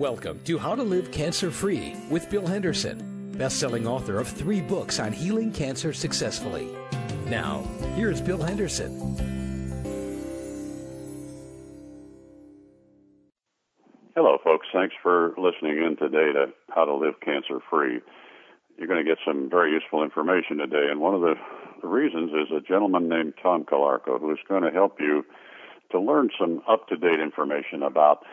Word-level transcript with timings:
Welcome 0.00 0.40
to 0.44 0.56
How 0.56 0.74
to 0.74 0.82
Live 0.82 1.12
Cancer 1.12 1.50
Free 1.50 1.94
with 2.08 2.30
Bill 2.30 2.46
Henderson, 2.46 3.34
best-selling 3.36 3.86
author 3.86 4.18
of 4.18 4.28
three 4.28 4.62
books 4.62 4.98
on 4.98 5.12
healing 5.12 5.52
cancer 5.52 5.92
successfully. 5.92 6.70
Now, 7.26 7.64
here's 7.96 8.18
Bill 8.18 8.40
Henderson. 8.40 8.96
Hello, 14.16 14.38
folks. 14.42 14.68
Thanks 14.72 14.94
for 15.02 15.34
listening 15.36 15.84
in 15.84 15.98
today 15.98 16.32
to 16.32 16.46
How 16.74 16.86
to 16.86 16.94
Live 16.94 17.20
Cancer 17.22 17.58
Free. 17.68 18.00
You're 18.78 18.88
going 18.88 19.04
to 19.04 19.08
get 19.08 19.18
some 19.22 19.50
very 19.50 19.70
useful 19.70 20.02
information 20.02 20.56
today, 20.56 20.86
and 20.90 20.98
one 20.98 21.14
of 21.14 21.20
the, 21.20 21.34
the 21.82 21.88
reasons 21.88 22.30
is 22.30 22.50
a 22.56 22.62
gentleman 22.62 23.10
named 23.10 23.34
Tom 23.42 23.64
Calarco 23.64 24.18
who 24.18 24.30
is 24.30 24.38
going 24.48 24.62
to 24.62 24.70
help 24.70 24.98
you 24.98 25.26
to 25.90 26.00
learn 26.00 26.30
some 26.40 26.62
up-to-date 26.66 27.20
information 27.20 27.82
about 27.82 28.24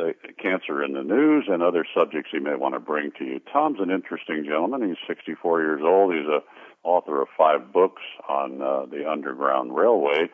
the 0.00 0.32
cancer 0.40 0.82
in 0.82 0.92
the 0.92 1.02
news 1.02 1.46
and 1.48 1.62
other 1.62 1.84
subjects 1.94 2.30
he 2.32 2.38
may 2.38 2.54
want 2.54 2.74
to 2.74 2.80
bring 2.80 3.10
to 3.18 3.24
you. 3.24 3.40
Tom's 3.52 3.80
an 3.80 3.90
interesting 3.90 4.44
gentleman. 4.44 4.88
He's 4.88 4.98
64 5.06 5.60
years 5.60 5.80
old. 5.84 6.14
He's 6.14 6.26
a 6.26 6.40
author 6.82 7.20
of 7.20 7.28
five 7.36 7.72
books 7.72 8.02
on 8.28 8.62
uh, 8.62 8.86
the 8.86 9.08
Underground 9.08 9.74
Railway 9.76 10.30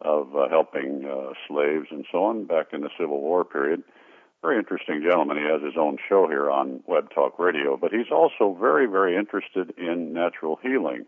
of 0.00 0.34
uh, 0.34 0.48
helping 0.48 1.04
uh, 1.04 1.34
slaves 1.46 1.88
and 1.90 2.06
so 2.10 2.24
on 2.24 2.46
back 2.46 2.68
in 2.72 2.80
the 2.80 2.88
Civil 2.98 3.20
War 3.20 3.44
period. 3.44 3.82
Very 4.40 4.56
interesting 4.56 5.02
gentleman. 5.02 5.36
He 5.36 5.44
has 5.44 5.62
his 5.62 5.76
own 5.78 5.98
show 6.08 6.26
here 6.26 6.50
on 6.50 6.82
Web 6.86 7.10
Talk 7.14 7.38
Radio, 7.38 7.76
but 7.76 7.92
he's 7.92 8.10
also 8.10 8.56
very, 8.58 8.86
very 8.86 9.14
interested 9.14 9.74
in 9.76 10.14
natural 10.14 10.58
healing 10.62 11.04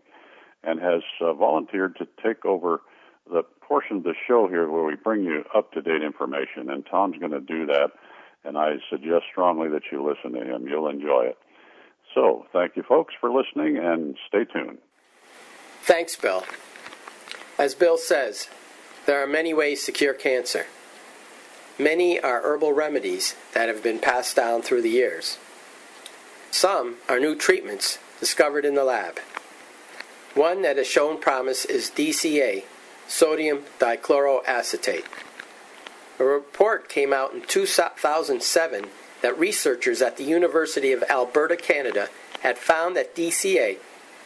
and 0.63 0.79
has 0.79 1.01
uh, 1.19 1.33
volunteered 1.33 1.95
to 1.97 2.07
take 2.23 2.45
over 2.45 2.81
the 3.31 3.41
portion 3.61 3.97
of 3.97 4.03
the 4.03 4.13
show 4.27 4.47
here 4.47 4.69
where 4.69 4.83
we 4.83 4.95
bring 4.95 5.23
you 5.23 5.43
up 5.55 5.71
to 5.71 5.81
date 5.81 6.03
information, 6.03 6.69
and 6.69 6.85
Tom's 6.85 7.17
going 7.17 7.31
to 7.31 7.39
do 7.39 7.65
that. 7.65 7.91
And 8.45 8.57
I 8.57 8.73
suggest 8.89 9.25
strongly 9.31 9.69
that 9.69 9.83
you 9.91 10.05
listen 10.05 10.37
to 10.39 10.45
him. 10.45 10.67
You'll 10.67 10.89
enjoy 10.89 11.27
it. 11.27 11.37
So, 12.13 12.45
thank 12.53 12.75
you, 12.75 12.83
folks, 12.83 13.13
for 13.19 13.31
listening, 13.31 13.77
and 13.77 14.15
stay 14.27 14.45
tuned. 14.45 14.77
Thanks, 15.81 16.15
Bill. 16.15 16.43
As 17.57 17.73
Bill 17.73 17.97
says, 17.97 18.49
there 19.05 19.23
are 19.23 19.27
many 19.27 19.53
ways 19.53 19.85
to 19.85 19.91
cure 19.91 20.13
cancer. 20.13 20.67
Many 21.79 22.19
are 22.19 22.41
herbal 22.41 22.73
remedies 22.73 23.35
that 23.53 23.67
have 23.67 23.81
been 23.81 23.99
passed 23.99 24.35
down 24.35 24.61
through 24.61 24.83
the 24.83 24.89
years. 24.89 25.37
Some 26.51 26.97
are 27.09 27.19
new 27.19 27.35
treatments 27.35 27.97
discovered 28.19 28.63
in 28.63 28.75
the 28.75 28.83
lab. 28.83 29.19
One 30.35 30.61
that 30.61 30.77
has 30.77 30.87
shown 30.87 31.19
promise 31.19 31.65
is 31.65 31.89
DCA, 31.89 32.63
sodium 33.07 33.63
dichloroacetate. 33.79 35.05
A 36.19 36.23
report 36.23 36.89
came 36.89 37.11
out 37.11 37.33
in 37.33 37.41
2007 37.41 38.85
that 39.21 39.39
researchers 39.39 40.01
at 40.01 40.17
the 40.17 40.23
University 40.23 40.91
of 40.91 41.03
Alberta, 41.09 41.55
Canada, 41.55 42.09
had 42.41 42.57
found 42.57 42.95
that 42.95 43.15
DCA, 43.15 43.77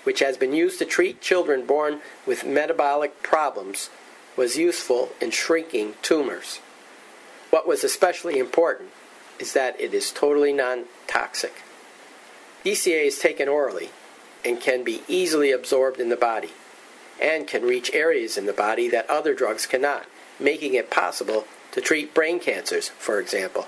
which 0.04 0.20
has 0.20 0.38
been 0.38 0.54
used 0.54 0.80
to 0.80 0.86
treat 0.86 1.22
children 1.22 1.66
born 1.66 2.02
with 2.26 2.46
metabolic 2.46 3.22
problems, 3.24 3.90
was 4.36 4.58
useful 4.58 5.10
in 5.22 5.32
shrinking 5.32 5.94
tumors. 6.02 6.58
What 7.50 7.68
was 7.68 7.84
especially 7.84 8.38
important 8.38 8.90
is 9.40 9.54
that 9.54 9.80
it 9.80 9.94
is 9.94 10.12
totally 10.12 10.52
non 10.52 10.86
toxic. 11.08 11.62
DCA 12.66 13.06
is 13.06 13.20
taken 13.20 13.48
orally 13.48 13.92
and 14.44 14.60
can 14.60 14.84
be 14.84 15.04
easily 15.08 15.52
absorbed 15.52 16.00
in 16.00 16.10
the 16.10 16.16
body 16.16 16.52
and 17.22 17.48
can 17.48 17.64
reach 17.64 17.94
areas 17.94 18.38
in 18.38 18.46
the 18.46 18.54
body 18.54 18.90
that 18.90 19.10
other 19.10 19.34
drugs 19.34 19.66
cannot, 19.66 20.06
making 20.40 20.74
it 20.74 20.92
possible 20.92 21.46
to 21.78 21.82
treat 21.82 22.12
brain 22.12 22.40
cancers, 22.40 22.90
for 22.90 23.20
example. 23.20 23.68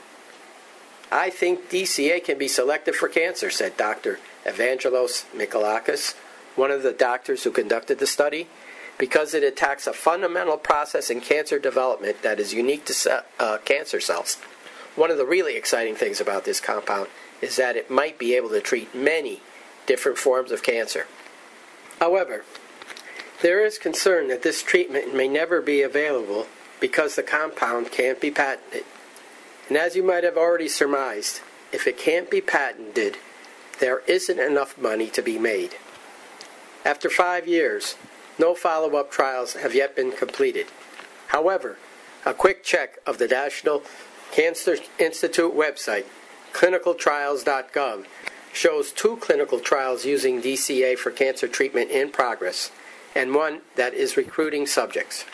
I 1.12 1.30
think 1.30 1.70
DCA 1.70 2.24
can 2.24 2.40
be 2.40 2.48
selective 2.48 2.96
for 2.96 3.08
cancer, 3.08 3.52
said 3.52 3.78
Dr. 3.78 4.18
Evangelos 4.46 5.26
Michelakis, 5.32 6.16
one 6.56 6.72
of 6.72 6.82
the 6.82 6.92
doctors 6.92 7.44
who 7.44 7.52
conducted 7.52 8.00
the 8.00 8.08
study, 8.08 8.48
because 8.98 9.36
it 9.36 9.44
attacks 9.44 9.86
a 9.86 9.94
fundamental 9.94 10.58
process 10.58 11.12
in 11.12 11.22
cancer 11.22 11.60
development 11.60 12.24
that 12.24 12.40
is 12.40 12.52
unique 12.52 12.84
to 12.86 13.24
uh, 13.38 13.60
cancer 13.60 14.00
cells. 14.02 14.38
One 14.96 15.12
of 15.12 15.18
the 15.18 15.26
really 15.26 15.56
exciting 15.56 15.94
things 15.94 16.20
about 16.20 16.46
this 16.46 16.60
compound 16.60 17.10
is 17.44 17.58
that 17.58 17.76
it 17.76 17.92
might 17.92 18.18
be 18.18 18.34
able 18.34 18.50
to 18.50 18.60
treat 18.60 18.96
many 18.96 19.40
different 19.86 20.18
forms 20.18 20.52
of 20.52 20.64
cancer. 20.64 21.06
However, 22.00 22.44
there 23.44 23.64
is 23.64 23.78
concern 23.78 24.30
that 24.30 24.42
this 24.42 24.64
treatment 24.64 25.14
may 25.16 25.28
never 25.28 25.62
be 25.62 25.84
available 25.84 26.48
because 26.80 27.16
the 27.16 27.24
compound 27.24 27.92
can't 27.92 28.20
be 28.20 28.32
patented. 28.32 28.84
And 29.68 29.78
as 29.78 29.96
you 29.96 30.04
might 30.04 30.24
have 30.24 30.38
already 30.38 30.68
surmised, 30.68 31.42
if 31.72 31.86
it 31.86 31.98
can't 31.98 32.30
be 32.30 32.42
patented, 32.42 33.18
there 33.80 34.00
isn't 34.08 34.40
enough 34.40 34.78
money 34.78 35.08
to 35.12 35.22
be 35.22 35.38
made. 35.38 35.76
After 36.84 37.10
five 37.10 37.48
years, 37.48 37.96
no 38.38 38.56
follow 38.56 38.96
up 38.96 39.12
trials 39.12 39.54
have 39.54 39.76
yet 39.76 39.96
been 39.96 40.12
completed. 40.12 40.68
However, 41.28 41.78
a 42.26 42.34
quick 42.34 42.64
check 42.64 42.98
of 43.06 43.18
the 43.18 43.28
National 43.28 43.84
Cancer 44.32 44.78
Institute 44.98 45.54
website, 45.54 46.06
clinicaltrials.gov, 46.54 48.06
shows 48.52 48.92
two 48.92 49.18
clinical 49.18 49.60
trials 49.60 50.06
using 50.06 50.42
DCA 50.42 50.98
for 50.98 51.12
cancer 51.12 51.48
treatment 51.48 51.92
in 51.92 52.10
progress 52.10 52.72
and 53.16 53.34
one 53.34 53.62
that 53.76 53.94
is 53.94 54.18
recruiting 54.18 54.66
subjects. 54.66 55.26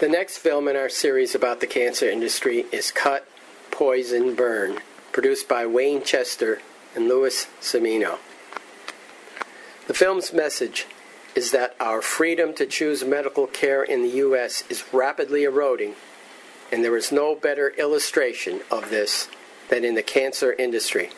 The 0.00 0.08
next 0.08 0.38
film 0.38 0.68
in 0.68 0.76
our 0.76 0.88
series 0.88 1.34
about 1.34 1.58
the 1.58 1.66
cancer 1.66 2.08
industry 2.08 2.66
is 2.70 2.92
Cut, 2.92 3.26
Poison, 3.72 4.36
Burn, 4.36 4.78
produced 5.10 5.48
by 5.48 5.66
Wayne 5.66 6.04
Chester 6.04 6.60
and 6.94 7.08
Louis 7.08 7.48
Semino. 7.60 8.18
The 9.88 9.94
film's 9.94 10.32
message 10.32 10.86
is 11.34 11.50
that 11.50 11.74
our 11.80 12.00
freedom 12.00 12.54
to 12.54 12.66
choose 12.66 13.04
medical 13.04 13.48
care 13.48 13.82
in 13.82 14.02
the 14.02 14.16
U.S. 14.18 14.62
is 14.70 14.84
rapidly 14.92 15.42
eroding, 15.42 15.96
and 16.70 16.84
there 16.84 16.96
is 16.96 17.10
no 17.10 17.34
better 17.34 17.70
illustration 17.70 18.60
of 18.70 18.90
this 18.90 19.28
than 19.68 19.84
in 19.84 19.96
the 19.96 20.02
cancer 20.04 20.52
industry. 20.52 21.10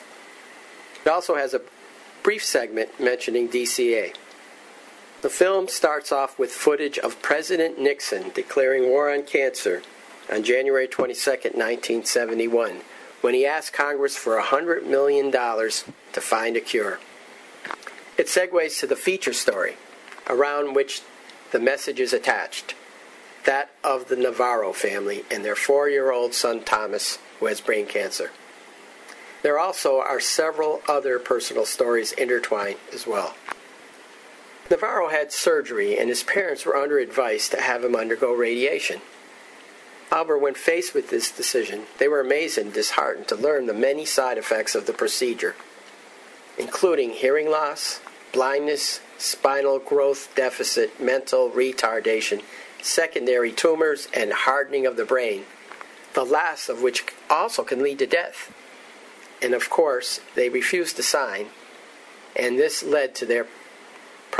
It 1.04 1.10
also 1.10 1.34
has 1.34 1.52
a 1.52 1.60
brief 2.22 2.42
segment 2.42 2.98
mentioning 2.98 3.46
DCA. 3.46 4.14
The 5.22 5.28
film 5.28 5.68
starts 5.68 6.12
off 6.12 6.38
with 6.38 6.50
footage 6.50 6.98
of 6.98 7.20
President 7.20 7.78
Nixon 7.78 8.30
declaring 8.34 8.88
war 8.88 9.12
on 9.12 9.22
cancer 9.24 9.82
on 10.32 10.42
January 10.42 10.88
22, 10.88 11.30
1971, 11.30 12.80
when 13.20 13.34
he 13.34 13.44
asked 13.44 13.74
Congress 13.74 14.16
for 14.16 14.40
$100 14.40 14.86
million 14.86 15.30
to 15.30 16.20
find 16.20 16.56
a 16.56 16.60
cure. 16.60 17.00
It 18.16 18.28
segues 18.28 18.80
to 18.80 18.86
the 18.86 18.96
feature 18.96 19.34
story, 19.34 19.76
around 20.26 20.74
which 20.74 21.02
the 21.52 21.60
message 21.60 22.00
is 22.00 22.12
attached 22.12 22.74
that 23.44 23.70
of 23.82 24.08
the 24.08 24.16
Navarro 24.16 24.72
family 24.72 25.24
and 25.30 25.44
their 25.44 25.56
four 25.56 25.88
year 25.88 26.12
old 26.12 26.34
son 26.34 26.62
Thomas, 26.62 27.18
who 27.38 27.46
has 27.46 27.60
brain 27.60 27.86
cancer. 27.86 28.30
There 29.42 29.58
also 29.58 29.98
are 29.98 30.20
several 30.20 30.82
other 30.88 31.18
personal 31.18 31.64
stories 31.64 32.12
intertwined 32.12 32.76
as 32.92 33.06
well. 33.06 33.34
Navarro 34.70 35.08
had 35.08 35.32
surgery, 35.32 35.98
and 35.98 36.08
his 36.08 36.22
parents 36.22 36.64
were 36.64 36.76
under 36.76 36.98
advice 36.98 37.48
to 37.48 37.60
have 37.60 37.82
him 37.82 37.96
undergo 37.96 38.32
radiation. 38.32 39.00
However, 40.10 40.38
when 40.38 40.54
faced 40.54 40.94
with 40.94 41.10
this 41.10 41.30
decision, 41.30 41.86
they 41.98 42.06
were 42.06 42.20
amazed 42.20 42.56
and 42.56 42.72
disheartened 42.72 43.26
to 43.28 43.34
learn 43.34 43.66
the 43.66 43.74
many 43.74 44.04
side 44.04 44.38
effects 44.38 44.76
of 44.76 44.86
the 44.86 44.92
procedure, 44.92 45.56
including 46.56 47.10
hearing 47.10 47.50
loss, 47.50 48.00
blindness, 48.32 49.00
spinal 49.18 49.80
growth 49.80 50.32
deficit, 50.36 51.00
mental 51.00 51.50
retardation, 51.50 52.42
secondary 52.80 53.50
tumors, 53.50 54.06
and 54.14 54.32
hardening 54.32 54.86
of 54.86 54.96
the 54.96 55.04
brain, 55.04 55.44
the 56.14 56.24
last 56.24 56.68
of 56.68 56.80
which 56.80 57.04
also 57.28 57.64
can 57.64 57.82
lead 57.82 57.98
to 57.98 58.06
death. 58.06 58.52
And 59.42 59.52
of 59.52 59.68
course, 59.68 60.20
they 60.36 60.48
refused 60.48 60.96
to 60.96 61.02
sign, 61.02 61.46
and 62.36 62.58
this 62.58 62.84
led 62.84 63.14
to 63.16 63.26
their 63.26 63.46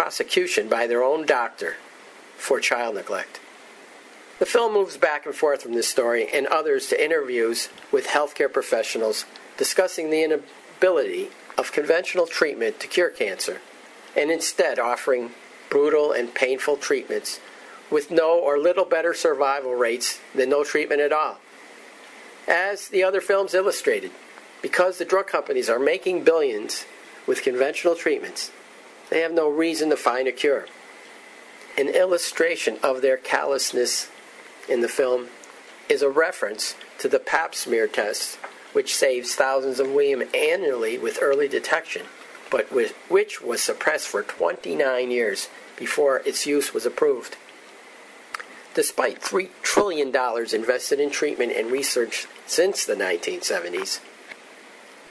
prosecution 0.00 0.67
by 0.67 0.87
their 0.87 1.05
own 1.05 1.26
doctor 1.26 1.76
for 2.38 2.58
child 2.58 2.94
neglect. 2.94 3.38
The 4.38 4.47
film 4.47 4.73
moves 4.73 4.97
back 4.97 5.26
and 5.26 5.35
forth 5.35 5.62
from 5.62 5.75
this 5.75 5.88
story 5.88 6.26
and 6.32 6.47
others 6.47 6.87
to 6.87 7.05
interviews 7.05 7.69
with 7.93 8.06
healthcare 8.06 8.50
professionals 8.50 9.26
discussing 9.58 10.08
the 10.08 10.25
inability 10.25 11.29
of 11.58 11.73
conventional 11.73 12.26
treatment 12.26 12.81
to 12.81 12.87
cure 12.87 13.11
cancer 13.11 13.61
and 14.17 14.31
instead 14.31 14.79
offering 14.79 15.32
brutal 15.69 16.12
and 16.12 16.32
painful 16.32 16.79
treatments 16.79 17.38
with 17.91 18.11
no 18.11 18.38
or 18.38 18.58
little 18.58 18.87
better 18.87 19.12
survival 19.12 19.75
rates 19.75 20.19
than 20.35 20.49
no 20.49 20.64
treatment 20.64 21.02
at 21.02 21.12
all. 21.12 21.41
As 22.49 22.88
the 22.88 23.05
other 23.05 23.20
films 23.20 23.52
illustrated, 23.52 24.12
because 24.62 24.97
the 24.97 25.05
drug 25.05 25.26
companies 25.26 25.69
are 25.69 25.79
making 25.79 26.25
billions 26.25 26.87
with 27.26 27.43
conventional 27.43 27.94
treatments, 27.94 28.50
they 29.11 29.21
have 29.21 29.33
no 29.33 29.49
reason 29.49 29.91
to 29.91 29.97
find 29.97 30.27
a 30.27 30.33
cure. 30.33 30.67
An 31.77 31.89
illustration 31.89 32.79
of 32.83 33.03
their 33.03 33.17
callousness 33.17 34.09
in 34.69 34.81
the 34.81 34.89
film 34.89 35.29
is 35.89 36.03
a 36.03 36.09
reference 36.09 36.75
to 36.99 37.09
the 37.09 37.19
pap 37.19 37.55
smear 37.55 37.87
test 37.87 38.39
which 38.73 38.95
saves 38.95 39.35
thousands 39.35 39.81
of 39.81 39.91
women 39.91 40.29
annually 40.35 40.97
with 40.97 41.19
early 41.21 41.49
detection, 41.49 42.03
but 42.51 42.71
which 42.73 43.43
was 43.43 43.61
suppressed 43.61 44.09
for 44.09 44.23
29 44.23 45.11
years 45.11 45.49
before 45.77 46.19
its 46.25 46.47
use 46.47 46.73
was 46.73 46.87
approved. 46.87 47.37
Despite 48.75 49.21
$3 49.21 49.49
trillion 49.62 50.15
invested 50.55 51.01
in 51.01 51.11
treatment 51.11 51.53
and 51.53 51.73
research 51.73 52.29
since 52.47 52.85
the 52.85 52.95
1970s, 52.95 54.01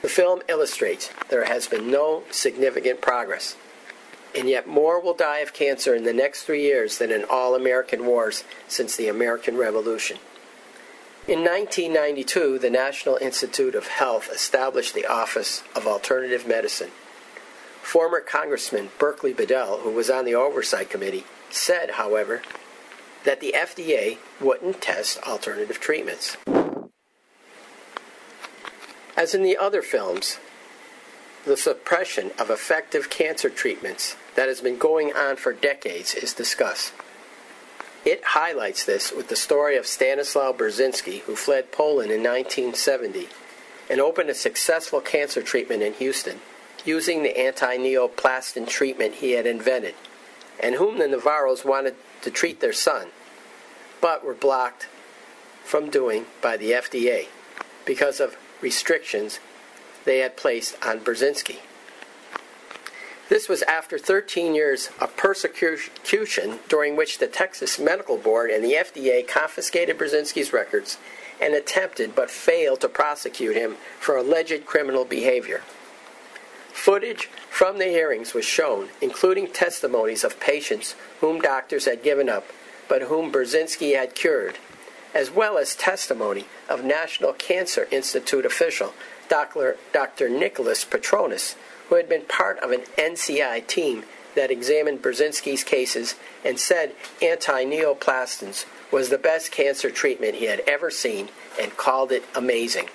the 0.00 0.08
film 0.08 0.40
illustrates 0.48 1.10
there 1.28 1.44
has 1.44 1.68
been 1.68 1.90
no 1.90 2.22
significant 2.30 3.02
progress, 3.02 3.56
and 4.34 4.48
yet 4.48 4.66
more 4.66 5.00
will 5.00 5.14
die 5.14 5.38
of 5.38 5.52
cancer 5.52 5.94
in 5.94 6.04
the 6.04 6.12
next 6.12 6.44
three 6.44 6.62
years 6.62 6.98
than 6.98 7.10
in 7.10 7.24
all 7.24 7.54
American 7.54 8.06
wars 8.06 8.44
since 8.68 8.96
the 8.96 9.08
American 9.08 9.56
Revolution. 9.56 10.18
In 11.26 11.40
1992, 11.40 12.58
the 12.58 12.70
National 12.70 13.16
Institute 13.16 13.74
of 13.74 13.86
Health 13.86 14.30
established 14.32 14.94
the 14.94 15.06
Office 15.06 15.62
of 15.76 15.86
Alternative 15.86 16.46
Medicine. 16.46 16.90
Former 17.82 18.20
Congressman 18.20 18.88
Berkeley 18.98 19.32
Bedell, 19.32 19.78
who 19.78 19.90
was 19.90 20.10
on 20.10 20.24
the 20.24 20.34
Oversight 20.34 20.90
Committee, 20.90 21.24
said, 21.50 21.92
however, 21.92 22.42
that 23.24 23.40
the 23.40 23.54
FDA 23.56 24.18
wouldn't 24.40 24.80
test 24.80 25.18
alternative 25.22 25.78
treatments. 25.78 26.36
As 29.16 29.34
in 29.34 29.42
the 29.42 29.56
other 29.56 29.82
films, 29.82 30.38
the 31.44 31.56
suppression 31.56 32.30
of 32.38 32.50
effective 32.50 33.08
cancer 33.10 33.48
treatments 33.48 34.16
that 34.34 34.48
has 34.48 34.60
been 34.60 34.78
going 34.78 35.12
on 35.12 35.36
for 35.36 35.52
decades 35.52 36.14
is 36.14 36.34
discussed. 36.34 36.92
It 38.04 38.22
highlights 38.24 38.84
this 38.84 39.12
with 39.12 39.28
the 39.28 39.36
story 39.36 39.76
of 39.76 39.86
Stanislaw 39.86 40.52
Burzynski, 40.52 41.20
who 41.20 41.36
fled 41.36 41.72
Poland 41.72 42.10
in 42.10 42.22
1970 42.22 43.28
and 43.90 44.00
opened 44.00 44.30
a 44.30 44.34
successful 44.34 45.00
cancer 45.00 45.42
treatment 45.42 45.82
in 45.82 45.94
Houston 45.94 46.40
using 46.84 47.22
the 47.22 47.38
anti 47.38 47.76
neoplaston 47.76 48.66
treatment 48.66 49.16
he 49.16 49.32
had 49.32 49.46
invented, 49.46 49.94
and 50.58 50.76
whom 50.76 50.98
the 50.98 51.06
Navarros 51.06 51.64
wanted 51.64 51.94
to 52.22 52.30
treat 52.30 52.60
their 52.60 52.72
son, 52.72 53.08
but 54.00 54.24
were 54.24 54.34
blocked 54.34 54.88
from 55.64 55.90
doing 55.90 56.26
by 56.40 56.56
the 56.56 56.70
FDA 56.70 57.26
because 57.84 58.20
of 58.20 58.36
restrictions 58.62 59.40
they 60.10 60.18
had 60.18 60.36
placed 60.36 60.76
on 60.84 60.98
Burzynski. 60.98 61.58
This 63.28 63.48
was 63.48 63.62
after 63.62 63.96
13 63.96 64.56
years 64.56 64.90
of 65.00 65.16
persecution 65.16 66.58
during 66.68 66.96
which 66.96 67.18
the 67.18 67.28
Texas 67.28 67.78
Medical 67.78 68.16
Board 68.16 68.50
and 68.50 68.64
the 68.64 68.72
FDA 68.72 69.24
confiscated 69.24 69.96
Burzynski's 69.96 70.52
records 70.52 70.98
and 71.40 71.54
attempted 71.54 72.16
but 72.16 72.28
failed 72.28 72.80
to 72.80 72.88
prosecute 72.88 73.54
him 73.54 73.76
for 74.00 74.16
alleged 74.16 74.66
criminal 74.66 75.04
behavior. 75.04 75.62
Footage 76.72 77.26
from 77.48 77.78
the 77.78 77.84
hearings 77.84 78.34
was 78.34 78.44
shown, 78.44 78.88
including 79.00 79.46
testimonies 79.46 80.24
of 80.24 80.40
patients 80.40 80.96
whom 81.20 81.40
doctors 81.40 81.84
had 81.84 82.02
given 82.02 82.28
up 82.28 82.46
but 82.88 83.02
whom 83.02 83.30
Burzynski 83.30 83.96
had 83.96 84.16
cured, 84.16 84.58
as 85.14 85.30
well 85.30 85.56
as 85.56 85.76
testimony 85.76 86.46
of 86.68 86.82
National 86.82 87.32
Cancer 87.32 87.86
Institute 87.92 88.44
official 88.44 88.92
Dr. 89.30 89.76
Dr. 89.92 90.28
Nicholas 90.28 90.84
Patronas, 90.84 91.54
who 91.88 91.94
had 91.94 92.08
been 92.08 92.22
part 92.22 92.58
of 92.58 92.72
an 92.72 92.80
NCI 92.98 93.64
team 93.68 94.02
that 94.34 94.50
examined 94.50 95.02
Burzynski's 95.02 95.64
cases 95.64 96.16
and 96.44 96.58
said 96.58 96.94
anti 97.22 97.64
neoplastons 97.64 98.66
was 98.92 99.08
the 99.08 99.18
best 99.18 99.52
cancer 99.52 99.88
treatment 99.90 100.34
he 100.34 100.46
had 100.46 100.60
ever 100.66 100.90
seen 100.90 101.28
and 101.60 101.76
called 101.76 102.10
it 102.10 102.24
amazing. 102.34 102.88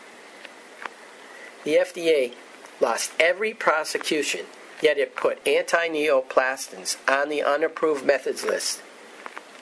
The 1.64 1.78
FDA 1.78 2.34
lost 2.82 3.12
every 3.18 3.54
prosecution, 3.54 4.46
yet 4.82 4.98
it 4.98 5.16
put 5.16 5.46
anti 5.48 5.88
neoplastons 5.88 6.98
on 7.08 7.30
the 7.30 7.44
unapproved 7.44 8.06
methods 8.06 8.44
list 8.44 8.82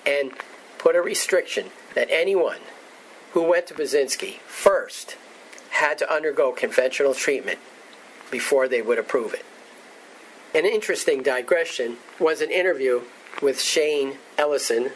and 0.07 0.31
put 0.79 0.95
a 0.95 1.01
restriction 1.01 1.67
that 1.93 2.09
anyone 2.09 2.59
who 3.33 3.43
went 3.43 3.67
to 3.67 3.75
Burzynski 3.75 4.39
first 4.39 5.17
had 5.73 5.97
to 5.97 6.13
undergo 6.13 6.51
conventional 6.51 7.13
treatment 7.13 7.59
before 8.29 8.67
they 8.67 8.81
would 8.81 8.99
approve 8.99 9.33
it. 9.33 9.45
An 10.55 10.65
interesting 10.65 11.23
digression 11.23 11.97
was 12.19 12.41
an 12.41 12.51
interview 12.51 13.01
with 13.41 13.59
Shane 13.59 14.17
Ellison, 14.37 14.91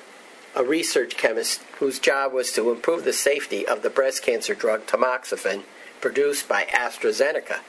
a 0.56 0.64
research 0.64 1.18
chemist 1.18 1.62
whose 1.80 2.00
job 2.00 2.32
was 2.32 2.52
to 2.52 2.72
improve 2.72 3.04
the 3.04 3.14
safety 3.14 3.68
of 3.68 3.82
the 3.82 3.90
breast 3.90 4.22
cancer 4.24 4.54
drug 4.54 4.86
tamoxifen 4.86 5.64
produced 6.00 6.48
by 6.48 6.66
AstraZeneca. 6.66 7.60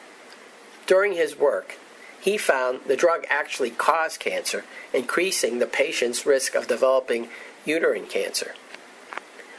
During 0.87 1.15
his 1.15 1.39
work, 1.39 1.79
he 2.21 2.37
found 2.37 2.81
the 2.87 2.97
drug 2.97 3.25
actually 3.31 3.71
caused 3.71 4.21
cancer, 4.21 4.65
increasing 4.93 5.59
the 5.59 5.67
patient's 5.67 6.27
risk 6.27 6.55
of 6.55 6.67
developing 6.67 7.29
uterine 7.65 8.07
cancer. 8.07 8.55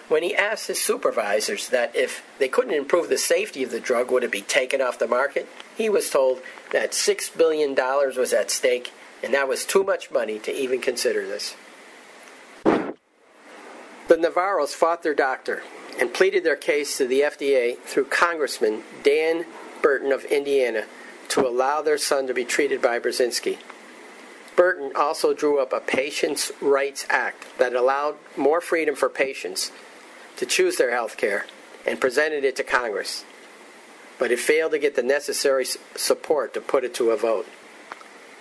When 0.09 0.23
he 0.23 0.35
asked 0.35 0.67
his 0.67 0.81
supervisors 0.81 1.69
that 1.69 1.95
if 1.95 2.25
they 2.39 2.47
couldn't 2.47 2.73
improve 2.73 3.09
the 3.09 3.17
safety 3.17 3.61
of 3.61 3.69
the 3.69 3.79
drug, 3.79 4.09
would 4.09 4.23
it 4.23 4.31
be 4.31 4.41
taken 4.41 4.81
off 4.81 4.97
the 4.97 5.07
market, 5.07 5.47
he 5.77 5.88
was 5.88 6.09
told 6.09 6.41
that 6.71 6.94
$6 6.94 7.38
billion 7.38 7.75
was 7.75 8.33
at 8.33 8.50
stake, 8.50 8.91
and 9.23 9.35
that 9.35 9.47
was 9.47 9.65
too 9.65 9.83
much 9.83 10.09
money 10.09 10.39
to 10.39 10.51
even 10.51 10.81
consider 10.81 11.27
this. 11.27 11.56
The 12.63 14.15
Navarros 14.17 14.73
fought 14.73 15.03
their 15.03 15.13
doctor 15.13 15.61
and 16.00 16.11
pleaded 16.11 16.44
their 16.44 16.56
case 16.56 16.97
to 16.97 17.06
the 17.06 17.21
FDA 17.21 17.77
through 17.77 18.06
Congressman 18.06 18.81
Dan 19.03 19.45
Burton 19.83 20.11
of 20.11 20.25
Indiana 20.25 20.85
to 21.27 21.47
allow 21.47 21.83
their 21.83 22.00
son 22.00 22.25
to 22.25 22.33
be 22.33 22.45
treated 22.45 22.81
by 22.81 23.00
Burzynski. 23.00 23.59
Burton 24.56 24.91
also 24.95 25.35
drew 25.35 25.59
up 25.59 25.71
a 25.71 25.79
Patients' 25.79 26.51
Rights 26.59 27.06
Act 27.11 27.45
that 27.59 27.75
allowed 27.75 28.15
more 28.35 28.59
freedom 28.59 28.95
for 28.95 29.07
patients 29.07 29.71
to 30.39 30.45
choose 30.45 30.77
their 30.77 30.91
health 30.91 31.18
care 31.18 31.45
and 31.86 32.00
presented 32.00 32.45
it 32.45 32.56
to 32.56 32.63
Congress, 32.63 33.25
but 34.18 34.31
it 34.31 34.39
failed 34.39 34.71
to 34.71 34.80
get 34.80 34.95
the 34.95 35.03
necessary 35.03 35.65
support 35.95 36.53
to 36.53 36.62
put 36.62 36.86
it 36.86 36.94
to 36.94 37.12
a 37.12 37.18
vote. 37.18 37.45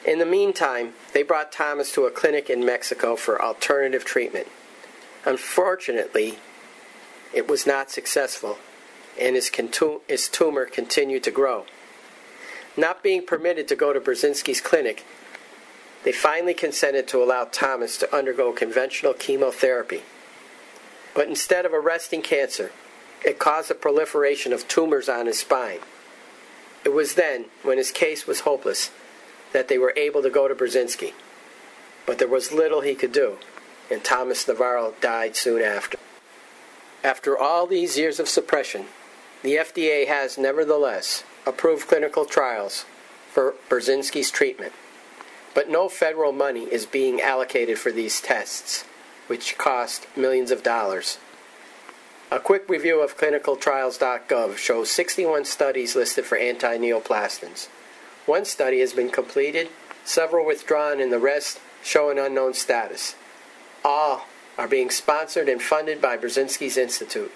In 0.07 0.21
the 0.21 0.25
meantime, 0.25 0.93
they 1.13 1.25
brought 1.25 1.51
Thomas 1.51 1.91
to 1.93 2.07
a 2.07 2.11
clinic 2.13 2.49
in 2.49 2.65
Mexico 2.65 3.17
for 3.17 3.43
alternative 3.43 4.05
treatment. 4.05 4.47
Unfortunately, 5.25 6.39
it 7.35 7.49
was 7.49 7.67
not 7.67 7.91
successful, 7.91 8.59
and 9.21 9.35
his, 9.35 9.51
his 10.07 10.29
tumor 10.29 10.67
continued 10.67 11.25
to 11.25 11.33
grow. 11.33 11.67
Not 12.77 13.03
being 13.03 13.27
permitted 13.27 13.67
to 13.69 13.77
go 13.77 13.93
to 13.93 14.01
Burzynski's 14.01 14.61
clinic, 14.61 15.05
they 16.05 16.13
finally 16.13 16.55
consented 16.55 17.09
to 17.09 17.21
allow 17.21 17.49
Thomas 17.51 17.99
to 17.99 18.17
undergo 18.17 18.53
conventional 18.53 19.15
chemotherapy. 19.15 20.05
But 21.19 21.27
instead 21.27 21.67
of 21.67 21.75
arresting 21.75 22.23
cancer, 22.23 22.71
it 23.27 23.41
caused 23.41 23.73
a 23.73 23.75
proliferation 23.75 24.53
of 24.53 24.69
tumors 24.69 25.09
on 25.09 25.27
his 25.27 25.41
spine. 25.41 25.81
It 26.85 26.91
was 26.91 27.15
then, 27.15 27.47
when 27.65 27.77
his 27.77 27.91
case 27.91 28.25
was 28.29 28.43
hopeless, 28.43 28.93
that 29.53 29.67
they 29.67 29.79
were 29.79 29.93
able 29.97 30.23
to 30.23 30.31
go 30.31 30.47
to 30.47 30.55
Burzynski. 30.55 31.15
But 32.07 32.19
there 32.19 32.29
was 32.29 32.53
little 32.53 32.83
he 32.83 32.95
could 32.95 33.11
do, 33.11 33.39
and 33.91 34.05
Thomas 34.05 34.47
Navarro 34.47 34.95
died 35.01 35.35
soon 35.35 35.61
after. 35.61 35.99
After 37.03 37.37
all 37.37 37.67
these 37.67 37.99
years 37.99 38.21
of 38.21 38.29
suppression, 38.29 38.85
the 39.43 39.57
FDA 39.57 40.07
has 40.07 40.39
nevertheless 40.39 41.25
approved 41.45 41.89
clinical 41.89 42.27
trials 42.27 42.85
for 43.33 43.57
Burzynski's 43.69 44.31
treatment, 44.31 44.73
but 45.53 45.69
no 45.69 45.89
federal 45.89 46.31
money 46.31 46.67
is 46.67 46.87
being 46.87 47.21
allocated 47.21 47.77
for 47.77 47.91
these 47.91 48.21
tests 48.21 48.85
which 49.29 49.57
cost 49.57 50.07
millions 50.17 50.51
of 50.51 50.63
dollars. 50.63 51.19
A 52.31 52.39
quick 52.39 52.69
review 52.69 53.01
of 53.01 53.17
clinicaltrials.gov 53.17 54.57
shows 54.59 54.91
61 54.91 55.45
studies 55.47 55.97
listed 55.97 56.27
for 56.27 56.37
anti 56.37 56.77
neoplastons. 56.77 57.69
One 58.27 58.45
study 58.45 58.81
has 58.81 58.93
been 58.93 59.09
completed, 59.09 59.71
several 60.05 60.45
withdrawn, 60.45 61.01
and 61.01 61.11
the 61.11 61.19
rest 61.19 61.61
show 61.83 62.11
an 62.11 62.19
unknown 62.19 62.53
status. 62.53 63.15
All 63.83 64.27
are 64.59 64.69
being 64.69 64.91
sponsored 64.91 65.49
and 65.49 65.63
funded 65.63 66.03
by 66.03 66.19
Burzynski's 66.19 66.77
Institute, 66.77 67.33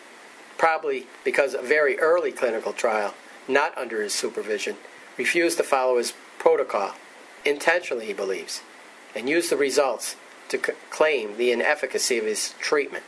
probably 0.58 1.06
because 1.24 1.54
a 1.54 1.62
very 1.62 1.98
early 1.98 2.32
clinical 2.32 2.74
trial, 2.74 3.14
not 3.48 3.76
under 3.78 4.02
his 4.02 4.12
supervision, 4.12 4.76
refused 5.16 5.56
to 5.56 5.62
follow 5.62 5.96
his 5.96 6.12
protocol, 6.38 6.92
intentionally, 7.46 8.06
he 8.06 8.12
believes, 8.12 8.60
and 9.14 9.28
used 9.28 9.50
the 9.50 9.56
results 9.56 10.16
to 10.48 10.58
c- 10.58 10.72
claim 10.90 11.36
the 11.36 11.52
inefficacy 11.52 12.18
of 12.18 12.24
his 12.24 12.54
treatment. 12.60 13.04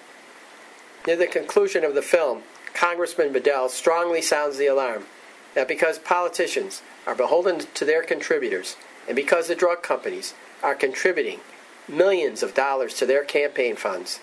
Near 1.06 1.16
the 1.16 1.26
conclusion 1.26 1.84
of 1.84 1.94
the 1.94 2.02
film, 2.02 2.42
Congressman 2.72 3.32
Bedell 3.32 3.68
strongly 3.68 4.22
sounds 4.22 4.56
the 4.56 4.66
alarm 4.66 5.04
that 5.54 5.68
because 5.68 5.98
politicians 5.98 6.82
are 7.06 7.14
beholden 7.14 7.60
to 7.74 7.84
their 7.84 8.02
contributors 8.02 8.76
and 9.06 9.14
because 9.14 9.48
the 9.48 9.54
drug 9.54 9.82
companies 9.82 10.34
are 10.62 10.74
contributing 10.74 11.40
millions 11.88 12.42
of 12.42 12.54
dollars 12.54 12.94
to 12.94 13.06
their 13.06 13.24
campaign 13.24 13.76
funds, 13.76 14.18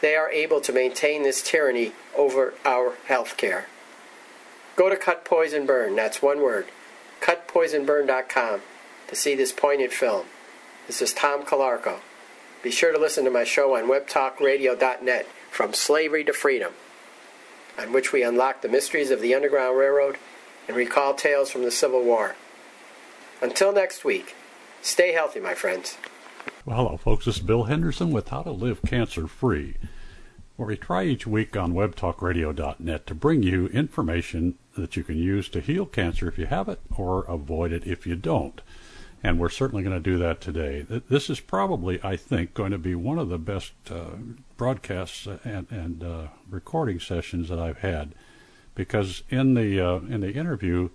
they 0.00 0.14
are 0.14 0.30
able 0.30 0.60
to 0.60 0.72
maintain 0.72 1.22
this 1.22 1.42
tyranny 1.42 1.92
over 2.16 2.54
our 2.64 2.94
health 3.06 3.36
care. 3.36 3.66
Go 4.76 4.88
to 4.88 4.96
Cut 4.96 5.24
Poison 5.24 5.66
Burn, 5.66 5.96
that's 5.96 6.22
one 6.22 6.40
word, 6.40 6.66
cutpoisonburn.com 7.20 8.60
to 9.08 9.16
see 9.16 9.34
this 9.34 9.52
poignant 9.52 9.92
film. 9.92 10.26
This 10.86 11.02
is 11.02 11.12
Tom 11.12 11.42
Calarco. 11.42 12.00
Be 12.62 12.70
sure 12.70 12.92
to 12.92 12.98
listen 12.98 13.24
to 13.24 13.30
my 13.30 13.44
show 13.44 13.74
on 13.74 13.84
webtalkradio.net, 13.84 15.26
From 15.50 15.72
Slavery 15.72 16.24
to 16.24 16.32
Freedom, 16.34 16.74
on 17.78 17.92
which 17.92 18.12
we 18.12 18.22
unlock 18.22 18.60
the 18.60 18.68
mysteries 18.68 19.10
of 19.10 19.22
the 19.22 19.34
Underground 19.34 19.78
Railroad 19.78 20.18
and 20.68 20.76
recall 20.76 21.14
tales 21.14 21.50
from 21.50 21.62
the 21.62 21.70
Civil 21.70 22.02
War. 22.04 22.36
Until 23.40 23.72
next 23.72 24.04
week, 24.04 24.34
stay 24.82 25.12
healthy, 25.12 25.40
my 25.40 25.54
friends. 25.54 25.96
Well, 26.66 26.76
hello, 26.76 26.96
folks. 26.98 27.24
This 27.24 27.36
is 27.36 27.42
Bill 27.42 27.64
Henderson 27.64 28.10
with 28.12 28.28
How 28.28 28.42
to 28.42 28.50
Live 28.50 28.82
Cancer 28.82 29.26
Free, 29.26 29.76
where 30.56 30.68
we 30.68 30.76
try 30.76 31.04
each 31.04 31.26
week 31.26 31.56
on 31.56 31.72
webtalkradio.net 31.72 33.06
to 33.06 33.14
bring 33.14 33.42
you 33.42 33.68
information 33.68 34.58
that 34.76 34.96
you 34.96 35.02
can 35.02 35.16
use 35.16 35.48
to 35.48 35.60
heal 35.60 35.86
cancer 35.86 36.28
if 36.28 36.36
you 36.36 36.44
have 36.44 36.68
it 36.68 36.80
or 36.94 37.24
avoid 37.24 37.72
it 37.72 37.86
if 37.86 38.06
you 38.06 38.16
don't. 38.16 38.60
And 39.22 39.38
we're 39.38 39.50
certainly 39.50 39.82
going 39.82 39.96
to 39.96 40.10
do 40.10 40.16
that 40.18 40.40
today. 40.40 40.86
This 40.88 41.28
is 41.28 41.40
probably, 41.40 42.00
I 42.02 42.16
think, 42.16 42.54
going 42.54 42.72
to 42.72 42.78
be 42.78 42.94
one 42.94 43.18
of 43.18 43.28
the 43.28 43.38
best 43.38 43.72
uh, 43.90 44.16
broadcasts 44.56 45.26
and, 45.44 45.66
and 45.70 46.02
uh, 46.02 46.28
recording 46.48 46.98
sessions 47.00 47.50
that 47.50 47.58
I've 47.58 47.78
had, 47.78 48.14
because 48.74 49.22
in 49.28 49.54
the 49.54 49.78
uh, 49.78 49.96
in 50.08 50.20
the 50.20 50.32
interview, 50.32 50.88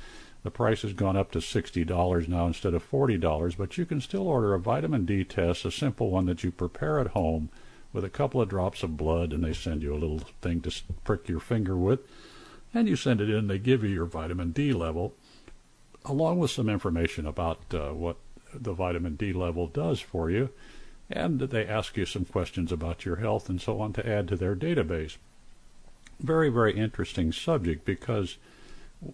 The 0.42 0.50
price 0.50 0.82
has 0.82 0.92
gone 0.92 1.16
up 1.16 1.32
to 1.32 1.38
$60 1.38 2.28
now 2.28 2.46
instead 2.46 2.74
of 2.74 2.88
$40, 2.88 3.56
but 3.56 3.78
you 3.78 3.86
can 3.86 4.00
still 4.02 4.28
order 4.28 4.52
a 4.52 4.60
vitamin 4.60 5.06
D 5.06 5.24
test, 5.24 5.64
a 5.64 5.70
simple 5.70 6.10
one 6.10 6.26
that 6.26 6.44
you 6.44 6.50
prepare 6.50 7.00
at 7.00 7.08
home 7.08 7.48
with 7.94 8.04
a 8.04 8.10
couple 8.10 8.42
of 8.42 8.50
drops 8.50 8.82
of 8.82 8.98
blood, 8.98 9.32
and 9.32 9.42
they 9.42 9.54
send 9.54 9.82
you 9.82 9.94
a 9.94 9.96
little 9.96 10.20
thing 10.42 10.60
to 10.60 10.72
prick 11.04 11.26
your 11.30 11.40
finger 11.40 11.76
with 11.76 12.00
and 12.74 12.88
you 12.88 12.96
send 12.96 13.20
it 13.20 13.30
in. 13.30 13.46
They 13.46 13.58
give 13.58 13.84
you 13.84 13.90
your 13.90 14.04
vitamin 14.04 14.50
D 14.50 14.72
level, 14.72 15.14
along 16.04 16.38
with 16.38 16.50
some 16.50 16.68
information 16.68 17.26
about 17.26 17.60
uh, 17.72 17.90
what 17.90 18.16
the 18.52 18.72
vitamin 18.72 19.14
D 19.14 19.32
level 19.32 19.68
does 19.68 20.00
for 20.00 20.28
you, 20.28 20.50
and 21.08 21.38
they 21.38 21.66
ask 21.66 21.96
you 21.96 22.04
some 22.04 22.24
questions 22.24 22.72
about 22.72 23.04
your 23.04 23.16
health 23.16 23.48
and 23.48 23.60
so 23.60 23.80
on 23.80 23.92
to 23.94 24.08
add 24.08 24.26
to 24.28 24.36
their 24.36 24.56
database. 24.56 25.16
Very, 26.20 26.48
very 26.48 26.76
interesting 26.76 27.32
subject 27.32 27.84
because 27.84 28.36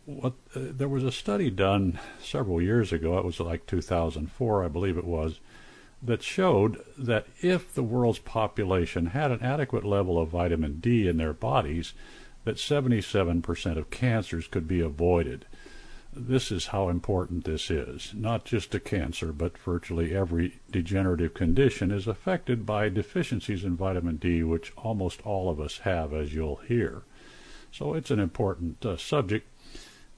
what 0.04 0.34
uh, 0.54 0.60
there 0.70 0.88
was 0.88 1.04
a 1.04 1.12
study 1.12 1.50
done 1.50 1.98
several 2.22 2.62
years 2.62 2.92
ago. 2.92 3.18
It 3.18 3.24
was 3.24 3.40
like 3.40 3.66
2004, 3.66 4.64
I 4.64 4.68
believe 4.68 4.96
it 4.96 5.04
was, 5.04 5.40
that 6.02 6.22
showed 6.22 6.82
that 6.96 7.26
if 7.40 7.74
the 7.74 7.82
world's 7.82 8.18
population 8.18 9.06
had 9.06 9.30
an 9.30 9.42
adequate 9.42 9.84
level 9.84 10.18
of 10.18 10.30
vitamin 10.30 10.80
D 10.80 11.06
in 11.06 11.18
their 11.18 11.32
bodies, 11.32 11.92
that 12.44 12.56
77% 12.56 13.76
of 13.76 13.90
cancers 13.90 14.46
could 14.46 14.66
be 14.66 14.80
avoided. 14.80 15.44
This 16.12 16.50
is 16.50 16.66
how 16.66 16.88
important 16.88 17.44
this 17.44 17.70
is. 17.70 18.12
Not 18.14 18.44
just 18.44 18.74
a 18.74 18.80
cancer, 18.80 19.32
but 19.32 19.58
virtually 19.58 20.14
every 20.14 20.58
degenerative 20.70 21.34
condition 21.34 21.90
is 21.90 22.08
affected 22.08 22.66
by 22.66 22.88
deficiencies 22.88 23.62
in 23.62 23.76
vitamin 23.76 24.16
D, 24.16 24.42
which 24.42 24.72
almost 24.76 25.20
all 25.24 25.48
of 25.48 25.60
us 25.60 25.78
have, 25.78 26.12
as 26.12 26.34
you'll 26.34 26.56
hear. 26.56 27.02
So 27.70 27.94
it's 27.94 28.10
an 28.10 28.18
important 28.18 28.84
uh, 28.84 28.96
subject. 28.96 29.46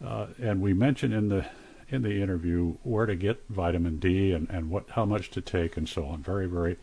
Uh, 0.03 0.29
and 0.41 0.61
we 0.63 0.73
mentioned 0.73 1.13
in 1.13 1.29
the 1.29 1.47
in 1.93 2.03
the 2.03 2.23
interview 2.23 2.75
where 2.83 3.07
to 3.07 3.15
get 3.15 3.45
vitamin 3.51 3.99
D 3.99 4.33
and, 4.33 4.49
and 4.49 4.71
what 4.71 4.89
how 4.91 5.05
much 5.05 5.31
to 5.31 5.41
take 5.41 5.77
and 5.77 5.89
so 5.89 6.07
on. 6.07 6.23
Very, 6.23 6.47
very 6.47 6.79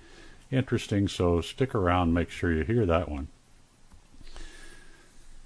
interesting. 0.51 1.07
So 1.07 1.41
stick 1.41 1.73
around, 1.73 2.13
make 2.13 2.29
sure 2.29 2.53
you 2.53 2.63
hear 2.63 2.85
that 2.85 3.09
one. 3.09 3.27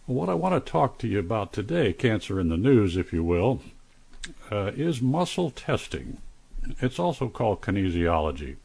What 0.06 0.30
I 0.30 0.34
want 0.34 0.54
to 0.54 0.72
talk 0.72 0.98
to 1.00 1.08
you 1.08 1.20
about 1.20 1.54
today, 1.54 1.94
cancer 1.94 2.40
in 2.40 2.50
the 2.50 2.58
news, 2.58 2.98
if 2.98 3.14
you 3.14 3.24
will, 3.24 3.62
uh, 4.52 4.72
is 4.76 5.02
muscle 5.02 5.50
testing. 5.50 6.18
It's 6.82 7.00
also 7.00 7.30
called 7.30 7.62
kinesiology. 7.62 8.58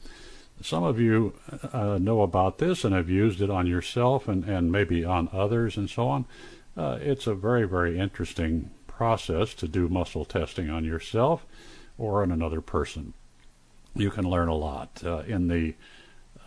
Some 0.61 0.83
of 0.83 0.99
you 0.99 1.35
uh, 1.73 1.99
know 1.99 2.23
about 2.23 2.59
this 2.59 2.85
and 2.85 2.93
have 2.93 3.09
used 3.09 3.41
it 3.41 3.51
on 3.51 3.69
yourself 3.69 4.27
and, 4.27 4.45
and 4.45 4.73
maybe 4.73 5.05
on 5.05 5.29
others 5.33 5.77
and 5.77 5.89
so 5.89 6.09
on. 6.09 6.25
Uh, 6.77 6.99
it's 7.01 7.29
a 7.29 7.35
very, 7.35 7.69
very 7.69 7.99
interesting 7.99 8.71
process 8.99 9.55
to 9.55 9.69
do 9.69 9.89
muscle 9.89 10.25
testing 10.25 10.69
on 10.69 10.85
yourself 10.85 11.47
or 11.97 12.21
on 12.21 12.33
another 12.33 12.61
person. 12.61 13.15
You 13.95 14.11
can 14.11 14.29
learn 14.29 14.49
a 14.49 14.57
lot. 14.57 15.01
Uh, 15.05 15.19
in 15.19 15.47
the 15.47 15.77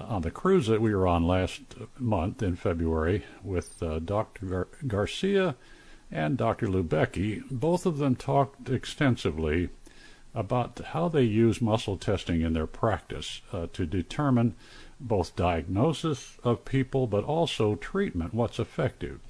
on 0.02 0.22
the 0.24 0.32
cruise 0.32 0.68
that 0.68 0.82
we 0.82 0.94
were 0.94 1.08
on 1.08 1.26
last 1.26 1.62
month 1.98 2.44
in 2.44 2.58
February 2.58 3.24
with 3.42 3.82
uh, 3.82 4.00
Dr. 4.00 4.46
Gar- 4.46 4.68
Garcia 4.86 5.56
and 6.12 6.38
Dr. 6.38 6.68
Lubecki, 6.68 7.42
both 7.50 7.86
of 7.86 8.00
them 8.00 8.18
talked 8.18 8.70
extensively 8.70 9.70
about 10.36 10.82
how 10.88 11.08
they 11.08 11.24
use 11.24 11.62
muscle 11.62 11.96
testing 11.96 12.42
in 12.42 12.52
their 12.52 12.68
practice 12.68 13.42
uh, 13.54 13.68
to 13.72 13.86
determine 13.86 14.56
both 15.00 15.38
diagnosis 15.38 16.38
of 16.44 16.66
people 16.66 17.08
but 17.08 17.24
also 17.24 17.76
treatment, 17.76 18.34
what's 18.34 18.60
effective. 18.60 19.22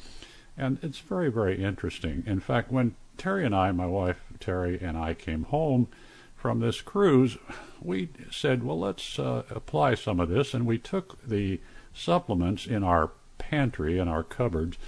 And 0.58 0.80
it's 0.82 1.00
very, 1.00 1.30
very 1.30 1.64
interesting. 1.64 2.24
In 2.26 2.40
fact, 2.40 2.72
when 2.72 2.96
Terry 3.22 3.46
and 3.46 3.56
I, 3.56 3.72
my 3.72 3.86
wife 3.86 4.20
Terry 4.40 4.80
and 4.82 4.98
I 4.98 5.14
came 5.14 5.44
home 5.44 5.88
from 6.36 6.60
this 6.60 6.82
cruise, 6.82 7.38
we 7.80 8.10
said, 8.32 8.64
well, 8.64 8.80
let's 8.80 9.20
uh, 9.20 9.44
apply 9.52 9.94
some 9.94 10.20
of 10.20 10.30
this, 10.30 10.56
and 10.56 10.66
we 10.66 10.80
took 10.80 11.22
the 11.22 11.60
supplements 11.94 12.66
in 12.66 12.84
our 12.84 13.12
pantry 13.38 14.00
in 14.00 14.08
our 14.08 14.24
cupboards, 14.24 14.80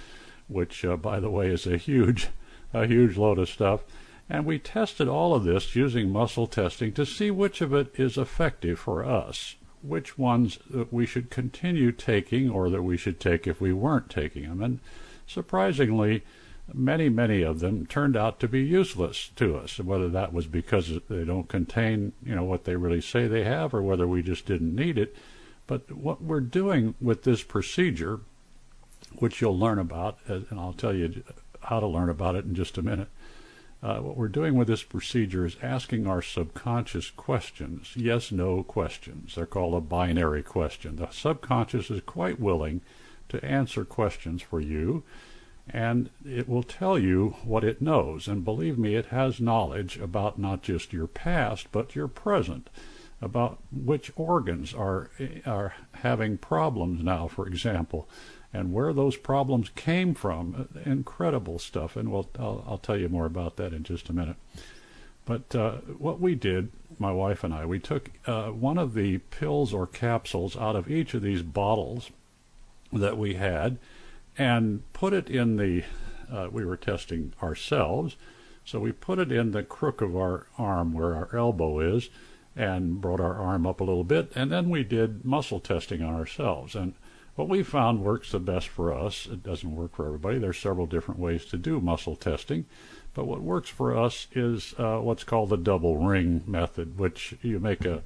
which, 0.48 0.84
uh, 0.84 0.96
by 0.96 1.20
the 1.20 1.30
way, 1.30 1.46
is 1.48 1.64
a 1.64 1.76
huge, 1.76 2.26
a 2.72 2.88
huge 2.88 3.16
load 3.16 3.38
of 3.38 3.48
stuff, 3.48 3.84
and 4.28 4.44
we 4.44 4.58
tested 4.58 5.06
all 5.06 5.32
of 5.32 5.44
this 5.44 5.76
using 5.76 6.10
muscle 6.10 6.48
testing 6.48 6.92
to 6.94 7.06
see 7.06 7.30
which 7.30 7.60
of 7.60 7.72
it 7.72 7.94
is 7.96 8.18
effective 8.18 8.80
for 8.80 9.04
us. 9.04 9.54
which 9.84 10.16
ones 10.18 10.58
that 10.70 10.92
we 10.92 11.04
should 11.04 11.30
continue 11.30 11.92
taking 11.92 12.48
or 12.48 12.70
that 12.70 12.82
we 12.82 12.96
should 12.96 13.20
take 13.20 13.46
if 13.46 13.60
we 13.60 13.72
weren't 13.72 14.08
taking 14.08 14.44
them. 14.44 14.62
And 14.62 14.80
surprisingly, 15.26 16.22
many, 16.72 17.08
many 17.08 17.42
of 17.42 17.60
them 17.60 17.86
turned 17.86 18.16
out 18.16 18.40
to 18.40 18.48
be 18.48 18.62
useless 18.62 19.30
to 19.36 19.56
us, 19.56 19.78
whether 19.78 20.08
that 20.08 20.32
was 20.32 20.46
because 20.46 20.98
they 21.08 21.24
don't 21.24 21.48
contain, 21.48 22.12
you 22.24 22.34
know, 22.34 22.44
what 22.44 22.64
they 22.64 22.76
really 22.76 23.00
say 23.00 23.26
they 23.26 23.44
have 23.44 23.74
or 23.74 23.82
whether 23.82 24.06
we 24.06 24.22
just 24.22 24.46
didn't 24.46 24.74
need 24.74 24.96
it. 24.96 25.14
But 25.66 25.92
what 25.92 26.22
we're 26.22 26.40
doing 26.40 26.94
with 27.00 27.24
this 27.24 27.42
procedure, 27.42 28.20
which 29.18 29.40
you'll 29.40 29.58
learn 29.58 29.78
about, 29.78 30.18
and 30.26 30.46
I'll 30.52 30.72
tell 30.72 30.94
you 30.94 31.22
how 31.60 31.80
to 31.80 31.86
learn 31.86 32.10
about 32.10 32.36
it 32.36 32.44
in 32.44 32.54
just 32.54 32.78
a 32.78 32.82
minute. 32.82 33.08
Uh, 33.82 33.98
what 33.98 34.16
we're 34.16 34.28
doing 34.28 34.54
with 34.54 34.66
this 34.66 34.82
procedure 34.82 35.44
is 35.44 35.56
asking 35.62 36.06
our 36.06 36.22
subconscious 36.22 37.10
questions, 37.10 37.92
yes 37.94 38.32
no 38.32 38.62
questions. 38.62 39.34
They're 39.34 39.44
called 39.44 39.74
a 39.74 39.80
binary 39.80 40.42
question. 40.42 40.96
The 40.96 41.10
subconscious 41.10 41.90
is 41.90 42.00
quite 42.06 42.40
willing 42.40 42.80
to 43.28 43.44
answer 43.44 43.84
questions 43.84 44.40
for 44.40 44.60
you 44.60 45.02
and 45.68 46.10
it 46.24 46.48
will 46.48 46.62
tell 46.62 46.98
you 46.98 47.36
what 47.44 47.64
it 47.64 47.80
knows. 47.80 48.28
And 48.28 48.44
believe 48.44 48.78
me, 48.78 48.94
it 48.94 49.06
has 49.06 49.40
knowledge 49.40 49.96
about 49.98 50.38
not 50.38 50.62
just 50.62 50.92
your 50.92 51.06
past, 51.06 51.68
but 51.72 51.96
your 51.96 52.08
present, 52.08 52.68
about 53.22 53.58
which 53.72 54.12
organs 54.16 54.74
are, 54.74 55.10
are 55.46 55.74
having 55.92 56.36
problems 56.36 57.02
now, 57.02 57.26
for 57.28 57.46
example, 57.46 58.08
and 58.52 58.72
where 58.72 58.92
those 58.92 59.16
problems 59.16 59.70
came 59.70 60.14
from. 60.14 60.68
Incredible 60.84 61.58
stuff, 61.58 61.96
and 61.96 62.12
we'll, 62.12 62.28
I'll, 62.38 62.64
I'll 62.68 62.78
tell 62.78 62.98
you 62.98 63.08
more 63.08 63.26
about 63.26 63.56
that 63.56 63.72
in 63.72 63.84
just 63.84 64.10
a 64.10 64.12
minute. 64.12 64.36
But 65.24 65.54
uh, 65.54 65.76
what 65.96 66.20
we 66.20 66.34
did, 66.34 66.70
my 66.98 67.10
wife 67.10 67.42
and 67.42 67.54
I, 67.54 67.64
we 67.64 67.78
took 67.78 68.10
uh, 68.26 68.48
one 68.48 68.76
of 68.76 68.92
the 68.92 69.18
pills 69.18 69.72
or 69.72 69.86
capsules 69.86 70.56
out 70.56 70.76
of 70.76 70.90
each 70.90 71.14
of 71.14 71.22
these 71.22 71.42
bottles 71.42 72.10
that 72.92 73.16
we 73.16 73.34
had 73.34 73.78
and 74.36 74.82
put 74.92 75.12
it 75.12 75.28
in 75.28 75.56
the, 75.56 75.84
uh, 76.30 76.48
we 76.50 76.64
were 76.64 76.76
testing 76.76 77.32
ourselves, 77.42 78.16
so 78.64 78.80
we 78.80 78.92
put 78.92 79.18
it 79.18 79.30
in 79.30 79.52
the 79.52 79.62
crook 79.62 80.00
of 80.00 80.16
our 80.16 80.46
arm 80.58 80.92
where 80.92 81.14
our 81.14 81.34
elbow 81.36 81.80
is 81.80 82.08
and 82.56 83.00
brought 83.00 83.20
our 83.20 83.36
arm 83.36 83.66
up 83.66 83.80
a 83.80 83.84
little 83.84 84.04
bit, 84.04 84.32
and 84.34 84.50
then 84.50 84.70
we 84.70 84.84
did 84.84 85.24
muscle 85.24 85.60
testing 85.60 86.02
on 86.02 86.14
ourselves. 86.14 86.74
And 86.74 86.94
what 87.34 87.48
we 87.48 87.62
found 87.62 88.04
works 88.04 88.30
the 88.30 88.38
best 88.38 88.68
for 88.68 88.92
us. 88.92 89.26
It 89.26 89.42
doesn't 89.42 89.74
work 89.74 89.96
for 89.96 90.06
everybody. 90.06 90.38
There's 90.38 90.58
several 90.58 90.86
different 90.86 91.18
ways 91.18 91.44
to 91.46 91.58
do 91.58 91.80
muscle 91.80 92.16
testing. 92.16 92.66
But 93.12 93.26
what 93.26 93.42
works 93.42 93.68
for 93.68 93.96
us 93.96 94.28
is 94.32 94.74
uh, 94.78 94.98
what's 94.98 95.24
called 95.24 95.50
the 95.50 95.56
double 95.56 95.98
ring 95.98 96.42
method, 96.46 96.98
which 96.98 97.34
you 97.42 97.58
make 97.58 97.84
a, 97.84 98.02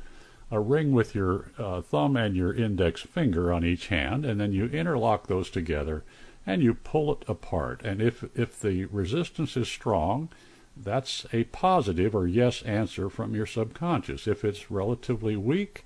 a 0.50 0.60
ring 0.60 0.92
with 0.92 1.14
your 1.14 1.50
uh, 1.58 1.80
thumb 1.82 2.16
and 2.16 2.34
your 2.34 2.54
index 2.54 3.02
finger 3.02 3.52
on 3.52 3.64
each 3.64 3.88
hand, 3.88 4.24
and 4.24 4.40
then 4.40 4.52
you 4.52 4.66
interlock 4.66 5.26
those 5.26 5.50
together 5.50 6.04
and 6.46 6.62
you 6.62 6.72
pull 6.72 7.12
it 7.12 7.24
apart. 7.28 7.82
And 7.84 8.00
if, 8.00 8.24
if 8.34 8.58
the 8.58 8.86
resistance 8.86 9.56
is 9.56 9.68
strong, 9.68 10.30
that's 10.74 11.26
a 11.32 11.44
positive 11.44 12.14
or 12.14 12.26
yes 12.26 12.62
answer 12.62 13.10
from 13.10 13.34
your 13.34 13.44
subconscious. 13.44 14.26
If 14.26 14.44
it's 14.44 14.70
relatively 14.70 15.36
weak, 15.36 15.84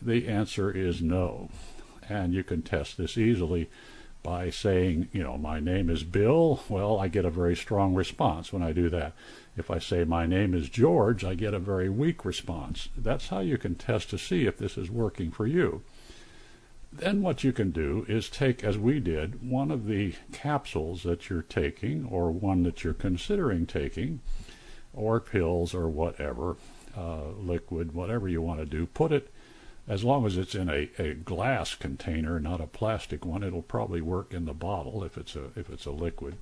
the 0.00 0.28
answer 0.28 0.70
is 0.70 1.00
no. 1.00 1.48
And 2.08 2.34
you 2.34 2.44
can 2.44 2.60
test 2.60 2.98
this 2.98 3.16
easily 3.16 3.70
by 4.22 4.50
saying, 4.50 5.08
you 5.12 5.22
know, 5.22 5.36
my 5.36 5.58
name 5.58 5.90
is 5.90 6.04
Bill. 6.04 6.62
Well, 6.68 6.98
I 6.98 7.08
get 7.08 7.24
a 7.24 7.30
very 7.30 7.56
strong 7.56 7.94
response 7.94 8.52
when 8.52 8.62
I 8.62 8.72
do 8.72 8.88
that. 8.90 9.14
If 9.56 9.70
I 9.70 9.78
say 9.78 10.04
my 10.04 10.26
name 10.26 10.54
is 10.54 10.68
George, 10.68 11.24
I 11.24 11.34
get 11.34 11.54
a 11.54 11.58
very 11.58 11.88
weak 11.88 12.24
response. 12.24 12.88
That's 12.96 13.28
how 13.28 13.40
you 13.40 13.58
can 13.58 13.74
test 13.74 14.10
to 14.10 14.18
see 14.18 14.46
if 14.46 14.56
this 14.56 14.78
is 14.78 14.90
working 14.90 15.30
for 15.30 15.46
you. 15.46 15.82
Then 16.92 17.22
what 17.22 17.42
you 17.42 17.52
can 17.52 17.70
do 17.70 18.04
is 18.06 18.28
take, 18.28 18.62
as 18.62 18.78
we 18.78 19.00
did, 19.00 19.48
one 19.48 19.70
of 19.70 19.86
the 19.86 20.14
capsules 20.30 21.02
that 21.04 21.30
you're 21.30 21.42
taking, 21.42 22.06
or 22.06 22.30
one 22.30 22.62
that 22.64 22.84
you're 22.84 22.92
considering 22.92 23.66
taking, 23.66 24.20
or 24.92 25.18
pills, 25.18 25.74
or 25.74 25.88
whatever, 25.88 26.56
uh, 26.96 27.30
liquid, 27.38 27.92
whatever 27.92 28.28
you 28.28 28.42
want 28.42 28.60
to 28.60 28.66
do, 28.66 28.86
put 28.86 29.10
it, 29.10 29.32
as 29.88 30.04
long 30.04 30.26
as 30.26 30.36
it's 30.36 30.54
in 30.54 30.68
a, 30.68 30.90
a 30.98 31.14
glass 31.14 31.74
container, 31.74 32.38
not 32.38 32.60
a 32.60 32.66
plastic 32.66 33.24
one, 33.24 33.42
it'll 33.42 33.62
probably 33.62 34.00
work 34.00 34.32
in 34.32 34.44
the 34.44 34.54
bottle 34.54 35.02
if 35.02 35.18
it's 35.18 35.34
a 35.34 35.50
if 35.56 35.68
it's 35.70 35.86
a 35.86 35.90
liquid. 35.90 36.36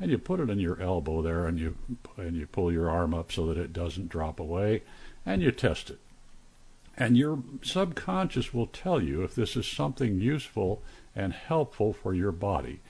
And 0.00 0.10
you 0.10 0.18
put 0.18 0.40
it 0.40 0.50
in 0.50 0.58
your 0.58 0.80
elbow 0.80 1.22
there, 1.22 1.46
and 1.46 1.58
you 1.58 1.76
and 2.16 2.36
you 2.36 2.46
pull 2.46 2.72
your 2.72 2.90
arm 2.90 3.14
up 3.14 3.30
so 3.30 3.46
that 3.46 3.58
it 3.58 3.72
doesn't 3.72 4.08
drop 4.08 4.40
away, 4.40 4.82
and 5.24 5.42
you 5.42 5.50
test 5.52 5.90
it. 5.90 5.98
And 6.96 7.16
your 7.16 7.42
subconscious 7.62 8.54
will 8.54 8.66
tell 8.66 9.02
you 9.02 9.22
if 9.22 9.34
this 9.34 9.56
is 9.56 9.66
something 9.66 10.20
useful 10.20 10.82
and 11.14 11.32
helpful 11.32 11.92
for 11.92 12.14
your 12.14 12.32
body. 12.32 12.80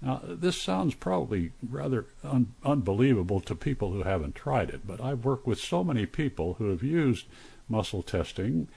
Now, 0.00 0.20
this 0.24 0.60
sounds 0.60 0.94
probably 0.94 1.52
rather 1.62 2.06
un- 2.24 2.54
unbelievable 2.64 3.40
to 3.40 3.54
people 3.54 3.92
who 3.92 4.02
haven't 4.02 4.34
tried 4.34 4.70
it, 4.70 4.84
but 4.84 5.00
I've 5.00 5.24
worked 5.24 5.46
with 5.46 5.60
so 5.60 5.84
many 5.84 6.06
people 6.06 6.54
who 6.54 6.70
have 6.70 6.82
used 6.82 7.26
muscle 7.68 8.02
testing. 8.02 8.68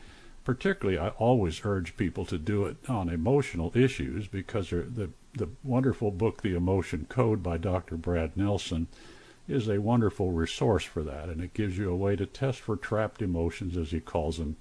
Particularly, 0.46 1.00
I 1.00 1.10
always 1.10 1.62
urge 1.64 1.98
people 1.98 2.24
to 2.26 2.38
do 2.38 2.66
it 2.66 2.78
on 2.88 3.10
emotional 3.10 3.72
issues 3.76 4.28
because 4.28 4.70
the, 4.70 5.10
the 5.34 5.50
wonderful 5.64 6.12
book, 6.12 6.42
The 6.42 6.56
Emotion 6.56 7.08
Code 7.10 7.42
by 7.42 7.58
Dr. 7.58 7.98
Brad 7.98 8.38
Nelson, 8.38 8.88
is 9.48 9.68
a 9.68 9.82
wonderful 9.82 10.32
resource 10.32 10.84
for 10.84 11.04
that, 11.04 11.30
and 11.30 11.42
it 11.42 11.54
gives 11.54 11.78
you 11.78 11.92
a 11.92 11.96
way 11.96 12.16
to 12.16 12.28
test 12.28 12.60
for 12.60 12.76
trapped 12.76 13.22
emotions, 13.22 13.76
as 13.76 13.92
he 13.92 14.00
calls 14.00 14.38
them, 14.38 14.56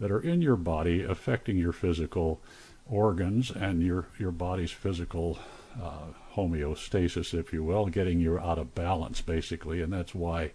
that 0.00 0.10
are 0.10 0.20
in 0.20 0.40
your 0.40 0.56
body 0.56 1.02
affecting 1.02 1.58
your 1.58 1.72
physical 1.72 2.40
organs 2.86 3.50
and 3.50 3.82
your, 3.82 4.06
your 4.18 4.30
body's 4.32 4.70
physical 4.70 5.38
uh, 5.82 6.12
homeostasis, 6.34 7.34
if 7.34 7.52
you 7.52 7.62
will, 7.62 7.86
getting 7.86 8.18
you 8.18 8.38
out 8.38 8.58
of 8.58 8.74
balance, 8.74 9.20
basically. 9.20 9.82
And 9.82 9.92
that's 9.92 10.14
why 10.14 10.52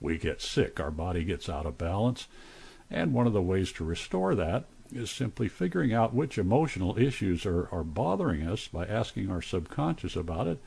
we 0.00 0.16
get 0.16 0.40
sick. 0.40 0.80
Our 0.80 0.90
body 0.90 1.24
gets 1.24 1.48
out 1.48 1.66
of 1.66 1.76
balance. 1.76 2.26
And 2.90 3.12
one 3.12 3.26
of 3.26 3.32
the 3.32 3.42
ways 3.42 3.72
to 3.72 3.84
restore 3.84 4.34
that 4.34 4.64
is 4.92 5.10
simply 5.10 5.48
figuring 5.48 5.92
out 5.92 6.14
which 6.14 6.38
emotional 6.38 6.98
issues 6.98 7.44
are, 7.46 7.68
are 7.72 7.84
bothering 7.84 8.46
us 8.46 8.68
by 8.68 8.86
asking 8.86 9.30
our 9.30 9.42
subconscious 9.42 10.16
about 10.16 10.46
it. 10.46 10.58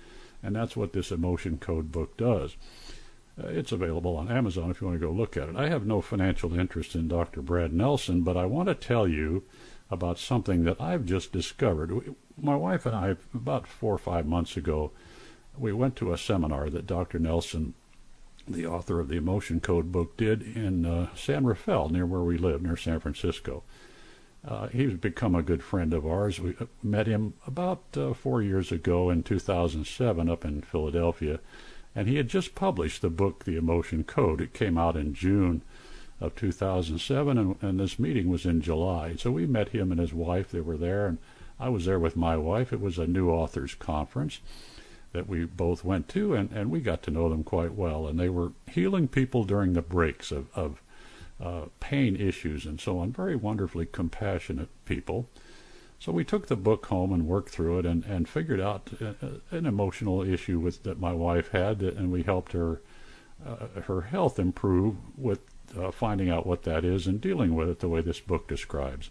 And 0.43 0.56
that's 0.56 0.75
what 0.75 0.93
this 0.93 1.12
emotion 1.12 1.58
code 1.58 1.91
book 1.91 2.17
does. 2.17 2.56
Uh, 3.41 3.47
it's 3.47 3.71
available 3.71 4.17
on 4.17 4.32
Amazon 4.32 4.71
if 4.71 4.82
you 4.82 4.88
want 4.88 4.99
to 4.99 5.06
go 5.06 5.12
look 5.12 5.38
at 5.38 5.49
it. 5.49 5.56
I 5.56 5.69
have 5.69 5.86
no 5.86 6.01
financial 6.01 6.58
interest 6.58 6.95
in 6.95 7.08
Dr. 7.08 7.41
Brad 7.41 7.71
Nelson, 7.71 8.21
but 8.21 8.38
I 8.38 8.45
want 8.45 8.67
to 8.67 8.75
tell 8.75 9.08
you 9.08 9.43
about 9.89 10.17
something 10.17 10.63
that 10.63 10.82
I've 10.82 11.06
just 11.06 11.32
discovered. 11.32 12.15
My 12.39 12.56
wife 12.56 12.86
and 12.86 12.95
I, 12.95 13.15
about 13.34 13.67
four 13.67 13.93
or 13.93 13.99
five 13.99 14.25
months 14.25 14.58
ago, 14.58 14.91
we 15.58 15.71
went 15.71 15.95
to 15.97 16.13
a 16.13 16.17
seminar 16.17 16.69
that 16.69 16.88
Dr. 16.88 17.19
Nelson, 17.19 17.73
the 18.47 18.65
author 18.65 18.99
of 18.99 19.07
the 19.07 19.17
Emotion 19.17 19.60
Code 19.60 19.91
book, 19.91 20.17
did 20.17 20.41
in 20.41 20.86
uh, 20.86 21.07
San 21.15 21.45
Rafael, 21.45 21.89
near 21.89 22.05
where 22.05 22.21
we 22.21 22.38
live, 22.38 22.62
near 22.62 22.77
San 22.77 22.99
Francisco. 22.99 23.63
Uh, 24.47 24.67
he's 24.67 24.93
become 24.93 25.36
a 25.36 25.43
good 25.43 25.63
friend 25.63 25.93
of 25.93 26.05
ours. 26.05 26.39
We 26.39 26.55
uh, 26.60 26.65
met 26.81 27.07
him 27.07 27.33
about 27.45 27.83
uh, 27.95 28.13
four 28.13 28.41
years 28.41 28.71
ago 28.71 29.10
in 29.10 29.23
2007 29.23 30.29
up 30.29 30.45
in 30.45 30.62
Philadelphia 30.62 31.39
and 31.97 32.07
he 32.07 32.17
had 32.17 32.29
just 32.29 32.53
published 32.53 33.01
the 33.01 33.10
book, 33.10 33.43
The 33.43 33.57
Emotion 33.57 34.03
Code. 34.03 34.39
It 34.39 34.53
came 34.53 34.77
out 34.77 34.95
in 34.95 35.15
June 35.15 35.63
of 36.21 36.36
2007, 36.36 37.38
and, 37.39 37.55
and 37.60 37.79
this 37.79 37.97
meeting 37.97 38.29
was 38.29 38.45
in 38.45 38.62
July. 38.62 39.15
So 39.15 39.31
we 39.31 39.47
met 39.47 39.69
him 39.69 39.91
and 39.91 39.99
his 39.99 40.13
wife. 40.13 40.51
They 40.51 40.60
were 40.62 40.77
there, 40.77 41.07
and 41.07 41.17
I 41.60 41.69
was 41.69 41.86
there 41.86 41.97
with 41.97 42.15
my 42.15 42.38
wife. 42.38 42.71
It 42.71 42.79
was 42.79 42.99
a 42.99 43.07
new 43.07 43.31
authors 43.31 43.73
conference 43.73 44.41
that 45.17 45.27
we 45.27 45.45
both 45.45 45.84
went 45.84 46.08
to, 46.10 46.36
and, 46.36 46.51
and 46.51 46.69
we 46.69 46.80
got 46.80 47.01
to 47.01 47.12
know 47.12 47.27
them 47.27 47.43
quite 47.43 47.73
well. 47.73 48.06
And 48.06 48.19
they 48.19 48.30
were 48.30 48.51
healing 48.69 49.08
people 49.08 49.45
during 49.45 49.73
the 49.73 49.82
breaks 49.82 50.32
of, 50.32 50.47
of 50.53 50.80
uh, 51.43 51.65
pain 51.80 52.15
issues 52.15 52.67
and 52.67 52.80
so 52.80 52.99
on. 52.99 53.12
Very 53.12 53.36
wonderfully 53.36 53.88
compassionate 53.88 54.69
people. 54.86 55.27
So 55.97 56.12
we 56.12 56.23
took 56.23 56.45
the 56.45 56.56
book 56.56 56.86
home 56.86 57.12
and 57.12 57.25
worked 57.25 57.49
through 57.49 57.80
it 57.80 57.86
and, 57.88 58.06
and 58.06 58.30
figured 58.30 58.62
out 58.62 58.91
uh, 59.01 59.13
uh, 59.25 59.27
an 59.49 59.65
emotional 59.65 60.21
issue 60.21 60.60
with 60.60 60.84
that 60.84 60.99
my 60.99 61.13
wife 61.13 61.49
had, 61.49 61.82
and 61.82 62.12
we 62.12 62.21
helped 62.21 62.53
her 62.53 62.82
uh, 63.43 63.82
her 63.82 64.01
health 64.01 64.39
improve 64.39 64.95
with 65.15 65.39
uh, 65.77 65.91
finding 65.91 66.30
out 66.30 66.45
what 66.45 66.63
that 66.63 66.86
is 66.86 67.08
and 67.08 67.21
dealing 67.21 67.56
with 67.56 67.69
it 67.69 67.80
the 67.80 67.89
way 67.89 68.01
this 68.01 68.19
book 68.19 68.47
describes. 68.47 69.10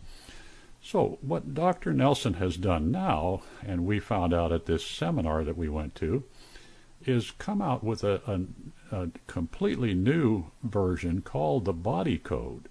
So 0.86 1.18
what 1.20 1.52
Dr. 1.52 1.92
Nelson 1.92 2.34
has 2.34 2.56
done 2.56 2.92
now, 2.92 3.42
and 3.60 3.84
we 3.84 3.98
found 3.98 4.32
out 4.32 4.52
at 4.52 4.66
this 4.66 4.86
seminar 4.86 5.42
that 5.42 5.56
we 5.56 5.68
went 5.68 5.96
to, 5.96 6.22
is 7.04 7.32
come 7.32 7.60
out 7.60 7.82
with 7.82 8.04
a, 8.04 8.20
a, 8.92 8.96
a 8.96 9.08
completely 9.26 9.94
new 9.94 10.44
version 10.62 11.22
called 11.22 11.64
the 11.64 11.72
Body 11.72 12.18
Code. 12.18 12.68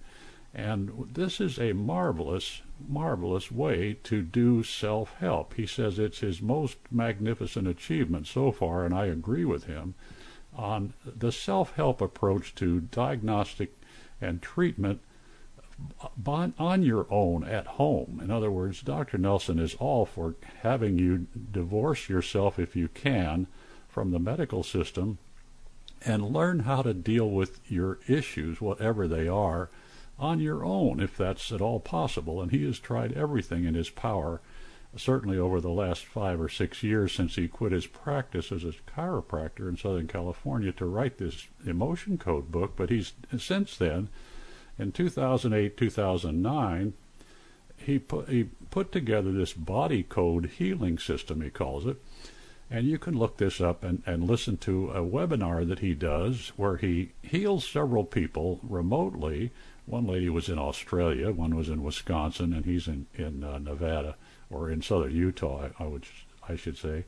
And 0.54 1.10
this 1.12 1.42
is 1.42 1.58
a 1.58 1.74
marvelous, 1.74 2.62
marvelous 2.88 3.52
way 3.52 3.98
to 4.04 4.22
do 4.22 4.62
self 4.62 5.14
help. 5.16 5.52
He 5.52 5.66
says 5.66 5.98
it's 5.98 6.20
his 6.20 6.40
most 6.40 6.78
magnificent 6.90 7.68
achievement 7.68 8.26
so 8.26 8.50
far, 8.50 8.86
and 8.86 8.94
I 8.94 9.06
agree 9.06 9.44
with 9.44 9.64
him 9.64 9.94
on 10.54 10.94
the 11.04 11.32
self 11.32 11.74
help 11.74 12.00
approach 12.00 12.54
to 12.54 12.80
diagnostic 12.80 13.76
and 14.22 14.40
treatment 14.40 15.02
on, 16.26 16.82
your 16.82 17.06
own 17.10 17.44
at 17.44 17.66
home. 17.66 18.20
In 18.22 18.30
other 18.30 18.50
words, 18.50 18.80
Dr. 18.82 19.18
Nelson 19.18 19.58
is 19.58 19.74
all 19.74 20.06
for 20.06 20.34
having 20.62 20.98
you 20.98 21.26
divorce 21.52 22.08
yourself 22.08 22.58
if 22.58 22.74
you 22.74 22.88
can 22.88 23.46
from 23.88 24.10
the 24.10 24.18
medical 24.18 24.62
system 24.62 25.18
and 26.04 26.32
learn 26.32 26.60
how 26.60 26.82
to 26.82 26.94
deal 26.94 27.30
with 27.30 27.60
your 27.70 27.98
issues, 28.06 28.60
whatever 28.60 29.08
they 29.08 29.28
are, 29.28 29.70
on 30.18 30.40
your 30.40 30.64
own, 30.64 31.00
if 31.00 31.16
that's 31.16 31.52
at 31.52 31.60
all 31.60 31.80
possible. 31.80 32.40
And 32.40 32.50
he 32.50 32.64
has 32.64 32.78
tried 32.78 33.12
everything 33.12 33.64
in 33.64 33.74
his 33.74 33.90
power, 33.90 34.40
certainly 34.96 35.38
over 35.38 35.60
the 35.60 35.70
last 35.70 36.04
five 36.04 36.40
or 36.40 36.48
six 36.48 36.82
years 36.82 37.12
since 37.12 37.36
he 37.36 37.48
quit 37.48 37.72
his 37.72 37.86
practice 37.86 38.50
as 38.50 38.64
a 38.64 38.72
chiropractor 38.96 39.68
in 39.68 39.76
Southern 39.76 40.06
California, 40.06 40.72
to 40.72 40.86
write 40.86 41.18
this 41.18 41.48
emotion 41.66 42.16
code 42.16 42.50
book. 42.50 42.74
But 42.76 42.90
he's 42.90 43.12
since 43.36 43.76
then, 43.76 44.08
in 44.78 44.92
2008, 44.92 45.76
2009, 45.76 46.92
he 47.76 47.98
put, 47.98 48.28
he 48.28 48.44
put 48.70 48.92
together 48.92 49.32
this 49.32 49.52
body 49.52 50.02
code 50.02 50.50
healing 50.58 50.98
system, 50.98 51.40
he 51.40 51.50
calls 51.50 51.86
it 51.86 52.00
and 52.70 52.86
you 52.86 52.98
can 52.98 53.16
look 53.16 53.36
this 53.36 53.60
up 53.60 53.84
and, 53.84 54.02
and 54.06 54.24
listen 54.24 54.56
to 54.56 54.90
a 54.90 55.00
webinar 55.00 55.66
that 55.68 55.78
he 55.78 55.94
does 55.94 56.52
where 56.56 56.76
he 56.76 57.12
heals 57.22 57.66
several 57.66 58.04
people 58.04 58.58
remotely. 58.62 59.52
One 59.84 60.06
lady 60.06 60.28
was 60.28 60.48
in 60.48 60.58
Australia, 60.58 61.30
one 61.30 61.54
was 61.54 61.68
in 61.68 61.84
Wisconsin, 61.84 62.52
and 62.52 62.64
he's 62.64 62.88
in, 62.88 63.06
in 63.14 63.44
uh, 63.44 63.58
Nevada 63.58 64.16
or 64.50 64.68
in 64.70 64.82
southern 64.82 65.14
Utah, 65.14 65.68
I, 65.78 65.84
I 65.84 65.86
would 65.86 66.06
I 66.48 66.56
should 66.56 66.76
say. 66.76 67.04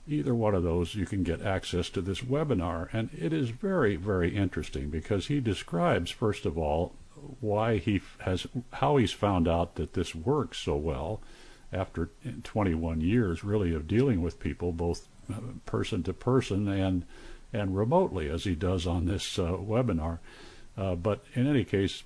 either 0.06 0.34
one 0.34 0.54
of 0.54 0.62
those, 0.62 0.94
you 0.94 1.06
can 1.06 1.22
get 1.22 1.42
access 1.42 1.88
to 1.90 2.00
this 2.00 2.20
webinar. 2.20 2.88
And 2.92 3.10
it 3.16 3.32
is 3.32 3.50
very, 3.50 3.96
very 3.96 4.36
interesting 4.36 4.90
because 4.90 5.26
he 5.26 5.40
describes, 5.40 6.10
first 6.10 6.44
of 6.44 6.58
all, 6.58 6.94
why 7.40 7.78
he 7.78 8.00
has, 8.18 8.46
how 8.74 8.96
he's 8.96 9.12
found 9.12 9.46
out 9.46 9.76
that 9.76 9.92
this 9.92 10.14
works 10.14 10.58
so 10.58 10.76
well 10.76 11.20
after 11.72 12.10
21 12.42 13.00
years, 13.00 13.44
really, 13.44 13.72
of 13.74 13.86
dealing 13.86 14.22
with 14.22 14.40
people, 14.40 14.72
both 14.72 15.06
uh, 15.32 15.38
person 15.66 16.02
to 16.02 16.12
person 16.12 16.68
and 16.68 17.04
and 17.54 17.76
remotely, 17.76 18.30
as 18.30 18.44
he 18.44 18.54
does 18.54 18.86
on 18.86 19.04
this 19.04 19.38
uh, 19.38 19.52
webinar. 19.52 20.18
Uh, 20.76 20.94
but 20.94 21.22
in 21.34 21.46
any 21.46 21.64
case, 21.64 22.02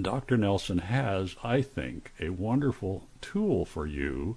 Dr. 0.00 0.36
Nelson 0.36 0.78
has, 0.78 1.34
I 1.42 1.62
think, 1.62 2.12
a 2.20 2.28
wonderful 2.28 3.08
tool 3.22 3.64
for 3.64 3.86
you 3.86 4.36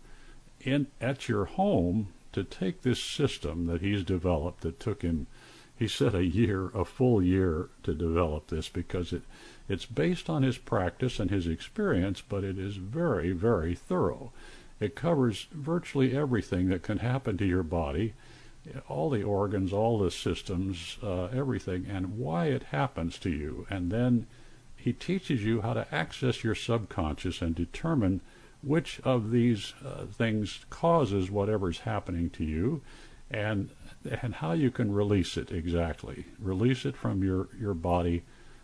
in 0.62 0.88
at 1.01 1.27
your 1.27 1.43
home 1.45 2.07
to 2.33 2.43
take 2.43 2.81
this 2.81 3.01
system 3.01 3.67
that 3.67 3.81
he's 3.81 4.03
developed 4.03 4.61
that 4.61 4.79
took 4.79 5.01
him 5.01 5.27
he 5.75 5.87
said 5.87 6.13
a 6.13 6.25
year 6.25 6.67
a 6.75 6.85
full 6.85 7.21
year 7.21 7.69
to 7.81 7.93
develop 7.93 8.47
this 8.47 8.69
because 8.69 9.11
it 9.11 9.23
it's 9.67 9.85
based 9.85 10.29
on 10.29 10.43
his 10.43 10.57
practice 10.57 11.19
and 11.19 11.31
his 11.31 11.47
experience 11.47 12.21
but 12.21 12.43
it 12.43 12.59
is 12.59 12.75
very 12.75 13.31
very 13.31 13.75
thorough. 13.75 14.31
It 14.79 14.95
covers 14.95 15.47
virtually 15.51 16.15
everything 16.15 16.69
that 16.69 16.83
can 16.83 16.99
happen 16.99 17.37
to 17.37 17.45
your 17.45 17.63
body 17.63 18.13
all 18.87 19.09
the 19.09 19.23
organs 19.23 19.73
all 19.73 19.99
the 19.99 20.11
systems 20.11 20.97
uh, 21.03 21.25
everything 21.25 21.85
and 21.85 22.17
why 22.17 22.45
it 22.45 22.63
happens 22.63 23.17
to 23.19 23.29
you. 23.29 23.65
And 23.69 23.91
then 23.91 24.27
he 24.75 24.93
teaches 24.93 25.43
you 25.43 25.61
how 25.61 25.73
to 25.73 25.93
access 25.93 26.43
your 26.43 26.55
subconscious 26.55 27.41
and 27.41 27.55
determine 27.55 28.21
which 28.63 28.99
of 29.02 29.32
these 29.32 29.73
uh, 29.86 30.06
things 30.06 30.65
causes 30.69 31.30
whatever's 31.30 31.80
happening 31.80 32.30
to 32.32 32.43
you 32.43 32.82
and 33.30 33.71
and 34.21 34.36
how 34.36 34.52
you 34.52 34.71
can 34.71 34.93
release 34.93 35.38
it 35.38 35.52
exactly. 35.52 36.26
Release 36.39 36.86
it 36.86 36.95
from 36.95 37.23
your 37.23 37.49
your 37.60 37.73
body 37.73 38.23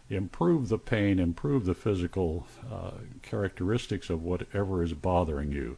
improve 0.09 0.69
the 0.69 0.77
pain 0.77 1.19
improve 1.19 1.65
the 1.65 1.75
physical 1.75 2.47
uh, 2.71 2.91
characteristics 3.21 4.09
of 4.09 4.23
whatever 4.23 4.83
is 4.83 4.93
bothering 4.93 5.51
you. 5.51 5.77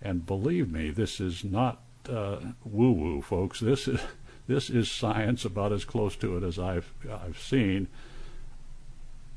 And 0.00 0.26
believe 0.26 0.70
me 0.70 0.90
this 0.90 1.20
is 1.20 1.44
not 1.44 1.82
uh, 2.08 2.38
woo 2.64 2.92
woo 2.92 3.22
folks. 3.22 3.60
This 3.60 3.86
is 3.86 4.00
this 4.46 4.70
is 4.70 4.90
science 4.90 5.44
about 5.44 5.72
as 5.72 5.84
close 5.84 6.16
to 6.16 6.36
it 6.36 6.42
as 6.42 6.58
I've 6.58 6.92
I've 7.10 7.38
seen 7.38 7.88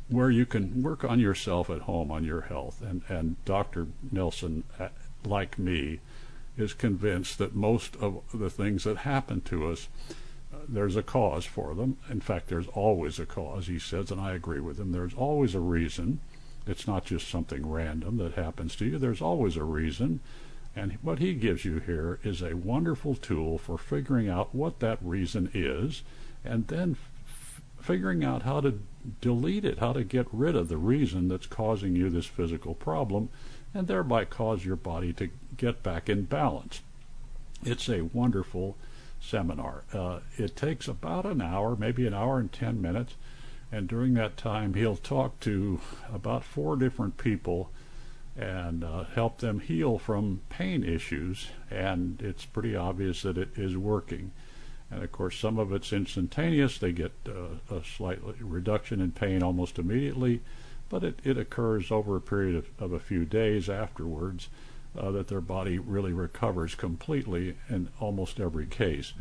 where 0.08 0.30
you 0.30 0.46
can 0.46 0.84
work 0.84 1.04
on 1.04 1.20
yourself 1.20 1.70
at 1.70 1.82
home 1.82 2.12
on 2.12 2.24
your 2.24 2.42
health. 2.42 2.82
And, 2.82 3.02
and 3.10 3.44
Dr. 3.46 3.88
Nelson, 4.12 4.64
uh, 4.80 4.90
like 5.26 5.58
me, 5.58 6.00
is 6.58 6.74
convinced 6.74 7.38
that 7.40 7.56
most 7.56 7.96
of 7.98 8.22
the 8.34 8.50
things 8.50 8.84
that 8.84 8.98
happen 8.98 9.42
to 9.42 9.68
us, 9.68 9.88
uh, 10.54 10.58
there's 10.70 10.96
a 10.96 11.04
cause 11.04 11.46
for 11.46 11.74
them. 11.74 11.98
In 12.10 12.22
fact, 12.22 12.48
there's 12.48 12.68
always 12.68 13.20
a 13.20 13.26
cause, 13.26 13.68
he 13.68 13.80
says, 13.80 14.12
and 14.12 14.22
I 14.22 14.34
agree 14.34 14.60
with 14.60 14.80
him. 14.80 14.92
There's 14.92 15.14
always 15.14 15.56
a 15.56 15.60
reason. 15.60 16.20
It's 16.68 16.88
not 16.88 17.06
just 17.06 17.28
something 17.28 17.68
random 17.68 18.18
that 18.18 18.34
happens 18.34 18.76
to 18.78 18.86
you, 18.86 18.98
there's 18.98 19.22
always 19.22 19.58
a 19.58 19.64
reason. 19.64 20.20
And 20.78 20.98
what 21.02 21.20
he 21.20 21.34
gives 21.34 21.64
you 21.64 21.80
here 21.80 22.20
is 22.24 22.42
a 22.42 22.56
wonderful 22.56 23.16
tool 23.16 23.58
for 23.58 23.78
figuring 23.78 24.28
out 24.28 24.54
what 24.54 24.80
that 24.82 24.98
reason 25.02 25.50
is 25.54 26.04
and 26.46 26.68
then 26.68 26.96
figuring 27.86 28.24
out 28.24 28.42
how 28.42 28.60
to 28.60 28.80
delete 29.22 29.64
it, 29.64 29.78
how 29.78 29.94
to 29.94 30.04
get 30.04 30.26
rid 30.32 30.56
of 30.56 30.70
the 30.70 30.78
reason 30.78 31.28
that's 31.28 31.46
causing 31.46 31.96
you 31.96 32.10
this 32.10 32.26
physical 32.26 32.74
problem, 32.74 33.30
and 33.76 33.88
thereby 33.88 34.26
cause 34.26 34.66
your 34.66 34.76
body 34.76 35.14
to 35.14 35.30
get 35.56 35.84
back 35.84 36.10
in 36.10 36.24
balance. 36.24 36.82
It's 37.64 37.88
a 37.88 38.02
wonderful 38.02 38.76
seminar. 39.22 39.84
Uh, 39.94 40.22
it 40.36 40.56
takes 40.56 40.88
about 40.88 41.26
an 41.26 41.42
hour, 41.42 41.76
maybe 41.76 42.08
an 42.08 42.14
hour 42.16 42.40
and 42.40 42.52
10 42.52 42.82
minutes, 42.82 43.14
and 43.72 43.88
during 43.88 44.16
that 44.16 44.36
time, 44.36 44.74
he'll 44.74 44.96
talk 44.96 45.40
to 45.42 45.80
about 46.12 46.44
four 46.44 46.76
different 46.76 47.18
people 47.18 47.70
and 48.36 48.84
uh, 48.84 49.04
help 49.14 49.38
them 49.38 49.60
heal 49.60 50.00
from 50.00 50.42
pain 50.50 50.84
issues, 50.84 51.50
and 51.70 52.20
it's 52.22 52.46
pretty 52.46 52.76
obvious 52.76 53.22
that 53.22 53.38
it 53.38 53.50
is 53.56 53.78
working. 53.78 54.32
And 54.96 55.04
of 55.04 55.12
course, 55.12 55.38
some 55.38 55.60
of 55.60 55.74
it's 55.74 55.92
instantaneous. 55.92 56.78
They 56.78 56.94
get 56.94 57.12
uh, 57.28 57.76
a 57.76 57.84
slight 57.84 58.20
reduction 58.40 59.02
in 59.02 59.12
pain 59.12 59.44
almost 59.44 59.78
immediately, 59.78 60.40
but 60.88 61.04
it, 61.04 61.20
it 61.26 61.38
occurs 61.38 61.92
over 61.92 62.16
a 62.16 62.22
period 62.22 62.56
of, 62.56 62.70
of 62.80 62.94
a 62.94 63.00
few 63.02 63.26
days 63.26 63.70
afterwards 63.70 64.48
uh, 64.98 65.12
that 65.12 65.28
their 65.28 65.42
body 65.42 65.78
really 65.80 66.14
recovers 66.14 66.76
completely 66.76 67.58
in 67.70 67.90
almost 68.00 68.40
every 68.40 68.66
case. 68.66 69.12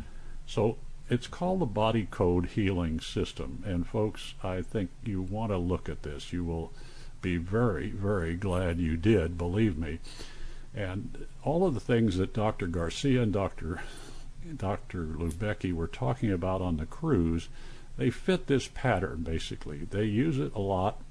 So 0.45 0.77
it's 1.09 1.27
called 1.27 1.59
the 1.59 1.65
Body 1.65 2.07
Code 2.09 2.45
Healing 2.45 3.01
System. 3.01 3.61
And 3.65 3.85
folks, 3.85 4.33
I 4.41 4.61
think 4.61 4.91
you 5.03 5.21
want 5.21 5.51
to 5.51 5.57
look 5.57 5.89
at 5.89 6.03
this. 6.03 6.31
You 6.31 6.45
will 6.45 6.71
be 7.21 7.35
very, 7.35 7.89
very 7.89 8.37
glad 8.37 8.79
you 8.79 8.95
did, 8.95 9.37
believe 9.37 9.77
me. 9.77 9.99
And 10.73 11.27
all 11.43 11.67
of 11.67 11.73
the 11.73 11.81
things 11.81 12.15
that 12.15 12.33
Dr. 12.33 12.67
Garcia 12.67 13.21
and 13.23 13.33
Dr. 13.33 13.81
Dr. 14.57 15.05
Lubecki 15.05 15.73
were 15.73 15.87
talking 15.87 16.31
about 16.31 16.61
on 16.61 16.77
the 16.77 16.85
cruise, 16.85 17.49
they 17.97 18.09
fit 18.09 18.47
this 18.47 18.67
pattern 18.67 19.23
basically. 19.23 19.79
They 19.89 20.05
use 20.05 20.37
it 20.37 20.53
a 20.53 20.59
lot 20.59 21.01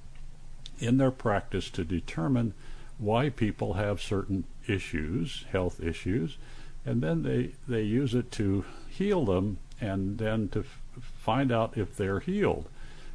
in 0.79 0.99
their 0.99 1.11
practice 1.11 1.71
to 1.71 1.85
determine 1.85 2.55
why 2.99 3.29
people 3.29 3.75
have 3.75 4.01
certain 4.01 4.45
issues, 4.67 5.45
health 5.51 5.81
issues, 5.81 6.39
and 6.85 7.03
then 7.03 7.23
they, 7.23 7.53
they 7.67 7.83
use 7.83 8.15
it 8.15 8.31
to 8.33 8.65
heal 8.89 9.25
them 9.25 9.59
and 9.81 10.19
then 10.19 10.49
to 10.51 10.61
f- 10.61 10.81
find 11.01 11.51
out 11.51 11.77
if 11.77 11.97
they're 11.97 12.21
healed. 12.21 12.69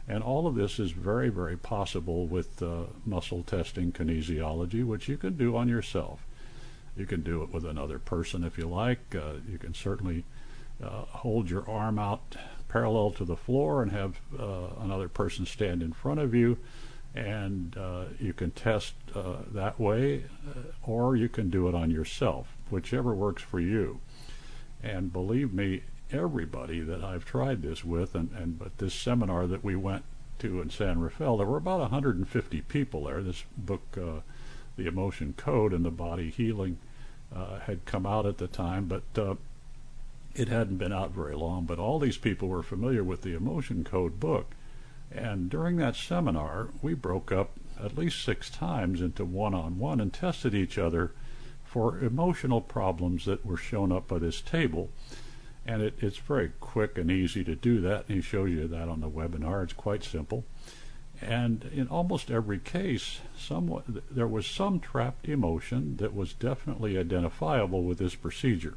And 0.07 0.23
all 0.23 0.47
of 0.47 0.55
this 0.55 0.79
is 0.79 0.91
very, 0.91 1.29
very 1.29 1.55
possible 1.55 2.25
with 2.25 2.61
uh, 2.63 2.85
muscle 3.05 3.43
testing 3.43 3.91
kinesiology, 3.91 4.83
which 4.83 5.07
you 5.07 5.17
can 5.17 5.37
do 5.37 5.55
on 5.55 5.69
yourself. 5.69 6.25
You 6.95 7.05
can 7.05 7.21
do 7.21 7.43
it 7.43 7.51
with 7.51 7.65
another 7.65 7.99
person 7.99 8.43
if 8.43 8.57
you 8.57 8.67
like. 8.67 9.15
Uh, 9.15 9.33
you 9.49 9.57
can 9.57 9.73
certainly 9.73 10.25
uh, 10.83 11.03
hold 11.05 11.49
your 11.49 11.69
arm 11.69 11.99
out 11.99 12.35
parallel 12.67 13.11
to 13.11 13.25
the 13.25 13.35
floor 13.35 13.81
and 13.81 13.91
have 13.91 14.19
uh, 14.39 14.67
another 14.81 15.09
person 15.09 15.45
stand 15.45 15.81
in 15.81 15.91
front 15.91 16.19
of 16.19 16.35
you, 16.35 16.57
and 17.15 17.75
uh, 17.77 18.03
you 18.19 18.33
can 18.33 18.51
test 18.51 18.93
uh, 19.15 19.37
that 19.51 19.79
way, 19.79 20.25
or 20.83 21.15
you 21.15 21.27
can 21.27 21.49
do 21.49 21.67
it 21.67 21.73
on 21.73 21.89
yourself, 21.89 22.55
whichever 22.69 23.13
works 23.13 23.41
for 23.41 23.59
you. 23.59 23.99
And 24.83 25.11
believe 25.11 25.51
me, 25.51 25.81
everybody 26.11 26.79
that 26.81 27.03
I've 27.03 27.25
tried 27.25 27.61
this 27.61 27.83
with, 27.83 28.15
and, 28.15 28.31
and 28.31 28.57
but 28.57 28.77
this 28.77 28.93
seminar 28.93 29.47
that 29.47 29.63
we 29.63 29.75
went 29.75 30.03
to 30.39 30.61
in 30.61 30.69
San 30.69 30.99
Rafael, 30.99 31.37
there 31.37 31.47
were 31.47 31.57
about 31.57 31.81
150 31.81 32.61
people 32.61 33.05
there. 33.05 33.21
This 33.21 33.43
book, 33.57 33.81
uh, 33.97 34.21
The 34.79 34.87
Emotion 34.87 35.33
Code 35.35 35.73
and 35.73 35.83
the 35.83 35.91
Body 35.91 36.29
Healing, 36.29 36.77
uh, 37.35 37.59
had 37.59 37.85
come 37.85 38.05
out 38.05 38.25
at 38.25 38.37
the 38.37 38.47
time, 38.47 38.85
but 38.85 39.03
uh, 39.21 39.35
it 40.33 40.47
hadn't 40.47 40.77
been 40.77 40.93
out 40.93 41.11
very 41.11 41.35
long. 41.35 41.65
But 41.65 41.79
all 41.79 41.99
these 41.99 42.17
people 42.17 42.47
were 42.47 42.63
familiar 42.63 43.03
with 43.03 43.21
the 43.21 43.35
Emotion 43.35 43.83
Code 43.83 44.19
book. 44.19 44.55
And 45.11 45.49
during 45.49 45.75
that 45.77 45.97
seminar, 45.97 46.69
we 46.81 46.93
broke 46.93 47.31
up 47.31 47.51
at 47.77 47.97
least 47.97 48.23
six 48.23 48.49
times 48.49 49.01
into 49.01 49.25
one 49.25 49.53
on 49.53 49.79
one 49.79 49.99
and 49.99 50.13
tested 50.13 50.55
each 50.55 50.77
other 50.77 51.11
for 51.65 51.99
emotional 51.99 52.61
problems 52.61 53.25
that 53.25 53.45
were 53.45 53.57
shown 53.57 53.91
up 53.91 54.07
by 54.07 54.17
this 54.17 54.39
table. 54.41 54.89
And 55.65 55.81
it, 55.81 55.95
it's 55.99 56.17
very 56.17 56.51
quick 56.61 56.97
and 56.97 57.11
easy 57.11 57.43
to 57.43 57.55
do 57.55 57.81
that. 57.81 58.05
And 58.07 58.15
he 58.15 58.21
shows 58.21 58.49
you 58.49 58.67
that 58.67 58.87
on 58.87 59.01
the 59.01 59.09
webinar. 59.09 59.63
It's 59.63 59.73
quite 59.73 60.03
simple. 60.03 60.45
And 61.21 61.69
in 61.73 61.87
almost 61.87 62.31
every 62.31 62.59
case, 62.59 63.19
there 64.09 64.27
was 64.27 64.47
some 64.47 64.79
trapped 64.79 65.27
emotion 65.27 65.97
that 65.97 66.15
was 66.15 66.33
definitely 66.33 66.97
identifiable 66.97 67.83
with 67.83 67.97
this 67.97 68.15
procedure. 68.15 68.75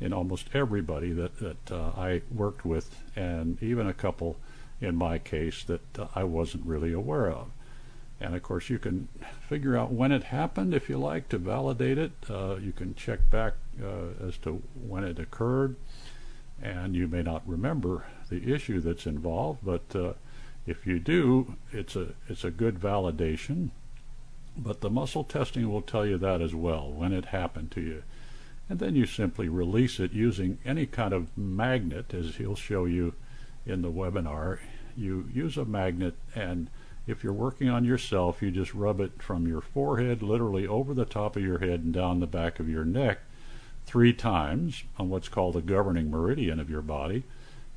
In 0.00 0.12
almost 0.12 0.48
everybody 0.52 1.12
that, 1.12 1.38
that 1.38 1.72
uh, 1.72 1.90
I 1.96 2.22
worked 2.30 2.64
with, 2.64 3.02
and 3.14 3.62
even 3.62 3.86
a 3.86 3.94
couple 3.94 4.36
in 4.80 4.94
my 4.94 5.18
case 5.18 5.64
that 5.64 5.98
uh, 5.98 6.06
I 6.14 6.24
wasn't 6.24 6.66
really 6.66 6.92
aware 6.92 7.30
of. 7.30 7.48
And 8.20 8.34
of 8.34 8.42
course, 8.42 8.70
you 8.70 8.78
can 8.78 9.08
figure 9.48 9.76
out 9.76 9.92
when 9.92 10.12
it 10.12 10.24
happened 10.24 10.74
if 10.74 10.88
you 10.88 10.98
like 10.98 11.28
to 11.30 11.38
validate 11.38 11.98
it. 11.98 12.12
Uh, 12.28 12.56
you 12.56 12.72
can 12.72 12.94
check 12.94 13.30
back 13.30 13.54
uh, 13.82 14.26
as 14.26 14.38
to 14.38 14.62
when 14.74 15.04
it 15.04 15.18
occurred, 15.18 15.76
and 16.62 16.94
you 16.94 17.08
may 17.08 17.22
not 17.22 17.42
remember 17.46 18.04
the 18.30 18.54
issue 18.54 18.80
that's 18.80 19.06
involved, 19.06 19.60
but 19.62 19.94
uh, 19.94 20.14
if 20.66 20.86
you 20.86 20.98
do, 20.98 21.56
it's 21.72 21.96
a 21.96 22.14
it's 22.28 22.44
a 22.44 22.50
good 22.50 22.80
validation. 22.80 23.70
But 24.56 24.80
the 24.80 24.90
muscle 24.90 25.24
testing 25.24 25.70
will 25.70 25.82
tell 25.82 26.06
you 26.06 26.18
that 26.18 26.40
as 26.40 26.54
well 26.54 26.90
when 26.90 27.12
it 27.12 27.26
happened 27.26 27.70
to 27.72 27.80
you, 27.80 28.02
and 28.68 28.78
then 28.78 28.96
you 28.96 29.06
simply 29.06 29.48
release 29.48 30.00
it 30.00 30.12
using 30.12 30.58
any 30.64 30.86
kind 30.86 31.12
of 31.12 31.36
magnet, 31.36 32.14
as 32.14 32.36
he'll 32.36 32.56
show 32.56 32.86
you 32.86 33.14
in 33.66 33.82
the 33.82 33.92
webinar. 33.92 34.58
You 34.96 35.28
use 35.32 35.56
a 35.56 35.64
magnet 35.64 36.14
and 36.34 36.70
if 37.06 37.22
you're 37.22 37.32
working 37.32 37.68
on 37.68 37.84
yourself, 37.84 38.42
you 38.42 38.50
just 38.50 38.74
rub 38.74 39.00
it 39.00 39.22
from 39.22 39.46
your 39.46 39.60
forehead, 39.60 40.22
literally 40.22 40.66
over 40.66 40.92
the 40.92 41.04
top 41.04 41.36
of 41.36 41.42
your 41.42 41.58
head 41.58 41.80
and 41.84 41.92
down 41.92 42.18
the 42.18 42.26
back 42.26 42.58
of 42.58 42.68
your 42.68 42.84
neck 42.84 43.20
three 43.86 44.12
times 44.12 44.82
on 44.98 45.08
what's 45.08 45.28
called 45.28 45.54
the 45.54 45.62
governing 45.62 46.10
meridian 46.10 46.58
of 46.58 46.68
your 46.68 46.82
body, 46.82 47.22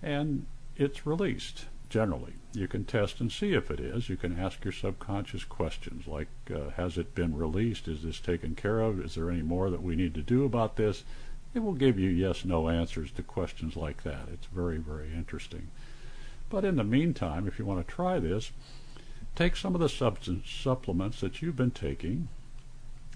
and 0.02 0.48
it's 0.76 1.06
released 1.06 1.66
generally. 1.90 2.34
You 2.54 2.68
can 2.68 2.86
test 2.86 3.20
and 3.20 3.32
see 3.32 3.54
if 3.54 3.70
it 3.70 3.80
is. 3.80 4.10
You 4.10 4.18
can 4.18 4.40
ask 4.40 4.64
your 4.64 4.72
subconscious 4.72 5.44
questions 5.44 6.08
like, 6.08 6.28
uh, 6.54 6.70
has 6.72 6.98
it 6.98 7.16
been 7.16 7.36
released? 7.36 7.88
Is 7.88 8.04
this 8.04 8.20
taken 8.20 8.56
care 8.56 8.80
of? 8.80 9.00
Is 9.00 9.16
there 9.16 9.30
any 9.30 9.42
more 9.42 9.70
that 9.70 9.84
we 9.84 9.96
need 9.96 10.14
to 10.16 10.22
do 10.22 10.46
about 10.46 10.76
this? 10.76 11.04
It 11.54 11.60
will 11.60 11.74
give 11.74 12.00
you 12.00 12.10
yes 12.10 12.46
no 12.46 12.70
answers 12.70 13.12
to 13.12 13.24
questions 13.24 13.76
like 13.76 14.04
that. 14.04 14.28
It's 14.32 14.48
very, 14.48 14.78
very 14.78 15.12
interesting. 15.14 15.70
But 16.50 16.66
in 16.66 16.76
the 16.76 16.84
meantime, 16.84 17.48
if 17.48 17.60
you 17.60 17.66
want 17.66 17.86
to 17.86 17.94
try 17.94 18.20
this, 18.20 18.52
take 19.36 19.56
some 19.56 19.76
of 19.76 19.82
the 19.82 19.90
substance 19.90 20.50
supplements 20.50 21.22
that 21.22 21.42
you've 21.42 21.56
been 21.56 21.72
taking, 21.72 22.30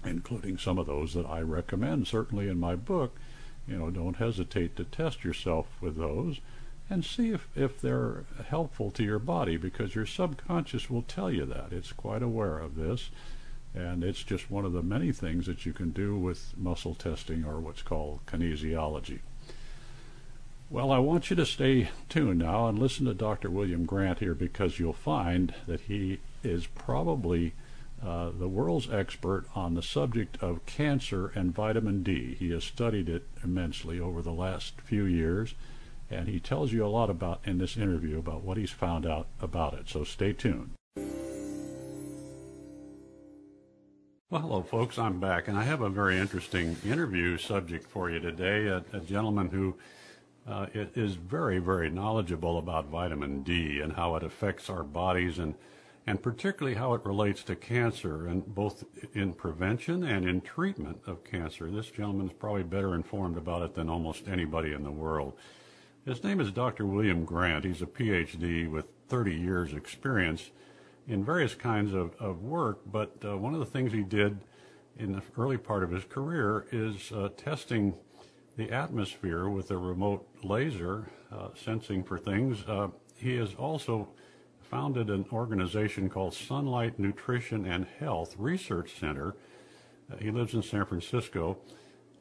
including 0.04 0.58
some 0.58 0.78
of 0.78 0.86
those 0.86 1.14
that 1.14 1.26
I 1.26 1.40
recommend, 1.40 2.06
certainly 2.06 2.48
in 2.48 2.58
my 2.58 2.76
book. 2.76 3.16
You 3.66 3.78
know, 3.78 3.90
don't 3.90 4.16
hesitate 4.16 4.76
to 4.76 4.84
test 4.84 5.24
yourself 5.24 5.66
with 5.80 5.96
those 5.96 6.40
and 6.90 7.04
see 7.04 7.30
if, 7.30 7.48
if 7.56 7.80
they're 7.80 8.24
helpful 8.48 8.90
to 8.92 9.02
your 9.02 9.18
body 9.18 9.56
because 9.56 9.94
your 9.94 10.06
subconscious 10.06 10.90
will 10.90 11.02
tell 11.02 11.30
you 11.30 11.44
that. 11.46 11.72
It's 11.72 11.92
quite 11.92 12.22
aware 12.22 12.58
of 12.58 12.76
this. 12.76 13.10
And 13.74 14.04
it's 14.04 14.22
just 14.22 14.50
one 14.50 14.64
of 14.64 14.72
the 14.72 14.82
many 14.82 15.10
things 15.10 15.46
that 15.46 15.66
you 15.66 15.72
can 15.72 15.90
do 15.90 16.16
with 16.16 16.54
muscle 16.56 16.94
testing 16.94 17.44
or 17.44 17.58
what's 17.58 17.82
called 17.82 18.20
kinesiology. 18.26 19.20
Well, 20.70 20.92
I 20.92 20.98
want 20.98 21.30
you 21.30 21.36
to 21.36 21.46
stay 21.46 21.90
tuned 22.08 22.38
now 22.38 22.68
and 22.68 22.78
listen 22.78 23.06
to 23.06 23.14
Dr. 23.14 23.50
William 23.50 23.84
Grant 23.84 24.20
here 24.20 24.34
because 24.34 24.78
you'll 24.78 24.92
find 24.92 25.54
that 25.66 25.82
he 25.82 26.20
is 26.42 26.66
probably 26.66 27.52
uh, 28.04 28.30
the 28.38 28.48
world's 28.48 28.90
expert 28.90 29.44
on 29.54 29.74
the 29.74 29.82
subject 29.82 30.36
of 30.42 30.66
cancer 30.66 31.32
and 31.34 31.54
vitamin 31.54 32.02
D. 32.02 32.34
He 32.38 32.50
has 32.50 32.64
studied 32.64 33.08
it 33.08 33.26
immensely 33.42 33.98
over 33.98 34.20
the 34.20 34.32
last 34.32 34.80
few 34.80 35.04
years, 35.04 35.54
and 36.10 36.28
he 36.28 36.40
tells 36.40 36.72
you 36.72 36.84
a 36.84 36.88
lot 36.88 37.10
about 37.10 37.40
in 37.44 37.58
this 37.58 37.76
interview 37.76 38.18
about 38.18 38.42
what 38.42 38.56
he's 38.56 38.70
found 38.70 39.06
out 39.06 39.26
about 39.40 39.74
it. 39.74 39.88
So 39.88 40.04
stay 40.04 40.32
tuned. 40.32 40.70
Well, 44.30 44.40
hello, 44.40 44.62
folks. 44.62 44.98
I'm 44.98 45.20
back, 45.20 45.46
and 45.48 45.56
I 45.56 45.62
have 45.64 45.80
a 45.80 45.88
very 45.88 46.18
interesting 46.18 46.76
interview 46.84 47.38
subject 47.38 47.86
for 47.86 48.10
you 48.10 48.18
today. 48.18 48.66
A, 48.66 48.84
a 48.92 49.00
gentleman 49.00 49.48
who 49.48 49.76
uh, 50.46 50.66
is 50.74 51.14
very, 51.14 51.58
very 51.58 51.88
knowledgeable 51.88 52.58
about 52.58 52.86
vitamin 52.86 53.42
D 53.42 53.80
and 53.80 53.92
how 53.92 54.16
it 54.16 54.22
affects 54.22 54.68
our 54.68 54.82
bodies 54.82 55.38
and 55.38 55.54
and 56.06 56.22
particularly 56.22 56.76
how 56.76 56.92
it 56.92 57.04
relates 57.04 57.42
to 57.44 57.56
cancer 57.56 58.26
and 58.26 58.54
both 58.54 58.84
in 59.14 59.32
prevention 59.32 60.04
and 60.04 60.28
in 60.28 60.40
treatment 60.40 60.98
of 61.06 61.24
cancer. 61.24 61.70
This 61.70 61.90
gentleman 61.90 62.26
is 62.26 62.32
probably 62.34 62.62
better 62.62 62.94
informed 62.94 63.38
about 63.38 63.62
it 63.62 63.74
than 63.74 63.88
almost 63.88 64.28
anybody 64.28 64.72
in 64.72 64.82
the 64.82 64.90
world. 64.90 65.32
His 66.04 66.22
name 66.22 66.38
is 66.38 66.52
Dr. 66.52 66.84
William 66.84 67.24
Grant. 67.24 67.64
He's 67.64 67.80
a 67.80 67.86
PhD 67.86 68.70
with 68.70 68.84
30 69.08 69.34
years 69.34 69.72
experience 69.72 70.50
in 71.08 71.24
various 71.24 71.54
kinds 71.54 71.94
of, 71.94 72.14
of 72.20 72.42
work, 72.42 72.80
but 72.84 73.16
uh, 73.24 73.38
one 73.38 73.54
of 73.54 73.60
the 73.60 73.66
things 73.66 73.90
he 73.90 74.02
did 74.02 74.38
in 74.98 75.12
the 75.12 75.22
early 75.38 75.56
part 75.56 75.82
of 75.82 75.90
his 75.90 76.04
career 76.04 76.66
is 76.70 77.10
uh, 77.12 77.30
testing 77.38 77.94
the 78.58 78.70
atmosphere 78.70 79.48
with 79.48 79.70
a 79.70 79.78
remote 79.78 80.28
laser 80.42 81.10
uh, 81.32 81.48
sensing 81.54 82.04
for 82.04 82.18
things. 82.18 82.64
Uh, 82.68 82.88
he 83.16 83.36
has 83.36 83.54
also 83.54 84.10
founded 84.60 85.08
an 85.08 85.24
organization 85.32 86.10
called 86.10 86.34
Sunlight 86.34 86.98
Nutrition 86.98 87.64
and 87.64 87.86
Health 87.98 88.34
Research 88.38 88.92
Center. 89.00 89.36
Uh, 90.12 90.16
he 90.18 90.30
lives 90.30 90.52
in 90.52 90.62
San 90.62 90.84
Francisco. 90.84 91.56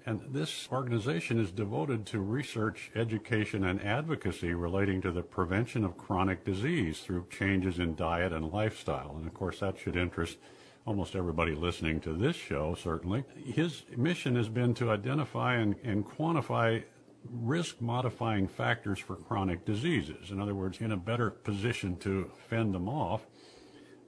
And 0.06 0.22
this 0.32 0.68
organization 0.72 1.40
is 1.40 1.52
devoted 1.52 2.06
to 2.08 2.20
research, 2.20 2.92
education, 2.94 3.64
and 3.64 3.82
advocacy 3.82 4.54
relating 4.54 5.02
to 5.02 5.12
the 5.12 5.22
prevention 5.22 5.86
of 5.86 5.98
chronic 5.98 6.44
disease 6.44 7.00
through 7.00 7.28
changes 7.30 7.80
in 7.80 7.96
diet 7.96 8.34
and 8.34 8.52
lifestyle. 8.52 9.16
And 9.18 9.26
of 9.26 9.34
course, 9.34 9.60
that 9.60 9.80
should 9.80 9.96
interest 9.96 10.38
almost 10.86 11.16
everybody 11.16 11.56
listening 11.56 12.02
to 12.02 12.12
this 12.12 12.36
show, 12.36 12.76
certainly. 12.76 13.24
His 13.46 13.84
mission 13.96 14.36
has 14.36 14.50
been 14.50 14.74
to 14.76 14.92
identify 14.92 15.56
and, 15.56 15.76
and 15.84 16.06
quantify 16.06 16.84
risk 17.32 17.80
modifying 17.80 18.50
factors 18.50 19.00
for 19.00 19.16
chronic 19.16 19.64
diseases. 19.64 20.32
In 20.32 20.42
other 20.42 20.56
words, 20.56 20.82
in 20.82 20.92
a 20.92 20.98
better 20.98 21.30
position 21.30 21.96
to 22.00 22.30
fend 22.50 22.74
them 22.74 22.90
off. 22.90 23.26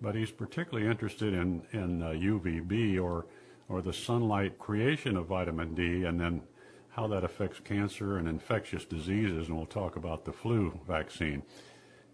But 0.01 0.15
he's 0.15 0.31
particularly 0.31 0.89
interested 0.89 1.33
in, 1.33 1.63
in 1.71 2.01
uh, 2.01 2.07
UVB 2.07 3.01
or, 3.01 3.27
or 3.67 3.81
the 3.81 3.93
sunlight 3.93 4.59
creation 4.59 5.17
of 5.17 5.27
vitamin 5.27 5.73
D 5.73 6.03
and 6.03 6.19
then 6.19 6.41
how 6.89 7.07
that 7.07 7.23
affects 7.23 7.59
cancer 7.59 8.17
and 8.17 8.27
infectious 8.27 8.85
diseases. 8.85 9.47
And 9.47 9.57
we'll 9.57 9.65
talk 9.65 9.95
about 9.95 10.25
the 10.25 10.31
flu 10.31 10.79
vaccine 10.87 11.43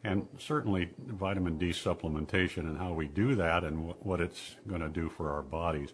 and 0.03 0.27
certainly 0.39 0.89
vitamin 0.97 1.57
D 1.57 1.69
supplementation 1.69 2.59
and 2.59 2.77
how 2.77 2.93
we 2.93 3.07
do 3.07 3.35
that 3.35 3.63
and 3.63 3.93
what 3.99 4.19
it's 4.19 4.55
going 4.67 4.81
to 4.81 4.89
do 4.89 5.09
for 5.09 5.31
our 5.31 5.43
bodies. 5.43 5.93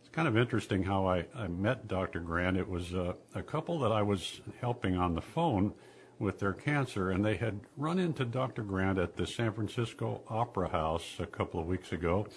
It's 0.00 0.10
kind 0.10 0.28
of 0.28 0.36
interesting 0.36 0.82
how 0.82 1.06
I, 1.06 1.24
I 1.34 1.48
met 1.48 1.88
Dr. 1.88 2.20
Grant. 2.20 2.56
It 2.56 2.68
was 2.68 2.94
uh, 2.94 3.14
a 3.34 3.42
couple 3.42 3.78
that 3.80 3.92
I 3.92 4.02
was 4.02 4.40
helping 4.60 4.96
on 4.96 5.14
the 5.14 5.22
phone 5.22 5.72
with 6.18 6.38
their 6.38 6.52
cancer, 6.52 7.10
and 7.10 7.24
they 7.24 7.36
had 7.36 7.60
run 7.76 7.98
into 7.98 8.24
Dr. 8.24 8.62
Grant 8.62 8.98
at 8.98 9.16
the 9.16 9.26
San 9.26 9.52
Francisco 9.52 10.22
Opera 10.28 10.68
House 10.68 11.16
a 11.18 11.26
couple 11.26 11.58
of 11.58 11.66
weeks 11.66 11.92
ago, 11.92 12.28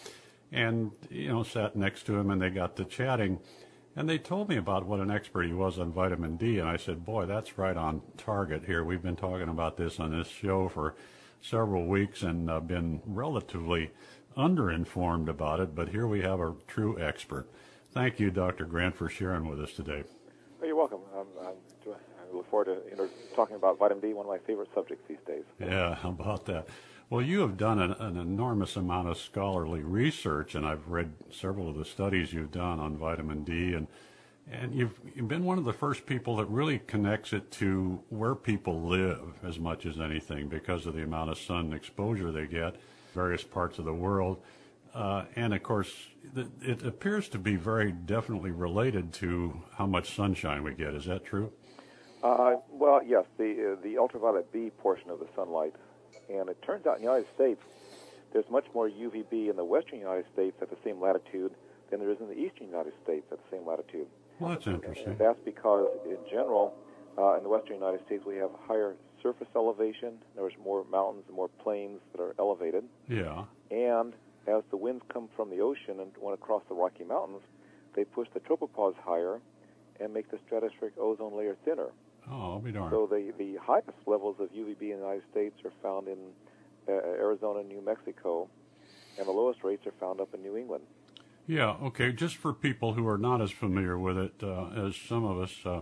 and 0.56 0.92
you 1.10 1.30
know 1.30 1.44
sat 1.44 1.76
next 1.76 2.06
to 2.08 2.18
him, 2.18 2.32
and 2.32 2.42
they 2.42 2.50
got 2.50 2.76
to 2.78 2.86
chatting 2.86 3.40
and 3.96 4.10
they 4.10 4.18
told 4.18 4.50
me 4.50 4.58
about 4.58 4.86
what 4.86 5.00
an 5.00 5.10
expert 5.10 5.46
he 5.46 5.54
was 5.54 5.80
on 5.80 5.92
vitamin 5.94 6.36
D, 6.36 6.60
and 6.60 6.68
I 6.68 6.76
said, 6.76 7.06
Boy, 7.06 7.26
that's 7.26 7.58
right 7.58 7.78
on 7.78 8.02
target 8.18 8.66
here. 8.66 8.84
We've 8.84 9.02
been 9.02 9.16
talking 9.16 9.48
about 9.48 9.78
this 9.78 10.00
on 10.00 10.12
this 10.12 10.28
show 10.28 10.68
for 10.68 10.96
several 11.42 11.86
weeks 11.88 12.22
and 12.22 12.50
uh, 12.50 12.60
been 12.60 13.02
relatively 13.06 13.92
underinformed 14.36 15.30
about 15.30 15.62
it, 15.62 15.74
but 15.74 15.90
here 15.90 16.08
we 16.08 16.22
have 16.22 16.42
a 16.42 16.56
true 16.68 17.00
expert. 17.02 17.48
Thank 17.94 18.20
you, 18.20 18.32
Dr. 18.32 18.66
Grant, 18.66 18.98
for 18.98 19.08
sharing 19.08 19.48
with 19.48 19.62
us 19.62 19.72
today. 19.72 20.04
Oh, 20.62 20.66
you're 20.66 20.76
welcome. 20.76 21.00
Um, 21.18 21.28
I 21.40 21.54
look 22.36 22.50
forward 22.50 22.66
to 22.66 22.78
you 22.90 22.98
know, 22.98 23.08
talking 23.34 23.56
about 23.56 23.78
vitamin 23.78 24.02
D, 24.02 24.14
one 24.14 24.26
of 24.26 24.30
my 24.30 24.40
favorite 24.40 24.70
subjects 24.76 25.06
these 25.08 25.20
days. 25.26 25.44
Yeah, 25.58 25.96
how 25.96 26.10
about 26.10 26.46
that? 26.48 26.68
Well, 27.10 27.22
you 27.22 27.42
have 27.42 27.56
done 27.56 27.80
an, 27.80 27.92
an, 27.94 28.18
enormous 28.18 28.76
amount 28.76 29.10
of 29.10 29.18
scholarly 29.18 29.82
research, 29.84 30.56
and 30.56 30.66
I've 30.66 30.88
read 30.88 31.14
several 31.32 31.70
of 31.70 31.78
the 31.78 31.86
studies 31.86 32.34
you've 32.34 32.52
done 32.52 32.80
on 32.80 32.98
vitamin 32.98 33.44
D, 33.44 33.74
and 33.74 33.88
And 34.52 34.74
you've, 34.76 35.00
you've 35.16 35.28
been 35.28 35.44
one 35.44 35.58
of 35.58 35.66
the 35.66 35.74
first 35.74 36.06
people 36.06 36.36
that 36.38 36.46
really 36.46 36.80
connects 36.80 37.34
it 37.34 37.50
to 37.54 38.00
where 38.10 38.36
people 38.36 38.84
live 38.84 39.40
as 39.44 39.60
much 39.60 39.86
as 39.86 40.00
anything 40.00 40.48
because 40.48 40.86
of 40.86 40.94
the 40.94 41.04
amount 41.04 41.32
of 41.32 41.38
sun 41.38 41.74
exposure 41.74 42.32
they 42.32 42.46
get, 42.46 42.76
various 43.14 43.44
parts 43.44 43.80
of 43.80 43.86
the 43.86 43.94
world. 43.94 44.42
Uh, 44.94 45.26
and 45.36 45.54
of 45.54 45.62
course, 45.62 45.92
it 46.62 46.84
appears 46.84 47.28
to 47.30 47.38
be 47.38 47.56
very 47.56 47.92
definitely 47.92 48.52
related 48.52 49.12
to 49.14 49.62
how 49.78 49.86
much 49.86 50.16
sunshine 50.16 50.64
we 50.64 50.74
get. 50.74 50.94
Is 50.94 51.06
that 51.06 51.26
true? 51.26 51.52
Uh, 52.24 52.56
well, 52.70 53.02
yes, 53.06 53.26
the 53.38 53.74
uh, 53.74 53.82
the 53.84 53.98
ultraviolet 53.98 54.52
B 54.52 54.72
portion 54.80 55.10
of 55.10 55.20
the 55.20 55.28
sunlight, 55.36 55.76
and 56.30 56.50
it 56.50 56.62
turns 56.62 56.86
out 56.86 56.98
in 56.98 57.02
the 57.04 57.08
United 57.08 57.28
States, 57.36 57.62
there's 58.34 58.50
much 58.50 58.66
more 58.74 58.90
UVB 58.90 59.50
in 59.50 59.56
the 59.56 59.64
western 59.64 60.00
United 60.00 60.26
States 60.34 60.58
at 60.62 60.70
the 60.70 60.78
same 60.84 61.00
latitude 61.00 61.54
than 61.90 62.00
there 62.00 62.12
is 62.12 62.20
in 62.20 62.28
the 62.28 62.38
eastern 62.38 62.68
United 62.68 62.94
States 63.04 63.26
at 63.32 63.38
the 63.38 63.58
same 63.58 63.66
latitude. 63.66 64.08
Well, 64.40 64.50
that's 64.50 64.68
interesting. 64.68 65.08
And 65.08 65.18
that's 65.18 65.40
because, 65.46 65.88
in 66.06 66.18
general, 66.30 66.74
uh, 67.18 67.38
in 67.38 67.44
the 67.44 67.50
western 67.50 67.76
United 67.76 68.06
States, 68.06 68.26
we 68.26 68.36
have 68.38 68.50
higher 68.68 68.96
surface 69.24 69.48
elevation. 69.56 70.18
There's 70.36 70.54
more 70.64 70.84
mountains 70.92 71.24
and 71.28 71.36
more 71.36 71.48
plains 71.48 72.00
that 72.12 72.22
are 72.22 72.36
elevated. 72.38 72.84
Yeah. 73.08 73.46
And 73.72 74.14
as 74.48 74.64
the 74.70 74.78
winds 74.78 75.04
come 75.12 75.30
from 75.36 75.50
the 75.50 75.60
ocean 75.60 76.00
and 76.00 76.12
went 76.20 76.36
across 76.36 76.64
the 76.68 76.76
Rocky 76.76 77.04
Mountains, 77.04 77.42
they 77.96 78.04
push 78.04 78.28
the 78.34 78.40
tropopause 78.42 78.96
higher 79.04 79.40
and 80.00 80.14
make 80.14 80.30
the 80.30 80.38
stratospheric 80.38 80.98
ozone 81.00 81.36
layer 81.38 81.56
thinner. 81.64 81.88
Oh, 82.30 82.54
I'll 82.54 82.60
be 82.60 82.72
darned. 82.72 82.92
So 82.92 83.08
the, 83.08 83.34
the 83.38 83.58
highest 83.62 83.90
levels 84.06 84.38
of 84.40 84.52
UVB 84.52 84.82
in 84.82 84.90
the 84.90 84.96
United 84.98 85.24
States 85.32 85.56
are 85.64 85.72
found 85.82 86.08
in 86.08 86.18
uh, 86.88 86.92
Arizona 86.92 87.60
and 87.60 87.70
New 87.70 87.82
Mexico, 87.82 88.50
and 89.18 89.28
the 89.28 89.32
lowest 89.32 89.64
rates 89.64 89.86
are 89.86 89.94
found 90.00 90.20
up 90.22 90.34
in 90.34 90.42
New 90.42 90.58
England. 90.58 90.84
Yeah, 91.48 91.76
okay. 91.84 92.12
Just 92.12 92.38
for 92.38 92.54
people 92.54 92.94
who 92.94 93.08
are 93.08 93.18
not 93.18 93.42
as 93.42 93.52
familiar 93.52 93.98
with 93.98 94.18
it 94.18 94.34
uh, 94.42 94.88
as 94.88 94.96
some 94.96 95.24
of 95.24 95.40
us, 95.40 95.54
uh, 95.66 95.82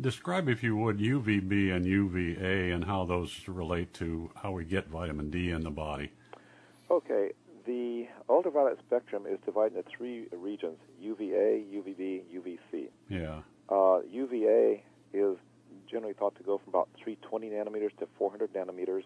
describe, 0.00 0.48
if 0.48 0.62
you 0.62 0.76
would, 0.76 0.98
UVB 0.98 1.74
and 1.74 1.84
UVA 1.84 2.70
and 2.70 2.84
how 2.84 3.04
those 3.04 3.48
relate 3.48 3.92
to 3.94 4.30
how 4.36 4.52
we 4.52 4.64
get 4.64 4.88
vitamin 4.88 5.30
D 5.30 5.50
in 5.50 5.62
the 5.62 5.70
body. 5.70 6.12
Okay. 6.90 7.32
The 7.66 8.06
ultraviolet 8.28 8.78
spectrum 8.86 9.26
is 9.28 9.38
divided 9.44 9.76
into 9.76 9.90
three 9.96 10.26
regions 10.32 10.78
UVA, 11.00 11.64
UVB, 11.74 12.22
UVC. 12.34 12.88
Yeah. 13.08 13.40
Uh, 13.68 14.00
UVA 14.10 14.82
is 15.12 15.36
generally 15.90 16.14
thought 16.14 16.36
to 16.36 16.42
go 16.42 16.58
from 16.58 16.70
about 16.70 16.88
320 17.02 17.50
nanometers 17.50 17.96
to 17.98 18.08
400 18.18 18.52
nanometers, 18.52 19.02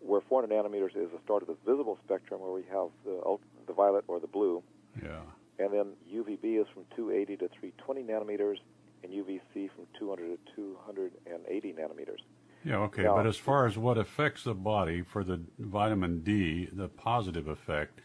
where 0.00 0.20
400 0.20 0.54
nanometers 0.54 0.96
is 0.96 1.10
the 1.10 1.18
start 1.24 1.42
of 1.42 1.48
the 1.48 1.56
visible 1.64 1.98
spectrum, 2.04 2.40
where 2.40 2.52
we 2.52 2.64
have 2.70 2.88
the, 3.04 3.38
the 3.66 3.72
violet 3.72 4.04
or 4.08 4.20
the 4.20 4.26
blue. 4.26 4.62
Yeah. 5.02 5.20
And 5.58 5.72
then 5.72 5.92
UVB 6.12 6.60
is 6.60 6.66
from 6.74 6.84
280 6.96 7.36
to 7.36 7.48
320 7.48 8.02
nanometers, 8.02 8.58
and 9.02 9.12
UVC 9.12 9.70
from 9.74 9.86
200 9.98 10.38
to 10.56 10.76
280 10.84 11.72
nanometers. 11.72 12.20
Yeah, 12.64 12.78
okay. 12.78 13.04
Now, 13.04 13.14
but 13.14 13.26
as 13.26 13.36
far 13.36 13.66
as 13.66 13.78
what 13.78 13.96
affects 13.96 14.42
the 14.42 14.54
body 14.54 15.02
for 15.02 15.22
the 15.22 15.40
vitamin 15.58 16.20
D, 16.20 16.68
the 16.72 16.88
positive 16.88 17.46
effect, 17.46 18.00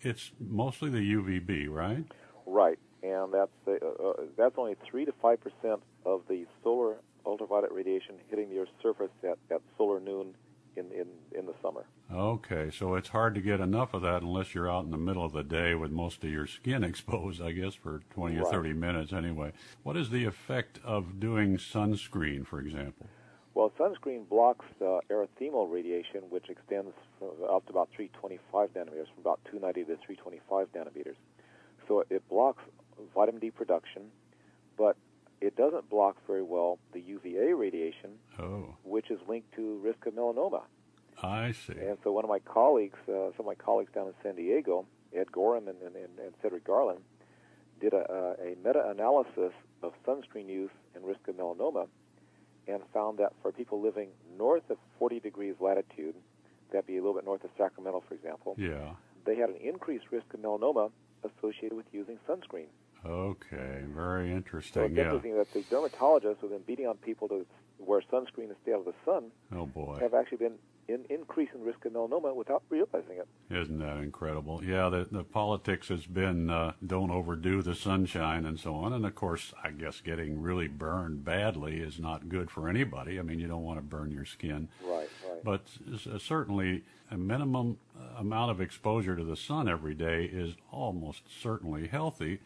it's 0.00 0.32
mostly 0.40 0.88
the 0.88 0.98
UVB, 0.98 1.68
right? 1.68 2.04
Right, 2.46 2.78
and 3.02 3.32
that's 3.32 3.50
uh, 3.66 3.72
uh, 3.72 4.12
that's 4.36 4.54
only 4.56 4.76
three 4.88 5.04
to 5.04 5.12
five 5.20 5.40
percent 5.40 5.82
of 6.06 6.22
the 6.28 6.46
solar 6.62 6.96
ultraviolet 7.28 7.72
radiation 7.72 8.16
hitting 8.28 8.48
the 8.48 8.58
Earth's 8.58 8.72
surface 8.82 9.10
at, 9.22 9.38
at 9.50 9.60
solar 9.76 10.00
noon 10.00 10.34
in, 10.76 10.86
in, 10.92 11.06
in 11.38 11.46
the 11.46 11.54
summer. 11.62 11.84
Okay, 12.12 12.70
so 12.70 12.94
it's 12.94 13.08
hard 13.08 13.34
to 13.34 13.40
get 13.40 13.60
enough 13.60 13.92
of 13.94 14.02
that 14.02 14.22
unless 14.22 14.54
you're 14.54 14.70
out 14.70 14.84
in 14.84 14.90
the 14.90 14.96
middle 14.96 15.24
of 15.24 15.32
the 15.32 15.42
day 15.42 15.74
with 15.74 15.90
most 15.90 16.24
of 16.24 16.30
your 16.30 16.46
skin 16.46 16.84
exposed, 16.90 17.42
I 17.42 17.52
guess, 17.52 17.74
for 17.74 18.02
20 18.14 18.36
right. 18.36 18.46
or 18.46 18.50
30 18.50 18.72
minutes 18.72 19.12
anyway. 19.12 19.52
What 19.82 19.96
is 19.96 20.10
the 20.10 20.24
effect 20.24 20.80
of 20.84 21.20
doing 21.20 21.58
sunscreen, 21.58 22.46
for 22.46 22.60
example? 22.60 23.06
Well, 23.54 23.72
sunscreen 23.78 24.28
blocks 24.28 24.66
uh, 24.80 25.00
erythemal 25.10 25.70
radiation, 25.70 26.22
which 26.30 26.48
extends 26.48 26.92
up 27.50 27.66
to 27.66 27.70
about 27.70 27.88
325 27.96 28.72
nanometers, 28.74 29.08
from 29.12 29.20
about 29.20 29.40
290 29.50 29.80
to 29.80 29.96
325 30.06 30.68
nanometers. 30.72 31.16
So 31.88 32.04
it 32.08 32.26
blocks 32.28 32.62
vitamin 33.14 33.40
D 33.40 33.50
production, 33.50 34.02
but 34.76 34.96
it 35.40 35.56
doesn't 35.56 35.88
block 35.88 36.16
very 36.26 36.42
well 36.42 36.78
the 36.92 37.00
UVA 37.00 37.52
radiation, 37.52 38.10
oh. 38.38 38.74
which 38.84 39.10
is 39.10 39.18
linked 39.28 39.54
to 39.54 39.78
risk 39.78 40.06
of 40.06 40.14
melanoma. 40.14 40.62
I 41.22 41.52
see. 41.52 41.74
And 41.74 41.98
so 42.04 42.12
one 42.12 42.24
of 42.24 42.30
my 42.30 42.38
colleagues, 42.40 42.98
uh, 43.08 43.30
some 43.36 43.40
of 43.40 43.46
my 43.46 43.54
colleagues 43.54 43.90
down 43.92 44.06
in 44.06 44.14
San 44.22 44.36
Diego, 44.36 44.86
Ed 45.14 45.32
Gorham 45.32 45.68
and, 45.68 45.80
and, 45.82 45.96
and 45.96 46.34
Cedric 46.42 46.64
Garland, 46.64 47.00
did 47.80 47.92
a, 47.92 48.36
a 48.40 48.56
meta-analysis 48.64 49.52
of 49.82 49.92
sunscreen 50.06 50.48
use 50.48 50.70
and 50.94 51.04
risk 51.04 51.26
of 51.28 51.36
melanoma 51.36 51.86
and 52.66 52.82
found 52.92 53.18
that 53.18 53.32
for 53.40 53.52
people 53.52 53.80
living 53.80 54.08
north 54.36 54.68
of 54.70 54.76
40 54.98 55.20
degrees 55.20 55.54
latitude, 55.60 56.14
that'd 56.70 56.86
be 56.86 56.96
a 56.96 57.00
little 57.00 57.14
bit 57.14 57.24
north 57.24 57.44
of 57.44 57.50
Sacramento, 57.56 58.02
for 58.06 58.14
example, 58.14 58.54
yeah. 58.58 58.90
they 59.24 59.36
had 59.36 59.48
an 59.48 59.56
increased 59.56 60.06
risk 60.10 60.26
of 60.34 60.40
melanoma 60.40 60.90
associated 61.24 61.76
with 61.76 61.86
using 61.92 62.18
sunscreen. 62.28 62.66
Okay, 63.06 63.82
very 63.94 64.32
interesting. 64.32 64.82
So 64.82 64.86
it's 64.86 64.94
yeah. 64.94 65.04
interesting 65.04 65.36
that 65.36 65.52
the 65.52 65.62
dermatologists 65.62 66.38
who've 66.40 66.50
been 66.50 66.62
beating 66.66 66.86
on 66.86 66.96
people 66.96 67.28
to 67.28 67.46
wear 67.78 68.02
sunscreen 68.12 68.48
and 68.48 68.56
stay 68.62 68.72
out 68.72 68.80
of 68.80 68.86
the 68.86 68.94
sun 69.04 69.30
oh 69.54 69.66
boy. 69.66 69.98
have 70.00 70.14
actually 70.14 70.38
been 70.38 70.54
in 70.88 71.04
increasing 71.10 71.62
risk 71.62 71.84
of 71.84 71.92
melanoma 71.92 72.34
without 72.34 72.62
realizing 72.70 73.18
it. 73.18 73.28
Isn't 73.50 73.78
that 73.78 73.98
incredible? 73.98 74.64
Yeah, 74.64 74.88
the, 74.88 75.06
the 75.10 75.22
politics 75.22 75.88
has 75.88 76.06
been 76.06 76.48
uh, 76.48 76.72
don't 76.84 77.10
overdo 77.10 77.60
the 77.60 77.74
sunshine 77.74 78.46
and 78.46 78.58
so 78.58 78.74
on. 78.74 78.94
And 78.94 79.04
of 79.04 79.14
course, 79.14 79.52
I 79.62 79.70
guess 79.70 80.00
getting 80.00 80.40
really 80.40 80.66
burned 80.66 81.24
badly 81.24 81.76
is 81.76 82.00
not 82.00 82.28
good 82.28 82.50
for 82.50 82.68
anybody. 82.68 83.18
I 83.18 83.22
mean, 83.22 83.38
you 83.38 83.46
don't 83.46 83.64
want 83.64 83.78
to 83.78 83.82
burn 83.82 84.10
your 84.10 84.24
skin. 84.24 84.68
Right, 84.82 85.08
right. 85.28 85.44
But 85.44 85.66
uh, 85.92 86.18
certainly, 86.18 86.84
a 87.10 87.18
minimum 87.18 87.78
uh, 87.94 88.20
amount 88.20 88.50
of 88.50 88.60
exposure 88.60 89.14
to 89.14 89.24
the 89.24 89.36
sun 89.36 89.68
every 89.68 89.94
day 89.94 90.24
is 90.24 90.56
almost 90.72 91.22
certainly 91.40 91.86
healthy. 91.86 92.40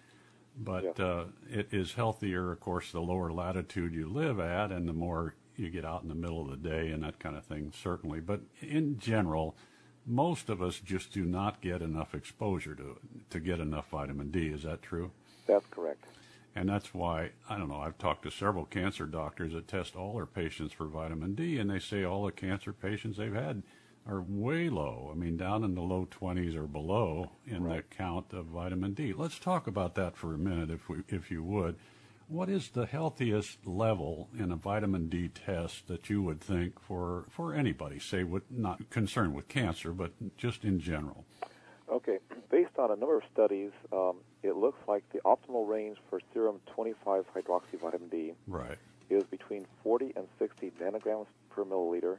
But 0.56 0.98
yeah. 0.98 1.04
uh, 1.04 1.24
it 1.50 1.68
is 1.72 1.94
healthier, 1.94 2.52
of 2.52 2.60
course, 2.60 2.92
the 2.92 3.00
lower 3.00 3.32
latitude 3.32 3.94
you 3.94 4.08
live 4.08 4.38
at, 4.38 4.70
and 4.70 4.88
the 4.88 4.92
more 4.92 5.34
you 5.56 5.70
get 5.70 5.84
out 5.84 6.02
in 6.02 6.08
the 6.08 6.14
middle 6.14 6.40
of 6.42 6.50
the 6.50 6.68
day 6.68 6.90
and 6.90 7.02
that 7.02 7.18
kind 7.18 7.36
of 7.36 7.44
thing, 7.44 7.72
certainly. 7.74 8.20
But 8.20 8.40
in 8.60 8.98
general, 8.98 9.56
most 10.06 10.48
of 10.48 10.60
us 10.60 10.80
just 10.80 11.12
do 11.12 11.24
not 11.24 11.60
get 11.60 11.82
enough 11.82 12.14
exposure 12.14 12.74
to 12.74 12.98
to 13.30 13.40
get 13.40 13.60
enough 13.60 13.90
vitamin 13.90 14.30
D. 14.30 14.48
Is 14.48 14.62
that 14.64 14.82
true? 14.82 15.10
That's 15.46 15.66
correct. 15.70 16.04
And 16.54 16.68
that's 16.68 16.92
why 16.92 17.30
I 17.48 17.56
don't 17.56 17.68
know. 17.68 17.80
I've 17.80 17.98
talked 17.98 18.24
to 18.24 18.30
several 18.30 18.64
cancer 18.64 19.06
doctors 19.06 19.52
that 19.52 19.68
test 19.68 19.96
all 19.96 20.14
their 20.14 20.26
patients 20.26 20.72
for 20.72 20.86
vitamin 20.86 21.34
D, 21.34 21.58
and 21.58 21.70
they 21.70 21.78
say 21.78 22.04
all 22.04 22.24
the 22.24 22.32
cancer 22.32 22.72
patients 22.72 23.16
they've 23.16 23.32
had 23.32 23.62
are 24.06 24.22
way 24.26 24.68
low. 24.68 25.10
I 25.12 25.14
mean, 25.14 25.36
down 25.36 25.64
in 25.64 25.74
the 25.74 25.80
low 25.80 26.06
20s 26.10 26.56
or 26.56 26.66
below 26.66 27.30
in 27.46 27.64
right. 27.64 27.88
the 27.88 27.96
count 27.96 28.32
of 28.32 28.46
vitamin 28.46 28.94
D. 28.94 29.12
Let's 29.12 29.38
talk 29.38 29.66
about 29.66 29.94
that 29.94 30.16
for 30.16 30.34
a 30.34 30.38
minute, 30.38 30.70
if 30.70 30.88
we, 30.88 30.98
if 31.08 31.30
you 31.30 31.42
would. 31.42 31.76
What 32.28 32.48
is 32.48 32.70
the 32.70 32.86
healthiest 32.86 33.66
level 33.66 34.28
in 34.38 34.50
a 34.50 34.56
vitamin 34.56 35.08
D 35.08 35.28
test 35.28 35.86
that 35.88 36.08
you 36.08 36.22
would 36.22 36.40
think 36.40 36.80
for, 36.80 37.26
for 37.30 37.54
anybody, 37.54 37.98
say, 37.98 38.24
with, 38.24 38.44
not 38.50 38.88
concerned 38.90 39.34
with 39.34 39.48
cancer, 39.48 39.92
but 39.92 40.12
just 40.36 40.64
in 40.64 40.80
general? 40.80 41.24
Okay, 41.90 42.18
based 42.50 42.78
on 42.78 42.90
a 42.90 42.96
number 42.96 43.18
of 43.18 43.22
studies, 43.32 43.70
um, 43.92 44.16
it 44.42 44.56
looks 44.56 44.78
like 44.88 45.04
the 45.12 45.20
optimal 45.26 45.68
range 45.68 45.98
for 46.08 46.20
serum 46.32 46.58
25 46.74 47.26
hydroxyvitamin 47.34 48.10
D 48.10 48.32
right. 48.46 48.78
is 49.10 49.24
between 49.24 49.66
40 49.82 50.14
and 50.16 50.26
60 50.38 50.72
nanograms 50.80 51.26
per 51.50 51.64
milliliter, 51.64 52.16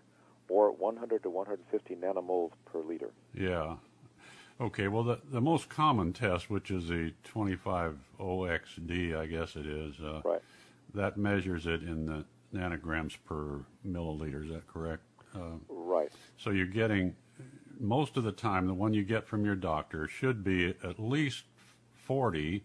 or 0.54 0.72
100 0.72 1.24
to 1.24 1.30
150 1.32 1.96
nanomoles 1.96 2.52
per 2.66 2.80
liter. 2.82 3.10
Yeah. 3.34 3.78
Okay, 4.62 4.88
well, 4.88 5.04
the, 5.04 5.20
the 5.32 5.42
most 5.42 5.68
common 5.68 6.14
test, 6.14 6.48
which 6.48 6.70
is 6.70 6.90
the 6.90 7.12
25OXD, 7.28 9.18
I 9.18 9.26
guess 9.26 9.56
it 9.56 9.66
is, 9.66 10.00
uh, 10.00 10.22
right. 10.24 10.42
that 10.94 11.18
measures 11.18 11.66
it 11.66 11.82
in 11.82 12.06
the 12.06 12.24
nanograms 12.54 13.18
per 13.26 13.66
milliliter. 13.86 14.46
Is 14.46 14.52
that 14.52 14.68
correct? 14.68 15.02
Uh, 15.36 15.58
right. 15.68 16.12
So 16.38 16.52
you're 16.52 16.68
getting, 16.68 17.16
most 17.80 18.16
of 18.16 18.24
the 18.24 18.32
time, 18.32 18.68
the 18.68 18.76
one 18.76 18.94
you 18.94 19.04
get 19.04 19.28
from 19.28 19.44
your 19.44 19.56
doctor 19.56 20.08
should 20.08 20.44
be 20.44 20.76
at 20.84 21.00
least 21.00 21.46
40 21.96 22.64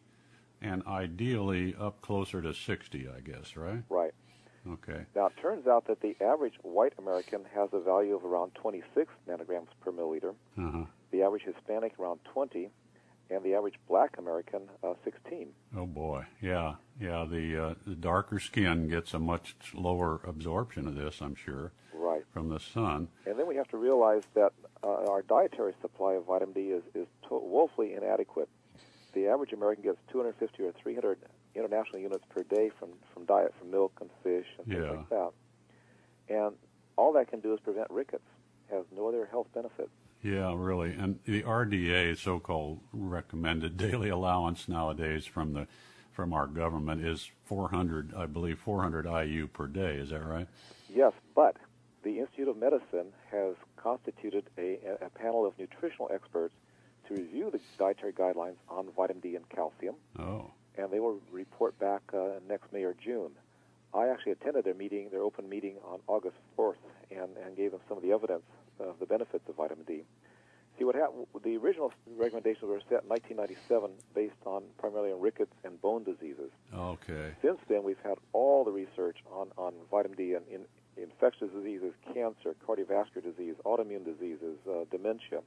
and 0.61 0.83
ideally 0.87 1.75
up 1.81 2.03
closer 2.03 2.43
to 2.43 2.53
60, 2.53 3.09
I 3.09 3.21
guess, 3.21 3.57
right? 3.57 3.83
Right. 3.89 4.08
Okay. 4.73 5.05
Now, 5.15 5.27
it 5.27 5.33
turns 5.41 5.67
out 5.67 5.87
that 5.87 6.01
the 6.01 6.17
average 6.21 6.55
white 6.63 6.93
American 6.99 7.45
has 7.55 7.69
a 7.73 7.81
value 7.81 8.15
of 8.15 8.25
around 8.25 8.53
26 8.55 9.11
nanograms 9.29 9.69
per 9.81 9.93
milliliter. 9.93 10.35
Uh-huh. 10.59 10.85
The 11.11 11.23
average 11.23 11.43
Hispanic 11.45 11.99
around 11.99 12.21
20, 12.33 12.69
and 13.31 13.43
the 13.43 13.55
average 13.55 13.75
black 13.89 14.17
American 14.19 14.63
uh, 14.83 14.95
16. 15.05 15.49
Oh 15.77 15.87
boy, 15.87 16.25
yeah, 16.41 16.75
yeah. 17.01 17.27
The 17.31 17.63
uh, 17.63 17.75
the 17.87 17.95
darker 17.95 18.39
skin 18.39 18.89
gets 18.89 19.15
a 19.15 19.19
much 19.19 19.55
lower 19.75 20.21
absorption 20.27 20.87
of 20.87 20.95
this, 20.95 21.21
I'm 21.21 21.35
sure. 21.35 21.73
Right. 21.95 22.25
From 22.33 22.49
the 22.49 22.61
sun. 22.61 23.09
And 23.27 23.39
then 23.39 23.47
we 23.47 23.57
have 23.57 23.69
to 23.69 23.77
realize 23.77 24.23
that 24.35 24.53
uh, 24.83 25.11
our 25.11 25.23
dietary 25.23 25.75
supply 25.83 26.15
of 26.15 26.27
vitamin 26.27 26.55
D 26.55 26.61
is 26.71 26.83
is 26.95 27.07
to- 27.29 27.39
woefully 27.39 27.95
inadequate. 27.95 28.49
The 29.15 29.27
average 29.29 29.53
American 29.53 29.85
gets 29.85 29.99
250 30.13 30.63
or 30.63 30.73
300 30.73 31.19
international 31.55 32.01
units 32.01 32.25
per 32.29 32.43
day 32.45 32.71
from, 32.79 32.91
from 33.13 33.25
diet, 33.25 33.55
from 33.59 33.71
milk 33.71 33.93
and 34.01 34.11
fish 34.23 34.47
and 34.59 34.67
things 34.67 34.85
Yeah. 34.85 34.91
like 34.91 35.09
that. 35.11 35.31
And 36.29 36.55
all 36.97 37.13
that 37.15 37.29
can 37.29 37.41
do 37.41 37.53
is 37.55 37.61
prevent 37.61 37.91
rickets. 37.91 38.25
Has 38.71 38.85
no 38.95 39.09
other 39.09 39.27
health 39.31 39.47
benefits. 39.55 39.91
Yeah, 40.23 40.53
really. 40.55 40.93
And 40.93 41.21
the 41.25 41.43
RDA, 41.43 42.19
so-called 42.19 42.81
recommended 42.93 43.77
daily 43.79 44.09
allowance 44.11 44.69
nowadays 44.69 45.27
from 45.27 45.55
the 45.55 45.67
from 46.13 46.33
our 46.33 46.49
government 46.49 47.01
is 47.07 47.31
400, 47.45 48.13
I 48.13 48.27
believe, 48.27 48.59
400 48.59 49.07
IU 49.07 49.47
per 49.47 49.69
day. 49.69 49.95
Is 49.99 50.11
that 50.11 50.25
right? 50.27 50.49
Yes, 50.93 51.13
but 51.37 51.57
the 52.03 52.19
Institute 52.19 52.49
of 52.49 52.57
Medicine 52.57 53.13
has 53.31 53.55
constituted 53.77 54.51
a, 54.59 54.81
a 55.01 55.11
panel 55.11 55.47
of 55.47 55.57
nutritional 55.61 56.11
experts 56.13 56.55
to 57.07 57.15
review 57.15 57.51
the 57.53 57.61
dietary 57.79 58.13
guidelines 58.13 58.57
on 58.69 58.89
vitamin 58.97 59.21
D 59.21 59.37
and 59.37 59.49
calcium, 59.49 59.95
Oh, 60.19 60.51
and 60.79 60.91
they 60.91 61.01
will 61.01 61.21
report 61.31 61.79
back 61.79 62.03
uh, 62.15 62.39
next 62.49 62.73
May 62.73 62.85
or 62.85 62.95
June. 62.95 63.33
I 63.93 64.09
actually 64.09 64.33
attended 64.33 64.65
their 64.65 64.75
meeting, 64.75 65.09
their 65.11 65.23
open 65.23 65.49
meeting 65.49 65.77
on 65.85 66.01
August 66.07 66.37
4th, 66.57 66.75
and, 67.11 67.37
and 67.45 67.57
gave 67.57 67.73
them 67.73 67.81
some 67.89 67.97
of 67.97 68.03
the 68.03 68.13
evidence 68.13 68.45
of 68.79 68.99
the 69.01 69.07
benefits 69.07 69.49
of 69.49 69.57
vitamin 69.57 69.85
D. 69.85 70.05
See 70.79 70.85
what 70.85 70.95
happened? 70.95 71.27
The 71.43 71.57
original 71.57 71.93
recommendations 72.17 72.63
were 72.63 72.81
set 72.89 73.03
in 73.03 73.09
1997, 73.09 73.91
based 74.15 74.35
on 74.47 74.63
primarily 74.79 75.11
on 75.11 75.21
rickets 75.21 75.53
and 75.65 75.81
bone 75.83 76.05
diseases. 76.05 76.51
okay. 76.73 77.33
Since 77.43 77.59
then, 77.69 77.83
we've 77.83 78.01
had 78.05 78.19
all 78.33 78.65
the 78.65 78.71
research 78.71 79.17
on, 79.33 79.49
on 79.57 79.73
vitamin 79.91 80.17
D 80.17 80.35
and 80.35 80.47
in 80.49 80.67
infectious 80.97 81.49
diseases, 81.51 81.95
cancer, 82.15 82.55
cardiovascular 82.67 83.23
disease, 83.23 83.55
autoimmune 83.65 84.05
diseases, 84.05 84.59
uh, 84.71 84.85
dementia. 84.91 85.41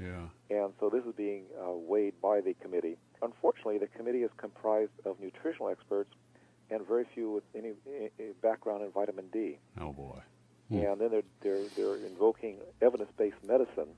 Yeah. 0.00 0.28
And 0.50 0.72
so 0.80 0.88
this 0.88 1.04
is 1.04 1.12
being 1.16 1.44
uh, 1.60 1.72
weighed 1.72 2.14
by 2.22 2.40
the 2.40 2.54
committee. 2.54 2.96
Unfortunately, 3.22 3.78
the 3.78 3.86
committee 3.88 4.22
is 4.22 4.30
comprised 4.36 4.92
of 5.04 5.18
nutritional 5.20 5.68
experts 5.68 6.10
and 6.70 6.86
very 6.86 7.04
few 7.14 7.30
with 7.30 7.44
any 7.54 7.72
background 8.42 8.82
in 8.84 8.90
vitamin 8.90 9.26
D. 9.32 9.58
Oh 9.80 9.92
boy. 9.92 10.20
Hmm. 10.68 10.76
And 10.80 11.00
then 11.00 11.10
they're, 11.10 11.22
they're, 11.40 11.64
they're 11.76 11.96
invoking 12.06 12.58
evidence-based 12.82 13.42
medicine, 13.46 13.88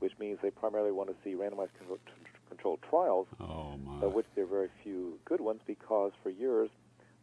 which 0.00 0.12
means 0.18 0.38
they 0.42 0.50
primarily 0.50 0.90
want 0.90 1.08
to 1.10 1.14
see 1.22 1.34
randomized 1.36 1.74
control- 1.78 1.98
controlled 2.48 2.80
trials, 2.90 3.28
Oh 3.40 3.76
my. 3.84 4.04
of 4.06 4.12
which 4.12 4.26
there 4.34 4.44
are 4.44 4.48
very 4.48 4.68
few 4.82 5.18
good 5.24 5.40
ones 5.40 5.60
because 5.66 6.10
for 6.22 6.30
years 6.30 6.70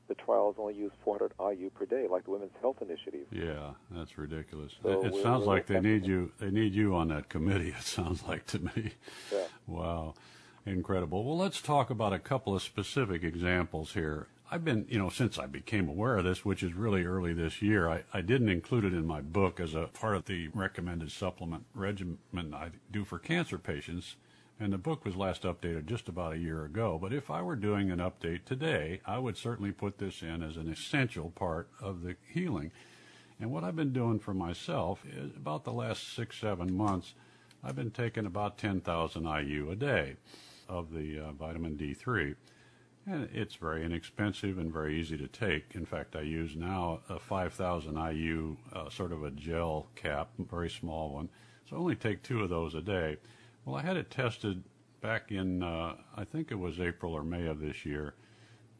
the 0.08 0.16
trials 0.16 0.56
only 0.58 0.74
used 0.74 0.96
400 1.04 1.34
IU 1.56 1.70
per 1.70 1.86
day, 1.86 2.08
like 2.10 2.24
the 2.24 2.32
Women's 2.32 2.54
Health 2.62 2.78
Initiative. 2.82 3.28
Yeah, 3.32 3.72
that's 3.92 4.18
ridiculous. 4.18 4.72
So 4.82 4.90
it 5.04 5.12
we're- 5.12 5.22
sounds 5.24 5.46
like 5.46 5.68
they 5.68 5.80
need 5.82 6.08
you. 6.08 6.32
They 6.40 6.50
need 6.50 6.74
you 6.74 6.96
on 6.96 7.10
that 7.10 7.28
committee. 7.30 7.70
It 7.78 7.84
sounds 7.84 8.24
like 8.24 8.46
to 8.48 8.60
me. 8.60 8.92
Yeah. 9.32 9.44
Wow, 9.68 10.14
incredible. 10.70 11.24
Well, 11.24 11.38
let's 11.38 11.62
talk 11.62 11.90
about 11.90 12.14
a 12.14 12.20
couple 12.20 12.56
of 12.56 12.62
specific 12.62 13.24
examples 13.24 13.94
here. 13.94 14.28
I've 14.52 14.66
been, 14.66 14.86
you 14.90 14.98
know, 14.98 15.10
since 15.10 15.38
I 15.38 15.46
became 15.46 15.88
aware 15.88 16.18
of 16.18 16.24
this, 16.24 16.44
which 16.44 16.64
is 16.64 16.74
really 16.74 17.04
early 17.04 17.34
this 17.34 17.62
year, 17.62 17.88
I, 17.90 18.04
I 18.14 18.22
didn't 18.22 18.50
include 18.50 18.86
it 18.86 18.94
in 18.94 19.06
my 19.06 19.22
book 19.22 19.60
as 19.60 19.76
a 19.76 19.90
part 19.94 20.16
of 20.16 20.26
the 20.26 20.48
recommended 20.50 21.12
supplement 21.12 21.66
regimen 21.76 22.18
I 22.54 22.70
do 22.92 23.04
for 23.06 23.20
cancer 23.20 23.58
patients. 23.58 24.16
And 24.60 24.74
the 24.74 24.78
book 24.78 25.06
was 25.06 25.16
last 25.16 25.44
updated 25.44 25.86
just 25.86 26.10
about 26.10 26.34
a 26.34 26.40
year 26.40 26.66
ago. 26.66 26.98
But 27.02 27.14
if 27.14 27.30
I 27.30 27.42
were 27.42 27.56
doing 27.56 27.92
an 27.92 28.00
update 28.00 28.46
today, 28.46 29.02
I 29.06 29.20
would 29.20 29.38
certainly 29.38 29.72
put 29.72 30.00
this 30.00 30.22
in 30.22 30.44
as 30.44 30.58
an 30.58 30.70
essential 30.70 31.30
part 31.30 31.70
of 31.82 32.02
the 32.02 32.16
healing. 32.34 32.72
And 33.40 33.52
what 33.52 33.64
I've 33.64 33.76
been 33.76 33.94
doing 33.94 34.20
for 34.20 34.34
myself 34.34 35.06
is 35.06 35.32
about 35.36 35.64
the 35.64 35.72
last 35.72 36.14
six, 36.14 36.38
seven 36.38 36.76
months, 36.76 37.14
I've 37.64 37.76
been 37.76 37.92
taking 37.92 38.26
about 38.26 38.58
10,000 38.58 39.24
IU 39.24 39.72
a 39.72 39.76
day 39.76 40.16
of 40.70 40.94
the 40.94 41.20
uh, 41.20 41.32
vitamin 41.34 41.76
D3. 41.76 42.36
And 43.06 43.28
it's 43.34 43.56
very 43.56 43.84
inexpensive 43.84 44.58
and 44.60 44.72
very 44.72 45.00
easy 45.00 45.18
to 45.18 45.28
take. 45.28 45.72
In 45.74 45.86
fact, 45.86 46.16
I 46.16 46.22
use 46.22 46.56
now 46.56 47.00
a 47.10 47.18
5,000 47.18 47.96
IU, 47.96 48.56
uh, 48.72 48.90
sort 48.90 49.12
of 49.12 49.24
a 49.24 49.32
gel 49.32 49.88
cap, 49.96 50.30
very 50.38 50.70
small 50.70 51.12
one. 51.12 51.30
So 51.68 51.76
I 51.76 51.80
only 51.80 51.96
take 51.96 52.22
two 52.22 52.44
of 52.44 52.50
those 52.50 52.76
a 52.76 52.82
day. 52.82 53.18
Well, 53.66 53.76
I 53.76 53.82
had 53.82 53.98
it 53.98 54.12
tested 54.12 54.64
back 55.02 55.32
in, 55.32 55.64
uh, 55.64 55.96
I 56.16 56.24
think 56.24 56.52
it 56.52 56.60
was 56.60 56.80
April 56.80 57.14
or 57.14 57.24
May 57.24 57.48
of 57.48 57.60
this 57.60 57.86
year, 57.86 58.14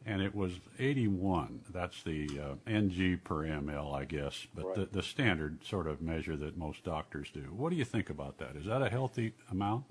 and 0.06 0.22
it 0.22 0.34
was 0.34 0.60
81. 0.78 1.60
That's 1.72 2.02
the 2.02 2.28
uh, 2.40 2.54
NG 2.70 3.20
per 3.24 3.42
ml, 3.44 3.94
I 3.94 4.04
guess, 4.04 4.46
but 4.54 4.66
Right. 4.66 4.76
the, 4.76 4.98
the 4.98 5.02
standard 5.02 5.64
sort 5.64 5.86
of 5.86 6.00
measure 6.00 6.36
that 6.36 6.56
most 6.56 6.84
doctors 6.84 7.30
do. 7.32 7.52
What 7.56 7.70
do 7.70 7.76
you 7.76 7.84
think 7.84 8.10
about 8.10 8.38
that? 8.38 8.54
Is 8.56 8.66
that 8.66 8.80
a 8.82 8.88
healthy 8.90 9.32
amount? 9.50 9.84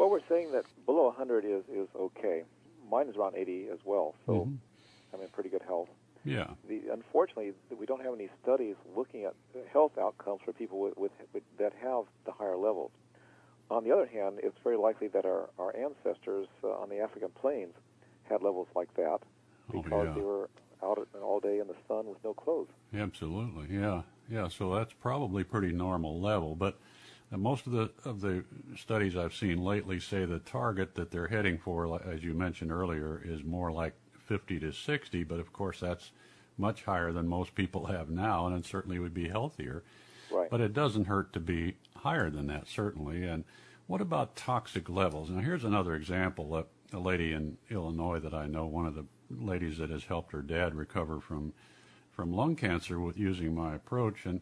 Well, 0.00 0.08
we're 0.08 0.26
saying 0.30 0.52
that 0.52 0.64
below 0.86 1.04
100 1.08 1.44
is, 1.44 1.62
is 1.70 1.86
okay. 1.94 2.44
Mine 2.90 3.08
is 3.08 3.16
around 3.16 3.36
80 3.36 3.68
as 3.68 3.80
well, 3.84 4.14
so 4.24 4.32
Mhm. 4.46 4.56
I'm 5.12 5.20
in 5.20 5.28
pretty 5.28 5.50
good 5.50 5.60
health. 5.60 5.90
Yeah. 6.24 6.54
The, 6.66 6.88
unfortunately, 6.90 7.52
we 7.78 7.84
don't 7.84 8.00
have 8.02 8.14
any 8.14 8.30
studies 8.42 8.76
looking 8.96 9.24
at 9.24 9.34
health 9.70 9.98
outcomes 9.98 10.40
for 10.42 10.54
people 10.54 10.80
with, 10.80 10.96
with, 10.96 11.12
with 11.34 11.42
that 11.58 11.74
have 11.82 12.04
the 12.24 12.32
higher 12.32 12.56
levels. 12.56 12.92
On 13.70 13.84
the 13.84 13.92
other 13.92 14.06
hand, 14.06 14.40
it's 14.42 14.56
very 14.64 14.78
likely 14.78 15.08
that 15.08 15.26
our, 15.26 15.50
our 15.58 15.76
ancestors 15.76 16.48
uh, 16.64 16.68
on 16.70 16.88
the 16.88 16.98
African 16.98 17.28
plains 17.30 17.74
had 18.24 18.40
levels 18.42 18.68
like 18.74 18.92
that 18.94 19.20
Oh, 19.72 19.82
because 19.82 20.06
yeah. 20.06 20.14
they 20.14 20.22
were 20.22 20.48
out 20.82 21.06
all 21.22 21.40
day 21.40 21.58
in 21.58 21.66
the 21.68 21.76
sun 21.86 22.06
with 22.06 22.24
no 22.24 22.32
clothes. 22.32 22.68
Absolutely, 22.94 23.66
yeah, 23.76 24.02
yeah. 24.30 24.48
So 24.48 24.74
that's 24.74 24.94
probably 24.94 25.44
pretty 25.44 25.72
normal 25.72 26.18
level, 26.18 26.56
but 26.56 26.78
most 27.38 27.66
of 27.66 27.72
the 27.72 27.90
of 28.04 28.20
the 28.20 28.44
studies 28.76 29.16
I've 29.16 29.34
seen 29.34 29.62
lately 29.62 30.00
say 30.00 30.24
the 30.24 30.40
target 30.40 30.94
that 30.96 31.10
they're 31.10 31.28
heading 31.28 31.58
for, 31.58 32.00
as 32.08 32.24
you 32.24 32.34
mentioned 32.34 32.72
earlier, 32.72 33.22
is 33.24 33.44
more 33.44 33.70
like 33.70 33.94
50 34.26 34.58
to 34.60 34.72
60. 34.72 35.24
But 35.24 35.38
of 35.38 35.52
course, 35.52 35.80
that's 35.80 36.10
much 36.58 36.84
higher 36.84 37.12
than 37.12 37.28
most 37.28 37.54
people 37.54 37.86
have 37.86 38.10
now, 38.10 38.46
and 38.46 38.56
it 38.56 38.66
certainly 38.66 38.98
would 38.98 39.14
be 39.14 39.28
healthier. 39.28 39.84
Right. 40.30 40.50
But 40.50 40.60
it 40.60 40.72
doesn't 40.72 41.06
hurt 41.06 41.32
to 41.32 41.40
be 41.40 41.76
higher 41.96 42.30
than 42.30 42.46
that, 42.48 42.68
certainly. 42.68 43.24
And 43.24 43.44
what 43.86 44.00
about 44.00 44.36
toxic 44.36 44.88
levels? 44.88 45.30
Now, 45.30 45.40
here's 45.40 45.64
another 45.64 45.94
example. 45.94 46.56
A, 46.56 46.64
a 46.96 46.98
lady 46.98 47.32
in 47.32 47.56
Illinois 47.70 48.20
that 48.20 48.34
I 48.34 48.46
know, 48.46 48.66
one 48.66 48.86
of 48.86 48.94
the 48.94 49.06
ladies 49.30 49.78
that 49.78 49.90
has 49.90 50.04
helped 50.04 50.32
her 50.32 50.42
dad 50.42 50.74
recover 50.74 51.20
from 51.20 51.52
from 52.10 52.32
lung 52.32 52.54
cancer 52.54 53.00
with 53.00 53.16
using 53.16 53.54
my 53.54 53.74
approach, 53.74 54.26
and 54.26 54.40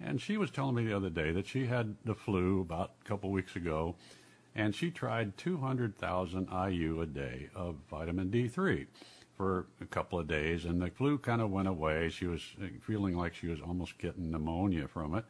and 0.00 0.20
she 0.20 0.36
was 0.36 0.50
telling 0.50 0.74
me 0.74 0.84
the 0.84 0.96
other 0.96 1.10
day 1.10 1.32
that 1.32 1.46
she 1.46 1.66
had 1.66 1.96
the 2.04 2.14
flu 2.14 2.60
about 2.60 2.92
a 3.04 3.08
couple 3.08 3.30
weeks 3.30 3.56
ago, 3.56 3.96
and 4.54 4.74
she 4.74 4.90
tried 4.90 5.36
200,000 5.36 6.48
IU 6.50 7.00
a 7.00 7.06
day 7.06 7.48
of 7.54 7.76
vitamin 7.88 8.30
D3 8.30 8.86
for 9.36 9.66
a 9.80 9.86
couple 9.86 10.18
of 10.18 10.26
days, 10.26 10.64
and 10.64 10.80
the 10.80 10.90
flu 10.90 11.18
kind 11.18 11.40
of 11.40 11.50
went 11.50 11.68
away. 11.68 12.08
She 12.08 12.26
was 12.26 12.42
uh, 12.62 12.66
feeling 12.82 13.16
like 13.16 13.34
she 13.34 13.46
was 13.46 13.60
almost 13.60 13.98
getting 13.98 14.30
pneumonia 14.30 14.88
from 14.88 15.14
it, 15.14 15.24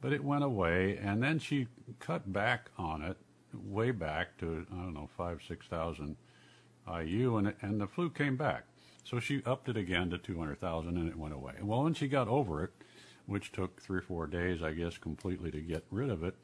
but 0.00 0.12
it 0.12 0.22
went 0.22 0.44
away, 0.44 0.98
and 1.02 1.22
then 1.22 1.38
she 1.38 1.66
cut 1.98 2.32
back 2.32 2.70
on 2.76 3.02
it 3.02 3.16
way 3.52 3.90
back 3.90 4.36
to 4.38 4.66
I 4.70 4.76
don't 4.76 4.94
know 4.94 5.08
five 5.16 5.40
six 5.46 5.66
thousand 5.66 6.16
IU, 6.86 7.36
and 7.36 7.54
and 7.62 7.80
the 7.80 7.86
flu 7.86 8.10
came 8.10 8.36
back. 8.36 8.64
So 9.08 9.20
she 9.20 9.42
upped 9.46 9.70
it 9.70 9.76
again 9.78 10.10
to 10.10 10.18
200,000 10.18 10.98
and 10.98 11.08
it 11.08 11.16
went 11.16 11.32
away. 11.32 11.54
Well, 11.62 11.82
when 11.82 11.94
she 11.94 12.08
got 12.08 12.28
over 12.28 12.62
it, 12.62 12.72
which 13.28 13.52
took 13.52 13.80
three 13.80 13.98
or 13.98 14.02
four 14.02 14.26
days, 14.26 14.62
I 14.62 14.72
guess, 14.72 14.96
completely 14.98 15.50
to 15.50 15.60
get 15.60 15.84
rid 15.90 16.08
of 16.10 16.24
it, 16.24 16.34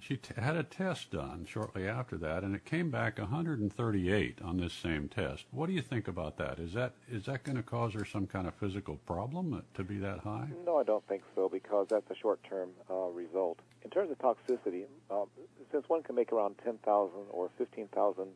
she 0.00 0.16
t- 0.16 0.32
had 0.40 0.56
a 0.56 0.62
test 0.62 1.10
done 1.10 1.44
shortly 1.48 1.86
after 1.86 2.16
that, 2.18 2.44
and 2.44 2.54
it 2.54 2.64
came 2.64 2.88
back 2.90 3.18
138 3.18 4.38
on 4.42 4.56
this 4.56 4.72
same 4.72 5.08
test. 5.08 5.44
What 5.50 5.66
do 5.66 5.72
you 5.72 5.82
think 5.82 6.06
about 6.08 6.36
that? 6.38 6.58
Is 6.58 6.72
that 6.74 6.94
is 7.10 7.26
that 7.26 7.42
going 7.42 7.56
to 7.56 7.62
cause 7.64 7.94
her 7.94 8.04
some 8.04 8.26
kind 8.26 8.46
of 8.46 8.54
physical 8.54 8.96
problem 9.06 9.52
uh, 9.52 9.60
to 9.74 9.84
be 9.84 9.98
that 9.98 10.20
high? 10.20 10.48
No, 10.64 10.78
I 10.78 10.84
don't 10.84 11.06
think 11.08 11.22
so 11.34 11.48
because 11.48 11.88
that's 11.90 12.08
a 12.10 12.14
short-term 12.14 12.70
uh, 12.90 13.08
result. 13.08 13.58
In 13.84 13.90
terms 13.90 14.10
of 14.10 14.18
toxicity, 14.18 14.84
uh, 15.10 15.24
since 15.72 15.88
one 15.88 16.02
can 16.04 16.14
make 16.14 16.32
around 16.32 16.54
10,000 16.64 17.10
or 17.30 17.50
15,000 17.58 18.28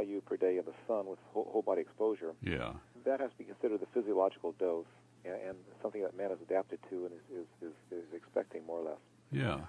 IU 0.00 0.20
per 0.22 0.36
day 0.36 0.58
in 0.58 0.64
the 0.64 0.72
sun 0.86 1.06
with 1.06 1.18
whole, 1.32 1.48
whole 1.52 1.62
body 1.62 1.80
exposure, 1.80 2.34
Yeah. 2.42 2.72
that 3.04 3.20
has 3.20 3.30
to 3.32 3.38
be 3.38 3.44
considered 3.44 3.80
the 3.80 3.86
physiological 3.92 4.52
dose 4.58 4.86
and, 5.24 5.34
and 5.34 5.56
something 5.82 6.02
that 6.02 6.16
man 6.16 6.30
is 6.30 6.38
adapted 6.42 6.78
to 6.90 7.06
and 7.06 7.14
is, 7.14 7.40
is, 7.40 7.68
is, 7.68 7.98
is 7.98 8.14
expecting 8.14 8.64
more 8.66 8.80
or 8.80 8.84
less. 8.84 9.00
Yeah. 9.30 9.60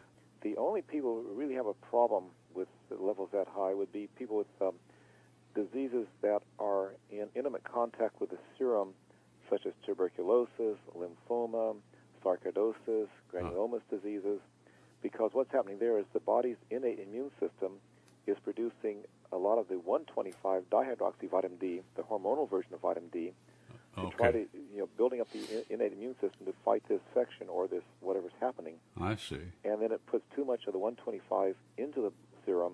The 0.41 0.55
only 0.57 0.81
people 0.81 1.21
who 1.21 1.33
really 1.33 1.55
have 1.55 1.67
a 1.67 1.73
problem 1.73 2.25
with 2.53 2.67
the 2.89 2.95
levels 2.95 3.29
that 3.33 3.47
high 3.47 3.73
would 3.73 3.91
be 3.91 4.07
people 4.17 4.37
with 4.37 4.47
um, 4.61 4.75
diseases 5.55 6.07
that 6.21 6.41
are 6.59 6.93
in 7.11 7.27
intimate 7.35 7.63
contact 7.63 8.21
with 8.21 8.29
the 8.29 8.37
serum, 8.57 8.89
such 9.49 9.65
as 9.65 9.73
tuberculosis, 9.85 10.77
lymphoma, 10.95 11.75
sarcoidosis, 12.23 13.07
granulomatous 13.33 13.81
diseases, 13.89 14.39
because 15.01 15.31
what's 15.33 15.51
happening 15.51 15.77
there 15.79 15.97
is 15.97 16.05
the 16.13 16.19
body's 16.19 16.57
innate 16.69 16.99
immune 16.99 17.31
system 17.39 17.73
is 18.27 18.37
producing 18.43 18.97
a 19.31 19.37
lot 19.37 19.57
of 19.57 19.67
the 19.67 19.79
125 19.79 20.63
dihydroxy 20.69 21.29
vitamin 21.29 21.57
D, 21.57 21.81
the 21.95 22.03
hormonal 22.03 22.49
version 22.49 22.73
of 22.73 22.81
vitamin 22.81 23.09
D, 23.09 23.31
to 24.07 24.15
try 24.17 24.31
to, 24.31 24.39
you 24.39 24.79
know, 24.79 24.89
building 24.97 25.21
up 25.21 25.27
the 25.31 25.65
innate 25.69 25.93
immune 25.93 26.13
system 26.21 26.45
to 26.45 26.53
fight 26.63 26.83
this 26.87 26.99
infection 27.09 27.47
or 27.49 27.67
this 27.67 27.83
whatever's 28.01 28.31
happening 28.39 28.75
I 28.99 29.15
see. 29.15 29.41
and 29.63 29.81
then 29.81 29.91
it 29.91 30.05
puts 30.05 30.23
too 30.35 30.45
much 30.45 30.65
of 30.67 30.73
the 30.73 30.79
125 30.79 31.55
into 31.77 32.01
the 32.01 32.11
serum, 32.45 32.73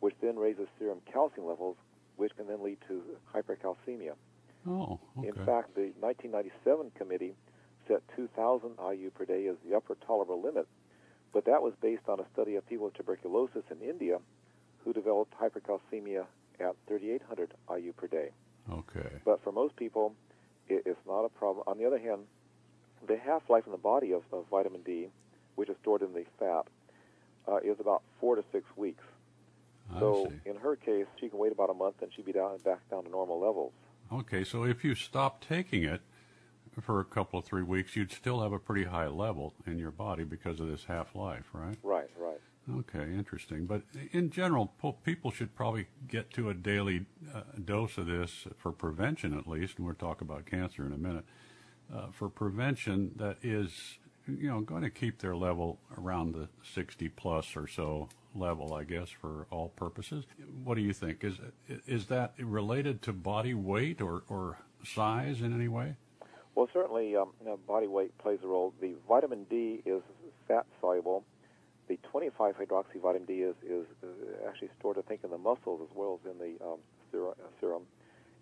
which 0.00 0.14
then 0.20 0.38
raises 0.38 0.68
serum 0.78 1.00
calcium 1.12 1.46
levels, 1.46 1.76
which 2.16 2.34
can 2.36 2.46
then 2.46 2.62
lead 2.62 2.78
to 2.88 3.02
hypercalcemia. 3.34 4.14
Oh, 4.68 4.98
okay. 5.18 5.28
In 5.28 5.34
fact, 5.34 5.74
the 5.74 5.92
1997 6.00 6.92
committee 6.96 7.34
set 7.88 8.00
2,000 8.16 8.78
IU 8.78 9.10
per 9.10 9.24
day 9.24 9.48
as 9.48 9.56
the 9.68 9.76
upper 9.76 9.96
tolerable 10.06 10.40
limit, 10.40 10.68
but 11.32 11.44
that 11.46 11.62
was 11.62 11.72
based 11.80 12.08
on 12.08 12.20
a 12.20 12.24
study 12.32 12.54
of 12.56 12.66
people 12.68 12.84
with 12.86 12.94
tuberculosis 12.94 13.64
in 13.70 13.80
India 13.80 14.18
who 14.84 14.92
developed 14.92 15.34
hypercalcemia 15.40 16.24
at 16.60 16.76
3,800 16.86 17.54
IU 17.76 17.92
per 17.92 18.06
day. 18.06 18.28
Okay. 18.70 19.08
But 19.24 19.42
for 19.42 19.50
most 19.52 19.74
people, 19.76 20.14
it, 20.68 20.82
it's 20.86 21.00
not 21.06 21.24
a 21.24 21.28
problem. 21.28 21.64
On 21.66 21.78
the 21.78 21.86
other 21.86 21.98
hand, 21.98 22.22
the 23.06 23.16
half 23.16 23.48
life 23.50 23.64
in 23.66 23.72
the 23.72 23.78
body 23.78 24.12
of, 24.12 24.22
of 24.32 24.46
vitamin 24.50 24.82
D, 24.82 25.08
which 25.56 25.68
is 25.68 25.76
stored 25.82 26.02
in 26.02 26.12
the 26.12 26.24
fat, 26.38 26.66
uh, 27.48 27.56
is 27.58 27.80
about 27.80 28.02
four 28.20 28.36
to 28.36 28.44
six 28.52 28.64
weeks. 28.76 29.04
I 29.94 30.00
So 30.00 30.26
see. 30.28 30.50
in 30.50 30.56
her 30.56 30.76
case, 30.76 31.06
she 31.20 31.28
can 31.28 31.38
wait 31.38 31.52
about 31.52 31.70
a 31.70 31.74
month 31.74 31.96
and 32.02 32.12
she'd 32.14 32.24
be 32.24 32.32
down 32.32 32.56
back 32.64 32.88
down 32.90 33.04
to 33.04 33.10
normal 33.10 33.40
levels. 33.40 33.72
Okay, 34.12 34.44
so 34.44 34.64
if 34.64 34.84
you 34.84 34.94
stop 34.94 35.44
taking 35.44 35.84
it 35.84 36.00
for 36.80 37.00
a 37.00 37.04
couple 37.04 37.38
of 37.38 37.44
three 37.44 37.62
weeks, 37.62 37.96
you'd 37.96 38.12
still 38.12 38.40
have 38.42 38.52
a 38.52 38.58
pretty 38.58 38.84
high 38.84 39.06
level 39.08 39.54
in 39.66 39.78
your 39.78 39.90
body 39.90 40.24
because 40.24 40.60
of 40.60 40.68
this 40.68 40.84
half 40.84 41.14
life, 41.14 41.44
right? 41.52 41.76
Right, 41.82 42.08
right. 42.18 42.40
Okay, 42.70 43.12
interesting. 43.12 43.66
But 43.66 43.82
in 44.12 44.30
general, 44.30 44.72
people 45.04 45.30
should 45.32 45.54
probably 45.56 45.88
get 46.06 46.30
to 46.34 46.48
a 46.48 46.54
daily 46.54 47.06
uh, 47.34 47.42
dose 47.64 47.98
of 47.98 48.06
this 48.06 48.46
for 48.56 48.70
prevention, 48.70 49.36
at 49.36 49.48
least. 49.48 49.78
And 49.78 49.86
we'll 49.86 49.96
talk 49.96 50.20
about 50.20 50.46
cancer 50.46 50.86
in 50.86 50.92
a 50.92 50.98
minute. 50.98 51.24
Uh, 51.92 52.06
for 52.12 52.28
prevention, 52.28 53.12
that 53.16 53.36
is, 53.42 53.98
you 54.28 54.48
know, 54.48 54.60
going 54.60 54.82
to 54.82 54.90
keep 54.90 55.18
their 55.18 55.34
level 55.34 55.80
around 55.98 56.34
the 56.34 56.48
60 56.74 57.08
plus 57.10 57.56
or 57.56 57.66
so 57.66 58.08
level, 58.34 58.72
I 58.72 58.84
guess, 58.84 59.10
for 59.10 59.46
all 59.50 59.68
purposes. 59.70 60.24
What 60.62 60.76
do 60.76 60.82
you 60.82 60.92
think? 60.92 61.24
Is 61.24 61.34
is 61.86 62.06
that 62.06 62.34
related 62.38 63.02
to 63.02 63.12
body 63.12 63.54
weight 63.54 64.00
or, 64.00 64.22
or 64.28 64.58
size 64.84 65.42
in 65.42 65.52
any 65.52 65.68
way? 65.68 65.96
Well, 66.54 66.68
certainly 66.72 67.16
um, 67.16 67.32
you 67.40 67.46
know, 67.46 67.58
body 67.66 67.88
weight 67.88 68.16
plays 68.18 68.38
a 68.44 68.46
role. 68.46 68.72
The 68.80 68.94
vitamin 69.08 69.44
D 69.50 69.82
is 69.84 70.02
fat 70.48 70.66
soluble. 70.80 71.24
The 71.88 71.98
25 72.10 72.56
hydroxy 72.56 73.00
vitamin 73.02 73.26
D 73.26 73.34
is, 73.42 73.54
is 73.68 73.86
uh, 74.02 74.48
actually 74.48 74.70
stored, 74.78 74.98
I 74.98 75.02
think, 75.02 75.20
in 75.24 75.30
the 75.30 75.38
muscles 75.38 75.80
as 75.88 75.94
well 75.96 76.18
as 76.24 76.30
in 76.30 76.38
the 76.38 76.64
um, 76.64 76.78
serum, 77.10 77.34
uh, 77.42 77.46
serum. 77.60 77.82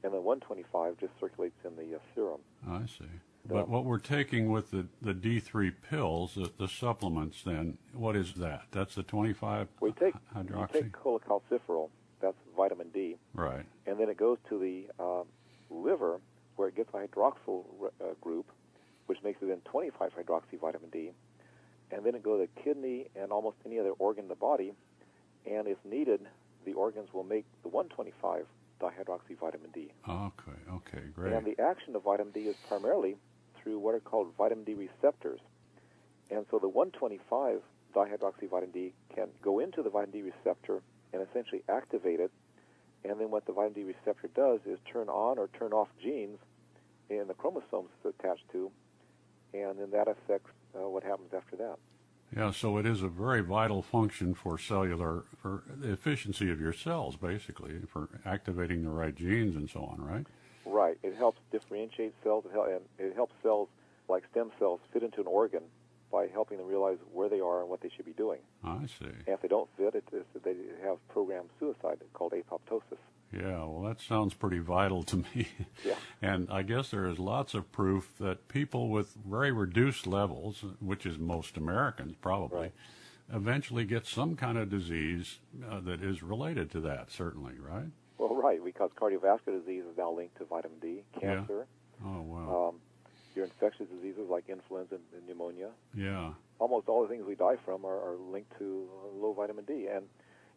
And 0.03 0.13
the 0.13 0.21
125 0.21 0.99
just 0.99 1.13
circulates 1.21 1.57
in 1.65 1.77
the 1.77 1.97
uh, 1.97 1.99
serum. 2.15 2.41
I 2.69 2.87
see. 2.87 3.09
But 3.49 3.69
what 3.69 3.85
we're 3.87 3.99
taking 3.99 4.51
with 4.51 4.71
the, 4.71 4.87
the 5.01 5.15
D3 5.15 5.73
pills, 5.89 6.35
the, 6.35 6.51
the 6.59 6.69
supplements, 6.69 7.43
then, 7.43 7.79
what 7.95 8.15
is 8.15 8.35
that? 8.35 8.65
That's 8.71 8.95
the 8.95 9.03
25 9.03 9.69
We 9.81 9.93
take, 9.93 10.15
hydroxy? 10.37 10.73
take 10.73 10.93
cholecalciferol, 10.93 11.89
that's 12.21 12.37
vitamin 12.55 12.91
D, 12.91 13.17
Right. 13.35 13.65
and 13.87 13.99
then 13.99 14.11
it 14.11 14.19
goes 14.19 14.37
to 14.51 14.59
the 14.59 15.03
um, 15.03 15.25
liver 15.71 16.21
where 16.57 16.69
it 16.69 16.77
gets 16.77 16.91
a 16.93 16.99
hydroxyl 16.99 17.65
uh, 18.01 18.05
group, 18.21 18.47
which 19.07 19.19
makes 19.25 19.41
it 19.43 19.47
then 19.49 19.63
25 19.65 20.13
hydroxy 20.15 20.61
vitamin 20.61 20.91
D, 20.91 21.11
and 21.91 22.05
then 22.05 22.15
it 22.15 22.23
goes 22.23 22.41
to 22.41 22.49
the 22.49 22.63
kidney 22.63 23.09
and 23.17 23.33
almost 23.33 23.57
any 23.67 23.79
other 23.79 23.93
organ 23.99 24.25
in 24.25 24.29
the 24.29 24.35
body, 24.35 24.73
and 25.51 25.67
if 25.67 25.79
needed, 25.85 26.21
the 26.65 26.73
organs 26.75 27.13
will 27.13 27.25
make 27.25 27.45
the 27.63 27.69
125 27.69 28.47
dihydroxy 28.81 29.39
vitamin 29.39 29.71
D. 29.73 29.93
Okay, 30.09 30.59
okay, 30.73 31.05
great. 31.15 31.33
And 31.33 31.47
the 31.47 31.61
action 31.63 31.95
of 31.97 32.03
vitamin 32.03 32.33
D 32.33 32.41
is 32.41 32.57
primarily 32.69 33.17
through 33.63 33.79
what 33.79 33.95
are 33.95 34.01
called 34.01 34.29
vitamin 34.37 34.65
D 34.65 34.75
receptors. 34.75 35.41
And 36.31 36.47
so 36.51 36.59
the 36.59 36.69
125 36.69 37.61
dihydroxy 37.95 38.49
vitamin 38.49 38.71
D 38.71 38.93
can 39.15 39.29
go 39.43 39.59
into 39.59 39.83
the 39.83 39.91
vitamin 39.91 40.13
D 40.13 40.23
receptor 40.23 40.83
and 41.13 41.27
essentially 41.29 41.63
activate 41.69 42.21
it. 42.21 42.31
And 43.05 43.19
then 43.19 43.31
what 43.31 43.47
the 43.47 43.53
vitamin 43.53 43.73
D 43.75 43.83
receptor 43.83 44.29
does 44.35 44.61
is 44.67 44.79
turn 44.91 45.09
on 45.09 45.39
or 45.39 45.49
turn 45.59 45.73
off 45.73 45.89
genes 46.03 46.39
in 47.09 47.27
the 47.27 47.35
chromosomes 47.35 47.91
it's 48.05 48.15
attached 48.21 48.49
to, 48.53 48.71
and 49.53 49.79
then 49.79 49.91
that 49.91 50.07
affects 50.07 50.53
uh, 50.75 50.89
what 50.89 51.03
happens 51.03 51.33
after 51.35 51.57
that. 51.57 51.77
yeah, 52.37 52.51
so 52.51 52.77
it 52.79 52.87
is 52.87 53.03
a 53.03 53.09
very 53.09 53.41
vital 53.41 53.83
function 53.83 54.35
for 54.35 54.59
cellular, 54.59 55.25
for 55.41 55.63
the 55.77 55.93
efficiency 55.93 56.51
of 56.51 56.61
your 56.61 56.73
cells, 56.73 57.17
basically, 57.17 57.81
for 57.89 58.09
activating 58.25 58.83
the 58.85 58.91
right 58.91 59.15
genes 59.15 59.57
and 59.57 59.69
so 59.69 59.81
on, 59.81 60.01
right? 60.05 60.27
Right. 60.65 60.99
It 61.03 61.17
helps 61.17 61.41
differentiate 61.51 62.15
cells, 62.23 62.45
and 62.53 62.83
it 62.99 63.15
helps 63.15 63.35
cells 63.43 63.69
like 64.09 64.25
stem 64.31 64.51
cells 64.59 64.81
fit 64.93 65.03
into 65.03 65.21
an 65.21 65.27
organ 65.27 65.63
by 66.13 66.27
helping 66.27 66.59
them 66.59 66.67
realize 66.67 66.99
where 67.13 67.29
they 67.29 67.41
are 67.41 67.61
and 67.61 67.71
what 67.71 67.81
they 67.81 67.89
should 67.95 68.05
be 68.05 68.13
doing. 68.13 68.41
I 68.65 68.87
see. 68.87 69.07
And 69.07 69.29
if 69.29 69.43
they 69.43 69.49
don't 69.49 69.69
fit, 69.77 69.95
it, 69.95 70.05
they 70.43 70.55
have 70.83 70.97
programmed 71.09 71.51
suicide 71.59 71.99
called 72.13 72.33
apoptosis. 72.33 72.99
Yeah, 73.33 73.65
well, 73.65 73.83
that 73.83 74.01
sounds 74.01 74.35
pretty 74.35 74.59
vital 74.59 75.03
to 75.05 75.17
me. 75.35 75.49
Yeah. 75.85 75.95
And 76.21 76.49
I 76.51 76.63
guess 76.63 76.91
there 76.91 77.07
is 77.07 77.19
lots 77.19 77.55
of 77.55 77.71
proof 77.73 78.11
that 78.19 78.49
people 78.49 78.89
with 78.89 79.15
very 79.27 79.53
reduced 79.53 80.07
levels, 80.07 80.65
which 80.81 81.07
is 81.07 81.19
most 81.19 81.57
Americans 81.57 82.17
probably, 82.21 82.59
Right. 82.59 82.73
eventually 83.33 83.85
get 83.85 84.07
some 84.07 84.35
kind 84.37 84.59
of 84.59 84.69
disease 84.69 85.39
uh, 85.71 85.81
that 85.81 86.03
is 86.03 86.23
related 86.23 86.71
to 86.73 86.81
that, 86.81 87.11
certainly, 87.13 87.55
right? 87.59 87.91
Well, 88.19 88.35
right, 88.35 88.61
We 88.63 88.73
because 88.73 88.91
cardiovascular 89.01 89.61
disease 89.61 89.85
is 89.91 89.97
now 89.97 90.11
linked 90.13 90.37
to 90.39 90.45
vitamin 90.45 90.79
D, 90.81 91.05
Yeah. 91.15 91.21
cancer, 91.37 91.67
Oh, 92.05 92.23
wow. 92.23 92.69
um, 92.71 92.81
your 93.37 93.45
infectious 93.45 93.87
diseases 93.89 94.29
like 94.29 94.49
influenza 94.49 94.97
and, 94.97 95.05
and 95.17 95.27
pneumonia. 95.29 95.71
yeah. 95.95 96.33
Almost 96.59 96.89
all 96.89 97.03
the 97.03 97.09
things 97.09 97.25
we 97.25 97.37
die 97.37 97.57
from 97.65 97.87
are, 97.87 97.97
are 98.13 98.17
linked 98.17 98.59
to 98.59 98.87
uh, 99.05 99.17
low 99.17 99.33
vitamin 99.33 99.65
D. 99.65 99.87
And 99.87 100.05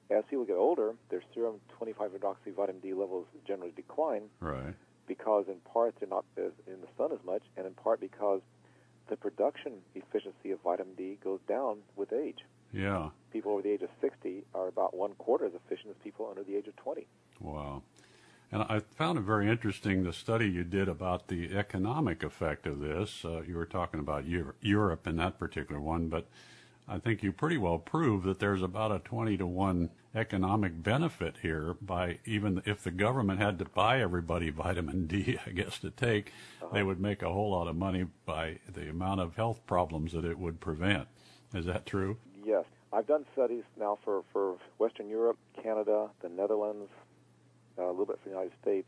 as 0.09 0.23
people 0.29 0.45
get 0.45 0.57
older, 0.57 0.93
their 1.09 1.21
serum 1.33 1.55
25 1.77 2.11
hydroxy 2.11 2.53
vitamin 2.55 2.81
D 2.81 2.93
levels 2.93 3.25
generally 3.47 3.71
decline 3.75 4.23
Right. 4.39 4.73
because, 5.07 5.45
in 5.47 5.57
part, 5.71 5.95
they're 5.99 6.09
not 6.09 6.25
in 6.37 6.51
the 6.81 6.87
sun 6.97 7.11
as 7.11 7.23
much, 7.25 7.43
and 7.57 7.65
in 7.65 7.73
part 7.73 7.99
because 7.99 8.41
the 9.09 9.17
production 9.17 9.73
efficiency 9.95 10.51
of 10.51 10.59
vitamin 10.61 10.95
D 10.95 11.17
goes 11.23 11.39
down 11.47 11.79
with 11.95 12.13
age. 12.13 12.39
Yeah. 12.71 13.09
People 13.31 13.51
over 13.53 13.61
the 13.61 13.69
age 13.69 13.81
of 13.81 13.89
60 14.01 14.43
are 14.55 14.67
about 14.67 14.95
one 14.95 15.13
quarter 15.15 15.45
as 15.45 15.53
efficient 15.53 15.89
as 15.91 15.95
people 16.03 16.27
under 16.29 16.43
the 16.43 16.55
age 16.55 16.67
of 16.67 16.75
20. 16.77 17.05
Wow. 17.39 17.83
And 18.51 18.63
I 18.63 18.79
found 18.79 19.17
it 19.17 19.21
very 19.21 19.49
interesting 19.49 20.03
the 20.03 20.13
study 20.13 20.47
you 20.47 20.63
did 20.63 20.87
about 20.87 21.27
the 21.27 21.55
economic 21.57 22.23
effect 22.23 22.65
of 22.67 22.79
this. 22.79 23.25
Uh, 23.25 23.41
you 23.41 23.55
were 23.57 23.65
talking 23.65 23.99
about 23.99 24.25
Eu- 24.25 24.53
Europe 24.61 25.07
in 25.07 25.15
that 25.17 25.37
particular 25.39 25.81
one, 25.81 26.07
but 26.07 26.27
I 26.87 26.99
think 26.99 27.23
you 27.23 27.31
pretty 27.31 27.57
well 27.57 27.79
prove 27.79 28.23
that 28.23 28.39
there's 28.39 28.61
about 28.61 28.91
a 28.91 28.99
20 28.99 29.37
to 29.37 29.47
1 29.47 29.89
economic 30.15 30.83
benefit 30.83 31.37
here 31.41 31.75
by 31.81 32.19
even 32.25 32.61
if 32.65 32.83
the 32.83 32.91
government 32.91 33.39
had 33.39 33.57
to 33.59 33.65
buy 33.65 34.01
everybody 34.01 34.49
vitamin 34.51 35.07
D, 35.07 35.39
I 35.45 35.51
guess, 35.51 35.79
to 35.79 35.91
take, 35.91 36.31
they 36.71 36.83
would 36.83 36.99
make 36.99 37.21
a 37.21 37.31
whole 37.31 37.51
lot 37.51 37.67
of 37.67 37.75
money 37.75 38.05
by 38.25 38.59
the 38.71 38.89
amount 38.89 39.21
of 39.21 39.35
health 39.35 39.65
problems 39.65 40.11
that 40.11 40.25
it 40.25 40.37
would 40.37 40.59
prevent. 40.59 41.07
Is 41.53 41.65
that 41.65 41.85
true? 41.85 42.17
Yes. 42.45 42.65
I've 42.91 43.07
done 43.07 43.25
studies 43.33 43.63
now 43.79 43.97
for, 44.03 44.23
for 44.31 44.57
Western 44.77 45.09
Europe, 45.09 45.37
Canada, 45.63 46.09
the 46.21 46.29
Netherlands, 46.29 46.89
uh, 47.79 47.85
a 47.85 47.89
little 47.89 48.05
bit 48.05 48.19
for 48.21 48.29
the 48.29 48.35
United 48.35 48.51
States, 48.61 48.87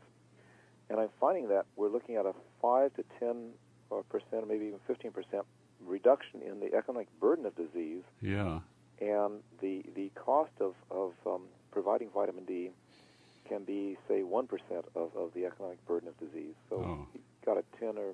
and 0.88 1.00
I'm 1.00 1.08
finding 1.20 1.48
that 1.48 1.66
we're 1.74 1.88
looking 1.88 2.14
at 2.14 2.24
a 2.24 2.32
5 2.62 2.94
to 2.94 3.04
10 3.18 3.50
uh, 3.90 3.96
percent, 4.08 4.46
maybe 4.46 4.66
even 4.66 4.78
15 4.86 5.10
percent 5.10 5.44
reduction 5.86 6.42
in 6.42 6.60
the 6.60 6.74
economic 6.74 7.08
burden 7.20 7.46
of 7.46 7.54
disease 7.56 8.02
Yeah. 8.20 8.60
and 9.00 9.40
the 9.60 9.82
the 9.94 10.10
cost 10.14 10.52
of 10.60 10.74
of 10.90 11.12
um, 11.26 11.42
providing 11.70 12.08
vitamin 12.10 12.44
D 12.44 12.70
can 13.48 13.64
be 13.64 13.96
say 14.08 14.22
one 14.22 14.46
percent 14.46 14.84
of, 14.94 15.14
of 15.16 15.32
the 15.34 15.46
economic 15.46 15.84
burden 15.86 16.08
of 16.08 16.18
disease. 16.18 16.54
So 16.68 16.76
Oh. 16.76 17.06
you've 17.14 17.22
got 17.44 17.56
a 17.58 17.64
ten 17.78 17.96
or 17.98 18.12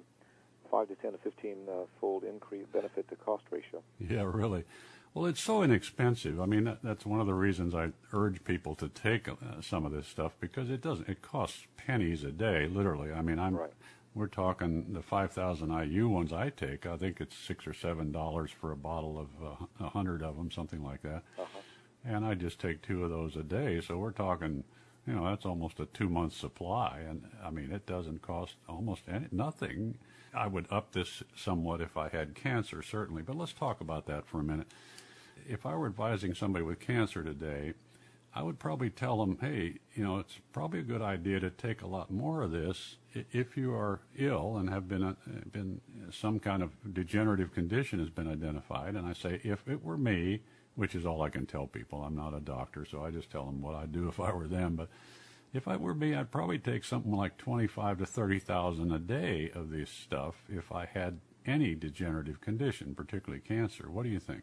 five 0.70 0.88
to 0.88 0.94
ten 0.96 1.12
to 1.12 1.18
fifteen 1.18 1.56
uh, 1.68 1.86
fold 2.00 2.24
increase 2.24 2.66
benefit 2.72 3.08
to 3.08 3.16
cost 3.16 3.44
ratio. 3.50 3.82
Yeah, 3.98 4.22
really. 4.24 4.64
Well, 5.14 5.26
it's 5.26 5.42
so 5.42 5.62
inexpensive. 5.62 6.40
I 6.40 6.46
mean, 6.46 6.64
that, 6.64 6.78
that's 6.82 7.04
one 7.04 7.20
of 7.20 7.26
the 7.26 7.34
reasons 7.34 7.74
I 7.74 7.90
urge 8.14 8.42
people 8.44 8.74
to 8.76 8.88
take 8.88 9.28
uh, 9.28 9.34
some 9.60 9.84
of 9.84 9.92
this 9.92 10.06
stuff 10.06 10.32
because 10.40 10.70
it 10.70 10.80
doesn't. 10.80 11.06
It 11.08 11.20
costs 11.20 11.66
pennies 11.76 12.24
a 12.24 12.30
day, 12.32 12.66
literally. 12.66 13.12
I 13.12 13.20
mean, 13.22 13.38
I'm. 13.38 13.56
Right. 13.56 13.72
We're 14.14 14.26
talking 14.26 14.92
the 14.92 15.02
5,000 15.02 15.70
IU 15.70 16.08
ones 16.08 16.32
I 16.32 16.50
take. 16.50 16.84
I 16.86 16.96
think 16.98 17.20
it's 17.20 17.36
six 17.36 17.66
or 17.66 17.72
seven 17.72 18.12
dollars 18.12 18.50
for 18.50 18.72
a 18.72 18.76
bottle 18.76 19.18
of 19.18 19.28
uh, 19.42 19.84
a 19.86 19.88
hundred 19.90 20.22
of 20.22 20.36
them, 20.36 20.50
something 20.50 20.84
like 20.84 21.02
that. 21.02 21.22
And 22.04 22.24
I 22.24 22.34
just 22.34 22.58
take 22.58 22.82
two 22.82 23.04
of 23.04 23.10
those 23.10 23.36
a 23.36 23.42
day. 23.42 23.80
So 23.80 23.96
we're 23.96 24.10
talking, 24.12 24.64
you 25.06 25.14
know, 25.14 25.24
that's 25.24 25.46
almost 25.46 25.80
a 25.80 25.86
two 25.86 26.10
month 26.10 26.34
supply. 26.34 27.00
And 27.08 27.22
I 27.42 27.50
mean, 27.50 27.72
it 27.72 27.86
doesn't 27.86 28.20
cost 28.20 28.56
almost 28.68 29.02
any, 29.08 29.28
nothing. 29.32 29.96
I 30.34 30.46
would 30.46 30.66
up 30.70 30.92
this 30.92 31.22
somewhat 31.34 31.80
if 31.80 31.96
I 31.96 32.08
had 32.08 32.34
cancer, 32.34 32.82
certainly. 32.82 33.22
But 33.22 33.36
let's 33.36 33.52
talk 33.54 33.80
about 33.80 34.06
that 34.06 34.26
for 34.26 34.40
a 34.40 34.44
minute. 34.44 34.66
If 35.48 35.64
I 35.64 35.74
were 35.74 35.86
advising 35.86 36.34
somebody 36.34 36.64
with 36.64 36.80
cancer 36.80 37.24
today, 37.24 37.72
I 38.34 38.42
would 38.42 38.58
probably 38.58 38.90
tell 38.90 39.18
them, 39.18 39.38
hey, 39.40 39.78
you 39.94 40.04
know, 40.04 40.18
it's 40.18 40.38
probably 40.52 40.80
a 40.80 40.84
good 40.84 41.02
idea 41.02 41.40
to 41.40 41.50
take 41.50 41.82
a 41.82 41.86
lot 41.86 42.10
more 42.10 42.42
of 42.42 42.50
this 42.50 42.96
if 43.32 43.56
you 43.56 43.74
are 43.74 44.00
ill 44.16 44.56
and 44.56 44.68
have 44.70 44.88
been 44.88 45.02
uh, 45.02 45.14
been 45.52 45.80
some 46.10 46.38
kind 46.40 46.62
of 46.62 46.70
degenerative 46.94 47.52
condition 47.52 47.98
has 47.98 48.10
been 48.10 48.28
identified. 48.28 48.94
And 48.94 49.06
I 49.06 49.12
say, 49.12 49.40
if 49.44 49.68
it 49.68 49.82
were 49.84 49.98
me, 49.98 50.42
which 50.74 50.94
is 50.94 51.04
all 51.04 51.22
I 51.22 51.28
can 51.28 51.46
tell 51.46 51.66
people, 51.66 52.02
I'm 52.02 52.16
not 52.16 52.34
a 52.34 52.40
doctor, 52.40 52.84
so 52.84 53.04
I 53.04 53.10
just 53.10 53.30
tell 53.30 53.44
them 53.44 53.60
what 53.60 53.74
I'd 53.74 53.92
do 53.92 54.08
if 54.08 54.18
I 54.20 54.32
were 54.32 54.48
them. 54.48 54.76
But 54.76 54.88
If 55.54 55.68
I 55.68 55.76
were 55.76 55.94
me, 55.94 56.14
I'd 56.14 56.30
probably 56.30 56.58
take 56.58 56.82
something 56.82 57.12
like 57.12 57.36
twenty-five 57.36 57.98
to 57.98 58.06
thirty 58.06 58.38
thousand 58.38 58.90
a 58.90 58.98
day 58.98 59.50
of 59.54 59.70
this 59.70 59.90
stuff 59.90 60.34
if 60.48 60.72
I 60.72 60.86
had 60.86 61.20
any 61.44 61.74
degenerative 61.74 62.40
condition, 62.40 62.94
particularly 62.94 63.42
cancer. 63.46 63.90
What 63.90 64.04
do 64.04 64.08
you 64.08 64.20
think? 64.20 64.42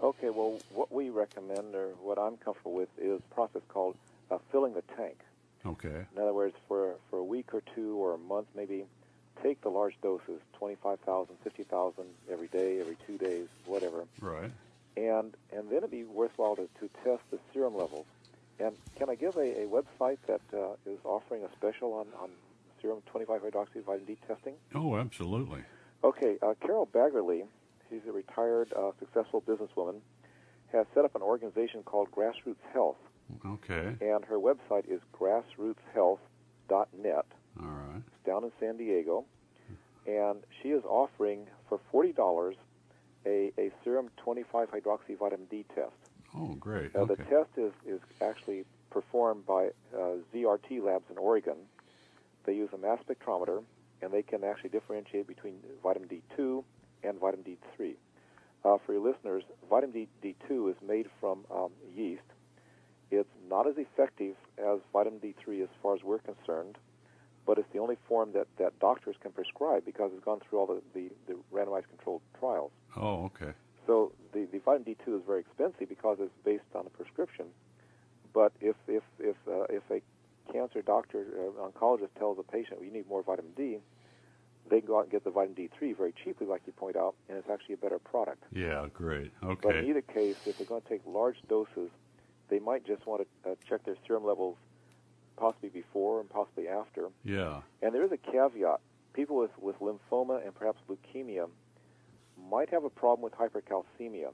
Okay, 0.00 0.30
well, 0.30 0.60
what 0.72 0.92
we 0.92 1.10
recommend, 1.10 1.74
or 1.74 1.88
what 2.00 2.18
I'm 2.18 2.36
comfortable 2.36 2.74
with, 2.74 2.88
is 2.98 3.18
a 3.18 3.34
process 3.34 3.62
called 3.68 3.96
uh, 4.30 4.38
filling 4.52 4.74
the 4.74 4.82
tank. 4.96 5.18
Okay. 5.66 6.06
In 6.14 6.22
other 6.22 6.32
words, 6.32 6.54
for 6.68 6.94
for 7.10 7.18
a 7.18 7.24
week 7.24 7.52
or 7.52 7.62
two 7.74 7.96
or 7.96 8.14
a 8.14 8.18
month, 8.18 8.46
maybe 8.54 8.84
take 9.42 9.60
the 9.62 9.68
large 9.68 9.94
doses, 10.02 10.40
25,000, 10.58 11.34
50,000 11.42 12.04
every 12.30 12.48
day, 12.48 12.80
every 12.80 12.96
two 13.06 13.16
days, 13.16 13.46
whatever. 13.66 14.04
Right. 14.20 14.50
And 14.96 15.34
and 15.52 15.68
then 15.68 15.78
it'd 15.78 15.90
be 15.90 16.04
worthwhile 16.04 16.56
to, 16.56 16.68
to 16.80 16.90
test 17.04 17.22
the 17.30 17.38
serum 17.52 17.76
levels. 17.76 18.06
And 18.58 18.76
can 18.96 19.08
I 19.08 19.14
give 19.14 19.36
a, 19.36 19.62
a 19.62 19.66
website 19.66 20.18
that 20.26 20.42
uh, 20.52 20.72
is 20.84 20.98
offering 21.04 21.44
a 21.44 21.48
special 21.56 21.94
on, 21.94 22.06
on 22.20 22.30
serum 22.80 23.02
25 23.06 23.42
hydroxy 23.42 23.84
vitamin 23.84 24.04
D 24.06 24.18
testing? 24.28 24.54
Oh, 24.74 24.96
absolutely. 24.96 25.62
Okay, 26.04 26.36
uh, 26.42 26.54
Carole 26.60 26.86
Baggerly, 26.86 27.44
she's 27.88 28.00
a 28.08 28.12
retired, 28.12 28.72
uh, 28.74 28.92
successful 28.98 29.42
businesswoman, 29.42 30.00
has 30.72 30.86
set 30.94 31.04
up 31.04 31.14
an 31.14 31.22
organization 31.22 31.82
called 31.82 32.10
Grassroots 32.10 32.62
Health, 32.72 32.96
Okay. 33.44 33.96
and 34.00 34.24
her 34.24 34.38
website 34.38 34.88
is 34.88 35.00
grassrootshealth.net. 35.18 37.26
All 37.60 37.66
right. 37.66 38.02
It's 38.06 38.26
down 38.26 38.44
in 38.44 38.52
San 38.60 38.76
Diego, 38.76 39.24
and 40.06 40.38
she 40.62 40.68
is 40.70 40.84
offering 40.84 41.48
for 41.68 41.80
forty 41.90 42.12
dollars 42.12 42.54
a, 43.26 43.52
a 43.58 43.70
serum 43.84 44.08
25 44.16 44.70
hydroxy 44.70 45.18
vitamin 45.18 45.46
D 45.50 45.64
test. 45.74 45.92
Oh, 46.34 46.54
great. 46.54 46.94
Now, 46.94 47.02
okay. 47.02 47.16
the 47.16 47.24
test 47.24 47.50
is, 47.56 47.72
is 47.86 48.00
actually 48.22 48.64
performed 48.90 49.46
by 49.46 49.68
uh, 49.94 50.16
ZRT 50.34 50.82
Labs 50.82 51.04
in 51.10 51.18
Oregon. 51.18 51.56
They 52.44 52.54
use 52.54 52.70
a 52.72 52.78
mass 52.78 52.98
spectrometer, 53.08 53.62
and 54.02 54.12
they 54.12 54.22
can 54.22 54.44
actually 54.44 54.70
differentiate 54.70 55.26
between 55.26 55.56
vitamin 55.82 56.08
D2 56.08 56.64
and 57.02 57.18
vitamin 57.18 57.44
D3. 57.44 57.94
Uh, 58.64 58.76
for 58.84 58.92
your 58.92 59.02
listeners, 59.02 59.42
vitamin 59.68 60.06
D, 60.22 60.34
D2 60.50 60.70
is 60.70 60.76
made 60.86 61.06
from 61.20 61.44
um, 61.50 61.70
yeast. 61.94 62.22
It's 63.10 63.28
not 63.48 63.66
as 63.66 63.74
effective 63.76 64.36
as 64.58 64.78
vitamin 64.92 65.20
D3 65.20 65.62
as 65.62 65.68
far 65.82 65.94
as 65.94 66.02
we're 66.02 66.18
concerned, 66.18 66.78
but 67.46 67.58
it's 67.58 67.68
the 67.72 67.80
only 67.80 67.96
form 68.08 68.32
that, 68.34 68.46
that 68.58 68.78
doctors 68.78 69.16
can 69.20 69.32
prescribe 69.32 69.84
because 69.84 70.12
it's 70.14 70.24
gone 70.24 70.40
through 70.48 70.58
all 70.60 70.66
the, 70.66 70.80
the, 70.94 71.10
the 71.26 71.36
randomized 71.52 71.88
controlled 71.88 72.22
trials. 72.38 72.70
oh, 72.96 73.24
okay. 73.24 73.52
So 73.86 74.12
the, 74.32 74.46
the 74.52 74.58
vitamin 74.58 74.94
D2 74.94 75.16
is 75.16 75.22
very 75.26 75.40
expensive 75.40 75.88
because 75.88 76.18
it's 76.20 76.30
based 76.44 76.62
on 76.74 76.86
a 76.86 76.90
prescription. 76.90 77.46
But 78.32 78.52
if 78.60 78.76
if 78.86 79.02
if 79.18 79.36
uh, 79.48 79.64
if 79.68 79.82
a 79.90 80.00
cancer 80.52 80.82
doctor, 80.82 81.26
uh, 81.36 81.68
oncologist 81.68 82.14
tells 82.18 82.38
a 82.38 82.42
patient, 82.42 82.78
well, 82.78 82.86
you 82.86 82.92
need 82.92 83.08
more 83.08 83.22
vitamin 83.22 83.52
D, 83.56 83.78
they 84.68 84.80
can 84.80 84.86
go 84.86 84.98
out 84.98 85.04
and 85.04 85.10
get 85.10 85.24
the 85.24 85.30
vitamin 85.30 85.56
D3 85.56 85.96
very 85.96 86.14
cheaply, 86.24 86.46
like 86.46 86.62
you 86.66 86.72
point 86.72 86.96
out, 86.96 87.14
and 87.28 87.38
it's 87.38 87.48
actually 87.50 87.74
a 87.74 87.78
better 87.78 87.98
product. 87.98 88.44
Yeah, 88.52 88.86
great. 88.92 89.32
Okay. 89.42 89.60
But 89.62 89.76
in 89.76 89.86
either 89.86 90.02
case, 90.02 90.36
if 90.46 90.58
they're 90.58 90.66
going 90.66 90.82
to 90.82 90.88
take 90.88 91.02
large 91.06 91.36
doses, 91.48 91.90
they 92.50 92.58
might 92.58 92.86
just 92.86 93.06
want 93.06 93.22
to 93.44 93.50
uh, 93.50 93.54
check 93.68 93.84
their 93.84 93.96
serum 94.06 94.24
levels 94.24 94.56
possibly 95.36 95.70
before 95.70 96.20
and 96.20 96.28
possibly 96.28 96.68
after. 96.68 97.08
Yeah. 97.24 97.62
And 97.82 97.94
there 97.94 98.04
is 98.04 98.12
a 98.12 98.18
caveat. 98.18 98.80
People 99.14 99.36
with, 99.38 99.50
with 99.58 99.76
lymphoma 99.80 100.44
and 100.44 100.54
perhaps 100.54 100.78
leukemia 100.88 101.48
might 102.50 102.70
have 102.70 102.84
a 102.84 102.90
problem 102.90 103.22
with 103.22 103.34
hypercalcemia 103.34 104.32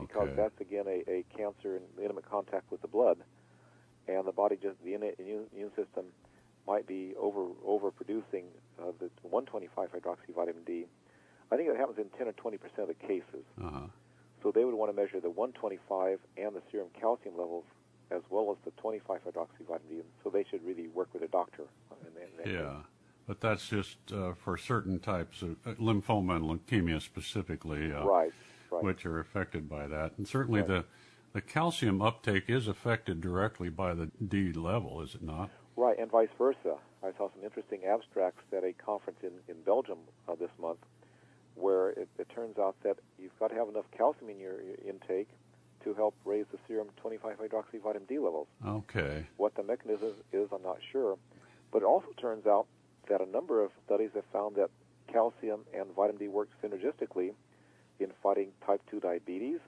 because 0.00 0.28
that's 0.36 0.60
again 0.60 0.84
a, 0.86 1.02
a 1.10 1.24
cancer 1.36 1.76
in 1.76 1.82
intimate 2.02 2.28
contact 2.28 2.70
with 2.70 2.82
the 2.82 2.88
blood, 2.88 3.18
and 4.08 4.26
the 4.26 4.32
body 4.32 4.56
just 4.60 4.76
the 4.84 4.94
immune, 4.94 5.14
immune 5.18 5.70
system 5.74 6.06
might 6.66 6.86
be 6.86 7.14
over 7.18 7.46
overproducing 7.66 8.44
uh, 8.78 8.92
the 8.98 9.10
125 9.22 9.90
hydroxy 9.92 10.34
vitamin 10.34 10.62
D. 10.64 10.86
I 11.50 11.56
think 11.56 11.68
that 11.68 11.78
happens 11.78 11.98
in 11.98 12.10
10 12.18 12.28
or 12.28 12.32
20 12.32 12.58
percent 12.58 12.78
of 12.78 12.88
the 12.88 12.94
cases. 12.94 13.44
Uh-huh. 13.62 13.86
So 14.42 14.50
they 14.50 14.64
would 14.64 14.74
want 14.74 14.94
to 14.94 14.96
measure 15.00 15.20
the 15.20 15.30
125 15.30 16.18
and 16.36 16.54
the 16.54 16.62
serum 16.70 16.88
calcium 16.98 17.36
levels 17.36 17.64
as 18.10 18.22
well 18.28 18.50
as 18.50 18.56
the 18.64 18.72
25 18.80 19.20
hydroxy 19.24 19.66
vitamin 19.68 19.98
D. 19.98 20.02
So 20.24 20.30
they 20.30 20.44
should 20.50 20.64
really 20.64 20.88
work 20.88 21.08
with 21.12 21.22
a 21.22 21.28
doctor. 21.28 21.64
Yeah. 22.44 22.76
But 23.26 23.40
that's 23.40 23.68
just 23.68 23.98
uh, 24.12 24.32
for 24.34 24.56
certain 24.56 24.98
types 24.98 25.42
of 25.42 25.56
uh, 25.64 25.74
lymphoma 25.74 26.36
and 26.36 26.44
leukemia 26.44 27.00
specifically, 27.00 27.92
uh, 27.92 28.04
Right. 28.04 28.32
Right. 28.70 28.82
which 28.82 29.06
are 29.06 29.20
affected 29.20 29.68
by 29.68 29.86
that. 29.86 30.12
And 30.16 30.26
certainly 30.26 30.60
Right. 30.60 30.68
the 30.68 30.84
the 31.32 31.40
calcium 31.40 32.02
uptake 32.02 32.50
is 32.50 32.66
affected 32.66 33.20
directly 33.20 33.68
by 33.68 33.94
the 33.94 34.06
D 34.06 34.52
level, 34.52 35.00
is 35.00 35.14
it 35.14 35.22
not? 35.22 35.48
Right, 35.76 35.96
and 35.96 36.10
vice 36.10 36.28
versa. 36.36 36.76
I 37.04 37.12
saw 37.12 37.30
some 37.30 37.44
interesting 37.44 37.84
abstracts 37.84 38.42
at 38.52 38.64
a 38.64 38.72
conference 38.72 39.20
in, 39.22 39.30
in 39.46 39.62
Belgium 39.62 39.98
uh, 40.28 40.34
this 40.34 40.50
month 40.58 40.80
where 41.60 41.90
it, 41.90 42.08
it 42.18 42.28
turns 42.34 42.58
out 42.58 42.76
that 42.82 42.96
you've 43.18 43.36
got 43.38 43.48
to 43.48 43.54
have 43.54 43.68
enough 43.68 43.86
calcium 43.96 44.30
in 44.30 44.38
your, 44.38 44.60
your 44.62 44.76
intake 44.86 45.28
to 45.84 45.94
help 45.94 46.14
raise 46.24 46.44
the 46.52 46.58
serum 46.68 46.88
25-hydroxyvitamin 47.04 48.08
D 48.08 48.18
levels. 48.18 48.46
Okay. 48.66 49.26
What 49.36 49.54
the 49.54 49.62
mechanism 49.62 50.12
is, 50.32 50.48
I'm 50.52 50.62
not 50.62 50.78
sure. 50.92 51.16
But 51.72 51.82
it 51.82 51.84
also 51.84 52.08
turns 52.20 52.46
out 52.46 52.66
that 53.08 53.20
a 53.20 53.26
number 53.26 53.64
of 53.64 53.70
studies 53.86 54.10
have 54.14 54.24
found 54.32 54.56
that 54.56 54.70
calcium 55.12 55.60
and 55.74 55.86
vitamin 55.94 56.18
D 56.18 56.28
work 56.28 56.48
synergistically 56.62 57.32
in 57.98 58.12
fighting 58.22 58.48
type 58.66 58.80
2 58.90 59.00
diabetes 59.00 59.58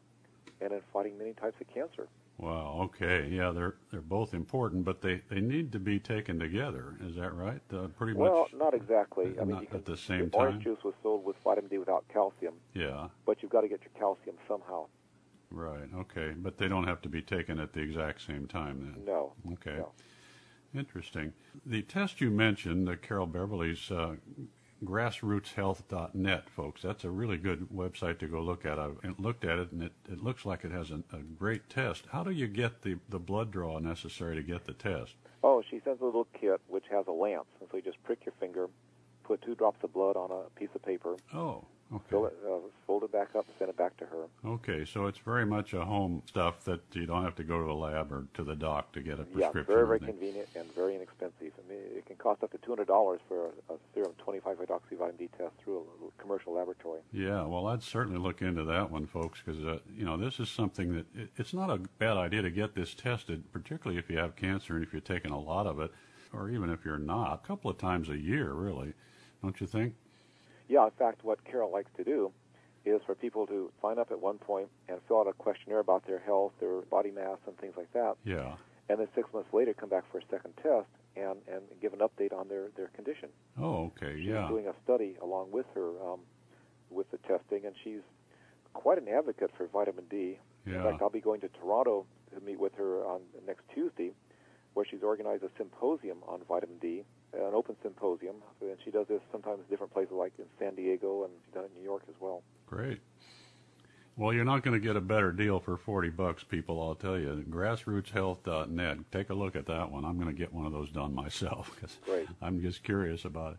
and 0.61 0.72
in 0.72 0.80
fighting 0.93 1.18
many 1.18 1.32
types 1.32 1.61
of 1.61 1.66
cancer. 1.72 2.09
Wow. 2.43 2.80
Okay. 2.86 3.28
Yeah, 3.30 3.53
they're 3.53 3.76
they're 3.93 4.01
both 4.01 4.34
important, 4.34 4.84
but 4.84 5.01
they, 5.01 5.22
they 5.30 5.40
need 5.40 5.70
to 5.72 5.78
be 5.78 6.01
taken 6.01 6.40
together. 6.40 6.97
Is 7.01 7.14
that 7.14 7.32
right? 7.34 7.61
Uh, 7.72 7.86
pretty 7.97 8.14
Well, 8.14 8.40
much. 8.43 8.53
Well, 8.53 8.64
not 8.64 8.74
exactly. 8.74 9.36
I 9.40 9.45
mean, 9.45 9.51
not 9.55 9.68
can, 9.68 9.76
at 9.76 9.84
the 9.84 9.97
same 9.97 10.28
the 10.28 10.36
orange 10.36 10.64
juice 10.64 10.82
was 10.82 10.95
sold 11.05 11.24
with 11.24 11.36
vitamin 11.45 11.70
D 11.70 11.78
without 11.78 12.05
calcium, 12.12 12.55
Yeah. 12.74 13.07
but 13.26 13.43
you've 13.43 13.53
got 13.53 13.61
to 13.61 13.68
get 13.68 13.82
your 13.82 13.93
calcium 13.97 14.34
somehow. 14.49 14.86
Right. 15.53 15.88
Okay. 15.97 16.32
But 16.36 16.59
they 16.59 16.66
don't 16.66 16.88
have 16.88 17.01
to 17.03 17.09
be 17.09 17.22
taken 17.22 17.61
at 17.61 17.74
the 17.74 17.80
exact 17.80 18.22
same 18.22 18.49
time 18.49 18.80
then. 18.80 19.05
No. 19.05 19.34
Okay. 19.53 19.76
No. 19.76 19.93
Interesting. 20.74 21.34
The 21.64 21.82
test 21.82 22.20
you 22.20 22.30
mentioned, 22.30 22.88
the 22.88 22.97
Carole 22.97 23.28
Baggerly's 23.28 23.88
uh, 23.93 24.16
grassrootshealth.net, 24.85 26.51
folks, 26.51 26.83
that's 26.83 27.05
a 27.05 27.11
really 27.11 27.37
good 27.37 27.68
website 27.74 28.18
to 28.18 28.26
go 28.26 28.41
look 28.41 28.66
at. 28.66 28.78
I've 28.78 28.97
looked 29.18 29.45
at 29.45 29.59
it, 29.59 29.72
and 29.72 29.83
it, 29.83 29.93
it 30.11 30.22
looks 30.22 30.45
like 30.45 30.64
it 30.64 30.72
has 30.72 30.91
a, 30.91 31.03
a 31.14 31.20
great 31.39 31.68
test. 31.68 32.05
How 32.11 32.22
do 32.22 32.30
you 32.30 32.47
get 32.49 32.83
the, 32.83 32.97
the 33.09 33.18
blood 33.18 33.51
draw 33.51 33.78
necessary 33.78 34.37
to 34.37 34.43
get 34.43 34.64
the 34.64 34.72
test? 34.72 35.14
Oh, 35.43 35.62
she 35.68 35.80
sends 35.85 36.01
a 36.01 36.05
little 36.05 36.26
kit 36.39 36.61
which 36.68 36.85
has 36.91 37.07
a 37.07 37.12
lance, 37.12 37.47
and 37.61 37.68
so 37.70 37.76
you 37.76 37.83
just 37.83 38.03
prick 38.05 38.24
your 38.24 38.35
finger, 38.39 38.68
put 39.24 39.43
two 39.43 39.55
drops 39.55 39.83
of 39.83 39.93
blood 39.93 40.16
on 40.16 40.30
a 40.30 40.51
piece 40.59 40.70
of 40.74 40.83
paper, 40.83 41.16
Oh, 41.35 41.64
fill 42.09 42.26
okay. 42.26 42.34
it, 42.34 42.51
uh, 42.51 42.59
fold 42.86 43.05
it 43.05 43.12
back 43.12 43.28
up, 43.36 43.47
and 43.47 43.55
send 43.59 43.70
it 43.70 43.76
back 43.76 43.97
to 43.99 44.07
her. 44.07 44.24
Okay, 44.45 44.84
so 44.84 45.07
it's 45.07 45.18
very 45.18 45.47
much 45.47 45.72
a 45.74 45.84
home 45.84 46.22
stuff 46.26 46.64
that 46.64 46.80
you 46.93 47.07
don't 47.07 47.24
have 47.24 47.34
to 47.36 47.45
go 47.45 47.59
to 47.59 47.66
the 47.66 47.74
lab 47.74 48.12
or 48.12 48.26
to 48.34 48.45
the 48.45 48.55
doc 48.55 48.93
to 48.93 49.01
get 49.01 49.14
a 49.14 49.24
prescription. 49.24 49.64
Yeah, 49.68 49.74
very, 49.74 49.86
very 49.86 50.01
convenient 50.01 50.49
and 50.55 50.74
very 50.74 50.95
inexpensive. 50.95 51.53
I 51.59 51.68
mean, 51.68 51.80
it 51.97 52.07
can 52.07 52.16
cost 52.16 52.43
up 52.43 52.51
to 52.53 52.59
two 52.59 52.70
hundred 52.70 52.88
dollars 52.88 53.20
for 53.28 53.47
a, 53.47 53.74
a 53.74 53.76
serum 53.95 54.12
25-hydroxyvitamin 54.26 55.18
D 55.18 55.28
test 55.36 55.53
through 55.62 55.78
a 55.80 56.22
commercial 56.22 56.55
laboratory. 56.55 57.01
Yeah, 57.12 57.45
well, 57.45 57.66
I'd 57.66 57.82
certainly 57.82 58.18
look 58.18 58.43
into 58.43 58.64
that 58.64 58.90
one, 58.90 59.07
folks, 59.07 59.40
because 59.45 59.62
uh, 59.64 59.78
you 59.97 60.05
know 60.05 60.16
this 60.16 60.40
is 60.40 60.49
something 60.49 60.95
that 60.95 61.07
it, 61.14 61.30
it's 61.36 61.55
not 61.55 61.70
a 61.70 61.78
bad 61.99 62.16
idea 62.16 62.43
to 62.43 62.51
get 62.51 62.74
this 62.74 62.95
tested, 62.95 63.51
particularly 63.53 63.99
if 63.99 64.11
you 64.11 64.18
have 64.18 64.36
cancer 64.36 64.74
and 64.74 64.84
if 64.84 64.93
you're 64.93 65.01
taking 65.01 65.30
a 65.30 65.40
lot 65.40 65.66
of 65.66 65.80
it, 65.80 65.90
or 66.32 66.51
even 66.51 66.70
if 66.70 66.84
you're 66.84 66.99
not, 66.99 67.40
a 67.45 67.47
couple 67.47 67.70
of 67.70 67.78
times 67.78 68.09
a 68.09 68.16
year, 68.16 68.53
really, 68.53 68.93
don't 69.43 69.61
you 69.61 69.66
think? 69.66 69.95
Yeah, 70.72 70.86
in 70.86 70.90
fact, 70.92 71.22
what 71.22 71.44
Carole 71.44 71.70
likes 71.70 71.90
to 71.98 72.04
do 72.04 72.32
is 72.86 73.02
for 73.04 73.14
people 73.14 73.46
to 73.46 73.70
sign 73.82 73.98
up 73.98 74.10
at 74.10 74.18
one 74.18 74.38
point 74.38 74.68
and 74.88 74.98
fill 75.06 75.20
out 75.20 75.26
a 75.28 75.34
questionnaire 75.34 75.80
about 75.80 76.06
their 76.06 76.18
health, 76.18 76.52
their 76.60 76.80
body 76.90 77.10
mass, 77.10 77.36
and 77.46 77.56
things 77.58 77.74
like 77.76 77.92
that, 77.92 78.16
Yeah. 78.24 78.54
and 78.88 78.98
then 78.98 79.06
six 79.14 79.28
months 79.34 79.52
later 79.52 79.74
come 79.74 79.90
back 79.90 80.04
for 80.10 80.16
a 80.18 80.22
second 80.30 80.54
test 80.62 80.88
and, 81.14 81.36
and 81.46 81.62
give 81.82 81.92
an 81.92 81.98
update 82.00 82.32
on 82.32 82.48
their, 82.48 82.68
their 82.74 82.88
condition. 82.88 83.28
Oh, 83.60 83.92
okay. 83.94 84.16
She's 84.16 84.28
Yeah. 84.28 84.48
doing 84.48 84.66
a 84.66 84.72
study 84.82 85.16
along 85.20 85.50
with 85.52 85.66
her 85.74 85.90
um, 86.02 86.20
with 86.90 87.10
the 87.10 87.18
testing, 87.18 87.66
and 87.66 87.74
she's 87.84 88.00
quite 88.72 88.96
an 88.96 89.08
advocate 89.08 89.50
for 89.58 89.66
vitamin 89.66 90.04
D. 90.10 90.38
Yeah. 90.66 90.76
In 90.76 90.82
fact, 90.84 91.02
I'll 91.02 91.10
be 91.10 91.20
going 91.20 91.40
to 91.42 91.48
Toronto 91.48 92.06
to 92.34 92.40
meet 92.40 92.58
with 92.58 92.74
her 92.76 93.04
on 93.04 93.20
next 93.46 93.64
Tuesday, 93.74 94.12
where 94.72 94.86
she's 94.86 95.02
organized 95.02 95.42
a 95.44 95.50
symposium 95.58 96.18
on 96.26 96.40
vitamin 96.48 96.78
D, 96.78 97.04
an 97.35 97.55
open 97.55 97.76
symposium, 97.83 98.37
and 98.61 98.76
she 98.85 98.91
does 98.91 99.07
this 99.09 99.20
sometimes 99.30 99.61
in 99.61 99.64
different 99.70 99.93
places 99.93 100.12
like 100.12 100.33
in 100.39 100.45
San 100.59 100.74
Diego, 100.74 101.24
and 101.24 101.33
she's 101.45 101.55
done 101.55 101.64
it 101.64 101.70
in 101.74 101.80
New 101.83 101.85
York 101.89 102.03
as 102.09 102.14
well. 102.20 102.43
Great. 102.66 103.01
Well, 104.16 104.35
you're 104.35 104.45
not 104.45 104.62
going 104.62 104.78
to 104.78 104.87
get 104.87 104.95
a 104.97 105.01
better 105.01 105.33
deal 105.33 105.59
for 105.59 105.78
40 105.78 106.11
bucks, 106.11 106.45
people, 106.45 106.83
I'll 106.83 106.95
tell 106.95 107.18
you. 107.18 107.45
Grassrootshealth.net. 107.49 108.99
Take 109.11 109.30
a 109.30 109.35
look 109.35 109.57
at 109.57 109.66
that 109.66 109.91
one. 109.91 110.05
I'm 110.05 110.16
going 110.16 110.28
to 110.28 110.39
get 110.39 110.53
one 110.53 110.66
of 110.66 110.72
those 110.72 110.91
done 110.91 111.14
myself 111.14 111.70
because 111.74 111.97
I'm 112.43 112.61
just 112.61 112.83
curious 112.85 113.24
about 113.24 113.55
it. 113.55 113.59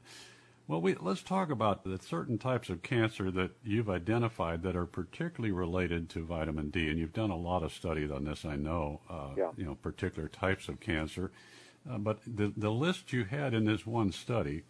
Well, 0.67 0.79
we, 0.79 0.95
let's 0.95 1.23
talk 1.23 1.49
about 1.49 1.83
the 1.83 1.97
certain 1.97 2.37
types 2.37 2.69
of 2.69 2.83
cancer 2.83 3.29
that 3.31 3.51
you've 3.65 3.89
identified 3.89 4.63
that 4.63 4.75
are 4.77 4.85
particularly 4.85 5.51
related 5.51 6.07
to 6.11 6.23
vitamin 6.23 6.69
D, 6.69 6.87
and 6.89 6.97
you've 6.97 7.11
done 7.13 7.31
a 7.31 7.35
lot 7.37 7.63
of 7.63 7.73
studies 7.73 8.11
on 8.11 8.23
this. 8.23 8.45
I 8.45 8.55
know, 8.55 9.01
uh, 9.09 9.31
Yeah. 9.35 9.49
you 9.57 9.65
know, 9.65 9.75
particular 9.75 10.29
types 10.29 10.69
of 10.69 10.79
cancer. 10.79 11.31
Uh, 11.89 11.97
but 11.97 12.19
the 12.25 12.53
the 12.55 12.71
list 12.71 13.11
you 13.11 13.25
had 13.25 13.53
in 13.53 13.65
this 13.65 13.85
one 13.85 14.11
study, 14.11 14.63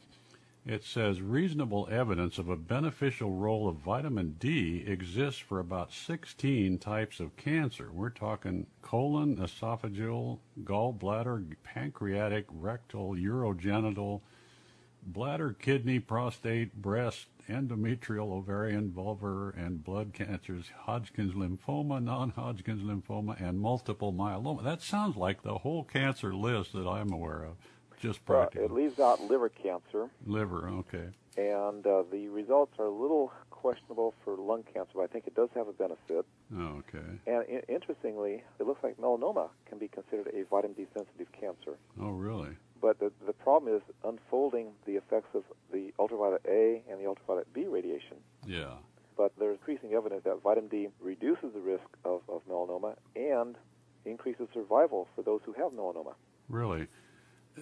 it 0.66 0.84
says 0.84 1.22
reasonable 1.22 1.88
evidence 1.92 2.38
of 2.38 2.50
a 2.50 2.56
beneficial 2.56 3.32
role 3.32 3.68
of 3.68 3.76
vitamin 3.76 4.36
D 4.40 4.84
exists 4.88 5.40
for 5.40 5.60
about 5.60 5.92
16 5.92 6.78
types 6.80 7.20
of 7.20 7.36
cancer. 7.36 7.90
We're 7.92 8.10
talking 8.10 8.66
colon, 8.82 9.38
esophageal, 9.38 10.40
gallbladder, 10.64 11.56
pancreatic, 11.64 12.46
rectal, 12.50 13.14
urogenital, 13.16 14.22
bladder, 15.06 15.54
kidney, 15.54 16.00
prostate, 16.00 16.82
breast, 16.82 17.28
endometrial, 17.50 18.32
ovarian, 18.32 18.90
vulvar, 18.92 19.56
and 19.58 19.84
blood 19.84 20.14
cancers, 20.14 20.66
Hodgkin's 20.86 21.34
lymphoma, 21.34 22.04
non-Hodgkin's 22.04 22.82
lymphoma, 22.84 23.40
and 23.42 23.60
multiple 23.60 24.14
myeloma. 24.14 24.64
That 24.64 24.82
sounds 24.82 25.16
like 25.16 25.42
the 25.44 25.60
whole 25.60 25.84
cancer 25.84 26.34
list 26.34 26.74
that 26.74 26.88
I'm 26.88 27.12
aware 27.12 27.44
of. 27.44 27.56
Just 28.00 28.20
Uh, 28.22 28.34
practically. 28.34 28.66
it 28.66 28.72
leaves 28.72 29.00
out 29.00 29.22
liver 29.22 29.50
cancer, 29.50 30.10
Liver, 30.26 30.68
okay. 30.70 31.10
and 31.38 31.86
uh, 31.88 32.04
the 32.12 32.28
results 32.28 32.74
are 32.80 32.86
a 32.88 32.90
little 32.92 33.32
questionable 33.50 34.14
for 34.26 34.36
lung 34.36 34.64
cancer, 34.74 34.92
but 34.96 35.04
I 35.04 35.08
think 35.08 35.26
it 35.26 35.36
does 35.36 35.48
have 35.56 35.70
a 35.70 35.72
benefit. 35.74 36.26
Oh, 36.54 36.80
okay. 36.80 37.06
And 37.26 37.38
I- 37.38 37.64
interestingly, 37.72 38.44
it 38.60 38.68
looks 38.68 38.84
like 38.84 38.98
melanoma 38.98 39.48
can 39.68 39.78
be 39.78 39.88
considered 39.88 40.28
a 40.34 40.44
vitamin 40.44 40.76
D 40.76 40.86
sensitive 40.94 41.32
cancer. 41.32 41.78
Oh, 42.02 42.10
really? 42.10 42.58
But 42.84 43.00
the, 43.00 43.14
the 43.26 43.32
problem 43.32 43.74
is 43.74 43.82
unfolding 44.04 44.74
the 44.86 44.98
effects 44.98 45.30
of 45.34 45.44
the 45.72 45.94
ultraviolet 45.98 46.42
A 46.46 46.84
and 46.92 47.00
the 47.00 47.08
ultraviolet 47.08 47.48
B 47.54 47.66
radiation. 47.66 48.18
Yeah. 48.46 48.74
But 49.16 49.32
there's 49.40 49.58
increasing 49.58 49.94
evidence 49.94 50.26
that 50.26 50.42
vitamin 50.44 50.68
D 50.68 50.90
reduces 51.00 51.54
the 51.54 51.62
risk 51.62 51.86
of, 52.04 52.24
of 52.28 52.42
melanoma 52.46 52.98
and 53.16 53.56
increases 54.04 54.50
survival 54.54 55.08
for 55.16 55.22
those 55.22 55.40
who 55.46 55.54
have 55.54 55.72
melanoma. 55.72 56.16
Really? 56.50 56.88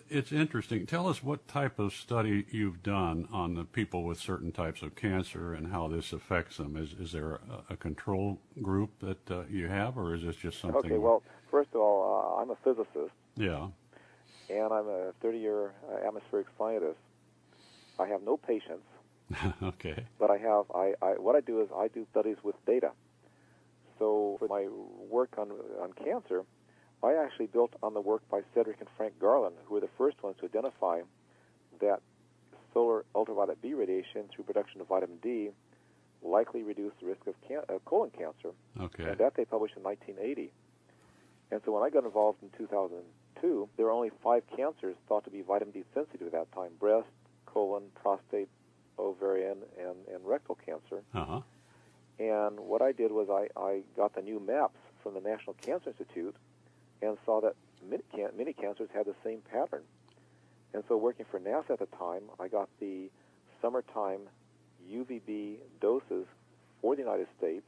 It's 0.10 0.32
interesting. 0.32 0.88
Tell 0.88 1.08
us 1.08 1.22
what 1.22 1.48
type 1.48 1.78
of 1.78 1.94
study 1.94 2.48
you've 2.50 2.82
done 2.82 3.28
on 3.32 3.54
the 3.54 3.66
people 3.66 4.04
with 4.04 4.18
certain 4.18 4.52
types 4.52 4.82
of 4.82 4.96
cancer 4.96 5.54
and 5.54 5.72
how 5.72 5.88
this 5.88 6.14
affects 6.14 6.58
them. 6.58 6.76
Is 6.76 6.94
is 6.94 7.12
there 7.12 7.34
a, 7.70 7.74
a 7.74 7.78
control 7.78 8.40
group 8.64 8.90
that 9.02 9.30
uh, 9.30 9.44
you 9.52 9.68
have, 9.68 9.98
or 10.00 10.16
is 10.16 10.24
this 10.24 10.38
just 10.38 10.60
something? 10.60 10.80
Okay, 10.80 10.98
well, 10.98 11.22
first 11.52 11.70
of 11.76 11.82
all, 11.82 12.38
uh, 12.40 12.42
I'm 12.42 12.50
a 12.50 12.56
physicist 12.64 13.14
Yeah. 13.36 13.68
And 14.52 14.74
I'm 14.74 14.88
a 14.88 15.14
30 15.22 15.40
year 15.40 15.74
uh, 15.90 16.08
atmospheric 16.08 16.48
scientist. 16.58 16.98
I 18.00 18.08
have 18.08 18.22
no 18.24 18.38
patients, 18.38 18.88
okay. 19.64 20.06
but 20.20 20.32
I 20.32 20.38
have, 20.38 20.66
I, 20.74 20.94
I, 21.02 21.12
what 21.20 21.36
I 21.36 21.42
do 21.42 21.62
is 21.62 21.70
I 21.76 21.88
do 21.88 22.06
studies 22.12 22.38
with 22.44 22.56
data. 22.66 22.92
So 24.00 24.38
for 24.40 24.48
my 24.48 24.68
work 25.10 25.36
on, 25.38 25.52
on 25.82 25.94
cancer, 25.94 26.44
I 27.04 27.14
actually 27.14 27.48
built 27.48 27.74
on 27.84 27.94
the 27.94 28.02
work 28.02 28.22
by 28.30 28.42
Cedric 28.54 28.80
and 28.80 28.90
Frank 28.98 29.20
Garland, 29.20 29.56
who 29.66 29.76
were 29.76 29.82
the 29.82 29.90
first 29.98 30.22
ones 30.24 30.38
to 30.40 30.46
identify 30.46 31.02
that 31.80 32.02
solar 32.74 33.06
ultraviolet 33.14 33.62
B 33.62 33.74
radiation 33.74 34.24
through 34.34 34.46
production 34.46 34.82
of 34.82 34.88
vitamin 34.88 35.18
D 35.22 35.50
likely 36.24 36.64
reduced 36.64 37.00
the 37.00 37.08
risk 37.08 37.26
of 37.28 37.36
can- 37.48 37.64
uh, 37.70 37.80
colon 37.86 38.12
cancer. 38.12 38.52
Okay. 38.80 39.04
And 39.04 39.18
that 39.18 39.36
they 39.36 39.46
published 39.46 39.76
in 39.76 39.84
1980. 39.84 40.52
And 41.52 41.62
so 41.66 41.72
when 41.72 41.84
I 41.84 41.90
got 41.90 42.06
involved 42.06 42.40
in 42.42 42.50
2002, 43.42 43.70
there 43.78 43.86
were 43.86 43.92
only 43.92 44.12
five 44.24 44.44
cancers 44.56 44.96
thought 45.08 45.24
to 45.26 45.30
be 45.30 45.42
vitamin 45.42 45.74
D 45.74 45.84
sensitive 45.94 46.28
at 46.28 46.34
that 46.34 46.52
time 46.54 46.72
breast, 46.80 47.08
colon, 47.46 47.84
prostate, 48.02 48.50
ovarian, 49.00 49.58
and, 49.80 49.96
and 50.14 50.26
rectal 50.26 50.58
cancer. 50.66 51.04
Uh 51.14 51.26
huh. 51.26 51.42
And 52.20 52.60
what 52.60 52.82
I 52.82 52.92
did 52.92 53.12
was 53.12 53.28
I, 53.30 53.48
I 53.60 53.82
got 53.98 54.14
the 54.16 54.22
new 54.22 54.40
maps 54.40 54.78
from 55.02 55.16
the 55.16 55.22
National 55.22 55.54
Cancer 55.62 55.90
Institute 55.90 56.36
and 57.02 57.18
saw 57.26 57.42
that 57.42 57.56
many, 57.90 58.04
can- 58.14 58.38
many 58.38 58.54
cancers 58.54 58.90
had 58.94 59.06
the 59.08 59.16
same 59.24 59.40
pattern. 59.52 59.82
And 60.74 60.84
so 60.88 60.98
working 60.98 61.26
for 61.32 61.40
NASA 61.40 61.72
at 61.72 61.80
the 61.80 61.88
time, 61.98 62.24
I 62.40 62.48
got 62.48 62.70
the 62.80 63.10
summertime 63.62 64.22
UVB 64.90 65.56
doses 65.82 66.26
for 66.82 66.96
the 66.96 67.02
United 67.02 67.28
States. 67.38 67.66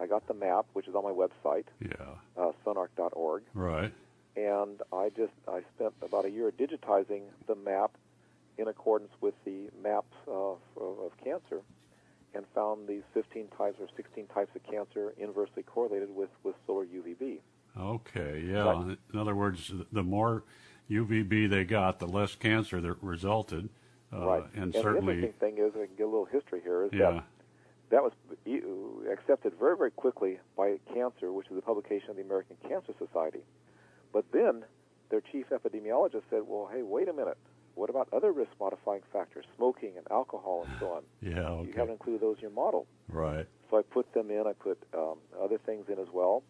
I 0.00 0.06
got 0.06 0.26
the 0.28 0.34
map, 0.34 0.66
which 0.74 0.86
is 0.88 0.94
on 0.94 1.04
my 1.04 1.10
website, 1.12 1.64
Yeah. 1.80 2.16
uh, 2.36 2.52
sunarc.org, 2.66 3.42
Right. 3.54 3.92
And 4.38 4.82
I 4.92 5.10
just 5.16 5.32
I 5.48 5.62
spent 5.74 5.94
about 6.02 6.24
a 6.24 6.30
year 6.30 6.52
digitizing 6.52 7.22
the 7.46 7.56
map 7.56 7.92
in 8.56 8.68
accordance 8.68 9.10
with 9.20 9.34
the 9.44 9.68
maps 9.82 10.14
of, 10.26 10.58
of, 10.76 11.12
cancer, 11.22 11.62
and 12.34 12.44
found 12.54 12.88
these 12.88 13.02
15 13.14 13.46
types 13.56 13.76
or 13.80 13.86
16 13.96 14.26
types 14.26 14.50
of 14.56 14.62
cancer 14.64 15.14
inversely 15.16 15.62
correlated 15.62 16.08
with, 16.14 16.30
with 16.42 16.56
solar 16.66 16.84
UVB. 16.84 17.38
Okay. 17.78 18.44
Yeah. 18.44 18.64
Right. 18.64 18.98
In 19.12 19.18
other 19.18 19.36
words, 19.36 19.72
the 19.92 20.02
more 20.02 20.42
UVB 20.90 21.48
they 21.48 21.64
got, 21.64 22.00
the 22.00 22.08
less 22.08 22.34
cancer 22.34 22.80
that 22.80 22.96
resulted. 23.00 23.68
Uh, 24.12 24.26
right. 24.26 24.44
And, 24.56 24.72
the 24.72 24.82
certainly. 24.82 25.14
interesting 25.14 25.38
thing 25.38 25.64
is, 25.64 25.72
I 25.76 25.86
can 25.86 25.94
get 25.96 26.04
a 26.04 26.10
little 26.10 26.24
history 26.24 26.60
here, 26.62 26.84
is 26.84 26.92
Yeah. 26.92 27.12
that 27.12 27.24
that 27.90 28.02
was 28.02 28.12
accepted 29.10 29.54
very, 29.58 29.76
very 29.76 29.90
quickly 29.90 30.38
by 30.56 30.78
Cancer, 30.92 31.32
which 31.32 31.46
is 31.50 31.56
a 31.56 31.62
publication 31.62 32.10
of 32.10 32.16
the 32.16 32.22
American 32.22 32.56
Cancer 32.68 32.92
Society. 32.98 33.40
But 34.12 34.24
then 34.32 34.64
their 35.10 35.20
chief 35.20 35.46
epidemiologist 35.50 36.22
said, 36.30 36.42
well, 36.46 36.68
hey, 36.72 36.82
wait 36.82 37.08
a 37.08 37.12
minute. 37.12 37.38
What 37.74 37.90
about 37.90 38.08
other 38.12 38.32
risk 38.32 38.50
modifying 38.58 39.02
factors, 39.12 39.44
smoking 39.56 39.92
and 39.96 40.06
alcohol 40.10 40.66
and 40.66 40.76
so 40.80 40.86
on? 40.92 41.02
Yeah. 41.20 41.62
You 41.62 41.72
haven't 41.76 41.94
included 41.94 42.20
those 42.20 42.36
in 42.36 42.42
your 42.42 42.50
model. 42.50 42.86
Right. 43.08 43.46
So 43.70 43.78
I 43.78 43.82
put 43.82 44.12
them 44.14 44.30
in. 44.30 44.46
I 44.46 44.52
put 44.52 44.78
um, 44.96 45.18
other 45.40 45.58
things 45.58 45.86
in 45.88 45.98
as 45.98 46.08
well, 46.12 46.42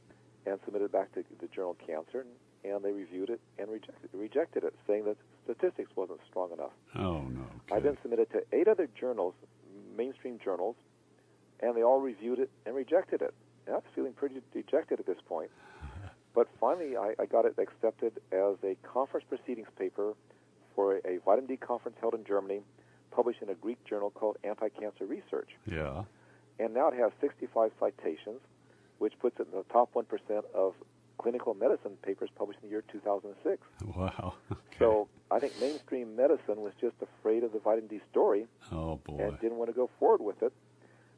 and 0.46 0.58
submitted 0.64 0.86
it 0.86 0.92
back 0.92 1.12
to 1.14 1.24
the 1.40 1.48
journal 1.48 1.76
Cancer, 1.86 2.24
and, 2.64 2.84
they 2.84 2.92
reviewed 2.92 3.30
it 3.30 3.40
and 3.58 3.70
rejected 3.70 4.10
rejected 4.12 4.62
it, 4.62 4.74
saying 4.86 5.04
that 5.04 5.16
statistics 5.44 5.90
wasn't 5.96 6.20
strong 6.28 6.52
enough. 6.52 6.70
Oh 6.94 7.22
no. 7.22 7.44
I 7.72 7.80
then 7.80 7.96
submitted 8.02 8.30
to 8.32 8.42
eight 8.52 8.68
other 8.68 8.88
journals, 8.98 9.34
mainstream 9.96 10.38
journals, 10.42 10.76
and 11.60 11.76
they 11.76 11.82
all 11.82 12.00
reviewed 12.00 12.38
it 12.38 12.50
and 12.66 12.76
rejected 12.76 13.22
it. 13.22 13.34
And 13.66 13.74
I 13.74 13.78
was 13.78 13.86
feeling 13.94 14.12
pretty 14.12 14.36
dejected 14.52 15.00
at 15.00 15.06
this 15.06 15.18
point. 15.26 15.50
But 16.38 16.46
finally, 16.60 16.96
I, 16.96 17.14
I 17.18 17.26
got 17.26 17.46
it 17.46 17.56
accepted 17.58 18.12
as 18.30 18.54
a 18.62 18.76
conference 18.84 19.26
proceedings 19.28 19.66
paper 19.76 20.14
for 20.76 20.98
a, 20.98 20.98
a 21.14 21.18
vitamin 21.24 21.48
D 21.48 21.56
conference 21.56 21.96
held 22.00 22.14
in 22.14 22.22
Germany, 22.24 22.60
published 23.10 23.42
in 23.42 23.48
a 23.48 23.54
Greek 23.54 23.84
journal 23.84 24.10
called 24.10 24.36
Anti-Cancer 24.44 25.04
Research. 25.04 25.48
Yeah. 25.66 26.04
And 26.60 26.72
now 26.72 26.90
it 26.90 26.94
has 26.94 27.10
65 27.20 27.72
citations, 27.80 28.38
which 28.98 29.18
puts 29.18 29.40
it 29.40 29.48
in 29.52 29.58
the 29.58 29.64
top 29.64 29.92
1% 29.94 30.04
of 30.54 30.74
clinical 31.18 31.54
medicine 31.54 31.96
papers 32.02 32.30
published 32.36 32.60
in 32.62 32.68
the 32.68 32.70
year 32.70 32.84
2006. 32.92 33.60
Wow. 33.96 34.34
Okay. 34.52 34.84
So 34.84 35.08
I 35.32 35.40
think 35.40 35.60
mainstream 35.60 36.14
medicine 36.14 36.60
was 36.62 36.72
just 36.80 36.94
afraid 37.02 37.42
of 37.42 37.52
the 37.52 37.58
vitamin 37.58 37.88
D 37.88 38.00
story 38.12 38.46
oh 38.70 39.00
boy. 39.02 39.24
and 39.24 39.40
didn't 39.40 39.58
want 39.58 39.70
to 39.70 39.74
go 39.74 39.90
forward 39.98 40.20
with 40.20 40.40
it 40.40 40.52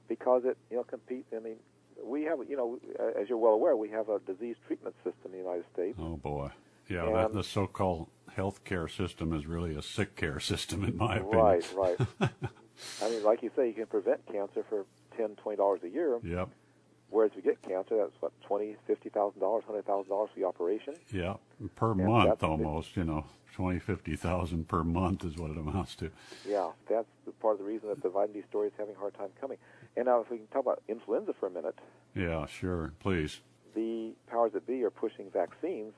because 0.08 0.46
it, 0.46 0.56
you 0.70 0.78
know, 0.78 0.82
competes. 0.84 1.26
I 1.36 1.40
mean, 1.40 1.56
we 2.04 2.24
have, 2.24 2.38
you 2.48 2.56
know, 2.56 2.78
as 3.20 3.28
you're 3.28 3.38
well 3.38 3.52
aware, 3.54 3.76
we 3.76 3.88
have 3.90 4.08
a 4.08 4.18
disease 4.20 4.56
treatment 4.66 4.94
system 5.04 5.26
in 5.26 5.32
the 5.32 5.38
United 5.38 5.64
States. 5.72 5.98
Oh 6.00 6.16
boy. 6.16 6.50
Yeah, 6.88 7.06
And- 7.06 7.16
that, 7.16 7.32
the 7.34 7.44
so-called 7.44 8.08
healthcare 8.36 8.90
system 8.90 9.32
is 9.32 9.46
really 9.46 9.74
a 9.76 9.82
sick 9.82 10.16
care 10.16 10.40
system, 10.40 10.84
in 10.84 10.96
my 10.96 11.16
opinion. 11.18 11.38
Right, 11.38 11.74
right. 11.76 11.96
I 13.02 13.10
mean, 13.10 13.22
like 13.22 13.42
you 13.42 13.50
say, 13.54 13.68
you 13.68 13.74
can 13.74 13.86
prevent 13.86 14.24
cancer 14.26 14.64
for 14.68 14.86
ten, 15.16 15.36
twenty 15.36 15.56
dollars 15.56 15.80
a 15.84 15.88
year. 15.88 16.18
Yep. 16.22 16.48
Whereas 17.10 17.32
if 17.36 17.38
you 17.38 17.42
get 17.42 17.60
cancer, 17.62 17.96
that's 17.96 18.12
what 18.20 18.32
twenty, 18.40 18.76
fifty 18.86 19.08
thousand 19.08 19.40
dollars, 19.40 19.64
hundred 19.66 19.84
thousand 19.84 20.08
dollars 20.10 20.30
for 20.32 20.40
the 20.40 20.46
operation. 20.46 20.94
Yeah. 21.12 21.34
Per 21.76 21.94
Yeah, 21.96 22.06
month, 22.06 22.42
almost. 22.42 22.96
You 22.96 23.04
know, 23.04 23.24
twenty, 23.54 23.78
fifty 23.80 24.16
thousand 24.16 24.68
per 24.68 24.82
month 24.82 25.24
is 25.24 25.36
what 25.36 25.50
it 25.50 25.58
amounts 25.58 25.94
to. 25.96 26.10
Yeah, 26.48 26.70
that's 26.88 27.08
the 27.26 27.32
part 27.32 27.54
of 27.54 27.58
the 27.58 27.64
reason 27.64 27.88
that 27.88 28.02
the 28.02 28.08
vitamin 28.08 28.40
D 28.40 28.46
story 28.48 28.68
is 28.68 28.74
having 28.78 28.94
a 28.94 28.98
hard 28.98 29.14
time 29.14 29.28
coming. 29.40 29.58
And 29.96 30.06
now, 30.06 30.20
if 30.20 30.30
we 30.30 30.38
can 30.38 30.46
talk 30.48 30.62
about 30.62 30.82
influenza 30.88 31.32
for 31.38 31.46
a 31.46 31.50
minute, 31.50 31.78
Yeah. 32.14 32.46
Sure. 32.46 32.92
Please. 33.00 33.40
the 33.74 34.12
powers 34.28 34.52
that 34.52 34.66
be 34.66 34.82
are 34.84 34.90
pushing 34.90 35.30
vaccines 35.30 35.92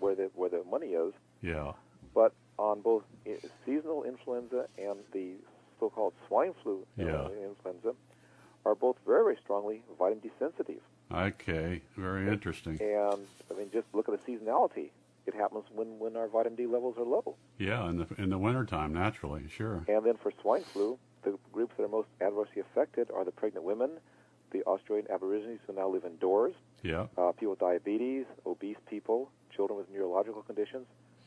where 0.00 0.14
the 0.14 0.30
where 0.34 0.50
the 0.50 0.62
money 0.70 0.88
is. 0.88 1.12
Yeah. 1.40 1.72
But 2.14 2.32
on 2.58 2.80
both 2.82 3.04
seasonal 3.64 4.04
influenza 4.04 4.66
and 4.78 4.98
the 5.12 5.34
so-called 5.80 6.12
swine 6.28 6.54
flu 6.62 6.86
uh, 6.98 7.02
Yeah. 7.04 7.28
influenza 7.44 7.94
are 8.64 8.74
both 8.74 8.96
very, 9.06 9.22
very 9.24 9.36
strongly 9.42 9.82
vitamin 9.98 10.20
D 10.20 10.30
sensitive. 10.38 10.80
Okay. 11.12 11.82
Very 11.96 12.28
interesting. 12.28 12.78
And 12.80 13.26
I 13.50 13.54
mean, 13.56 13.70
just 13.72 13.86
look 13.94 14.08
at 14.08 14.14
the 14.18 14.32
seasonality. 14.32 14.90
It 15.26 15.34
happens 15.34 15.64
when, 15.74 15.98
when 15.98 16.16
our 16.16 16.28
vitamin 16.28 16.56
D 16.56 16.66
levels 16.66 16.96
are 16.98 17.04
low. 17.04 17.36
Yeah. 17.58 17.88
In 17.88 17.98
the 17.98 18.06
in 18.18 18.28
the 18.30 18.38
wintertime, 18.38 18.92
naturally. 18.92 19.48
Sure. 19.48 19.84
And 19.88 20.04
then 20.04 20.16
for 20.22 20.32
swine 20.42 20.64
flu, 20.72 20.98
the 21.26 21.38
groups 21.52 21.72
that 21.76 21.82
are 21.84 21.88
most 21.88 22.08
adversely 22.20 22.60
affected 22.66 23.10
are 23.10 23.24
the 23.24 23.32
pregnant 23.32 23.64
women, 23.64 23.90
the 24.52 24.62
Australian 24.64 25.06
Aborigines 25.10 25.60
who 25.66 25.72
now 25.74 25.88
live 25.88 26.04
indoors, 26.04 26.54
Yeah. 26.82 27.06
uh, 27.18 27.32
people 27.32 27.50
with 27.50 27.58
diabetes, 27.58 28.24
obese 28.46 28.76
people, 28.88 29.30
children 29.54 29.76
with 29.78 29.90
neurological 29.90 30.42
conditions. 30.42 30.86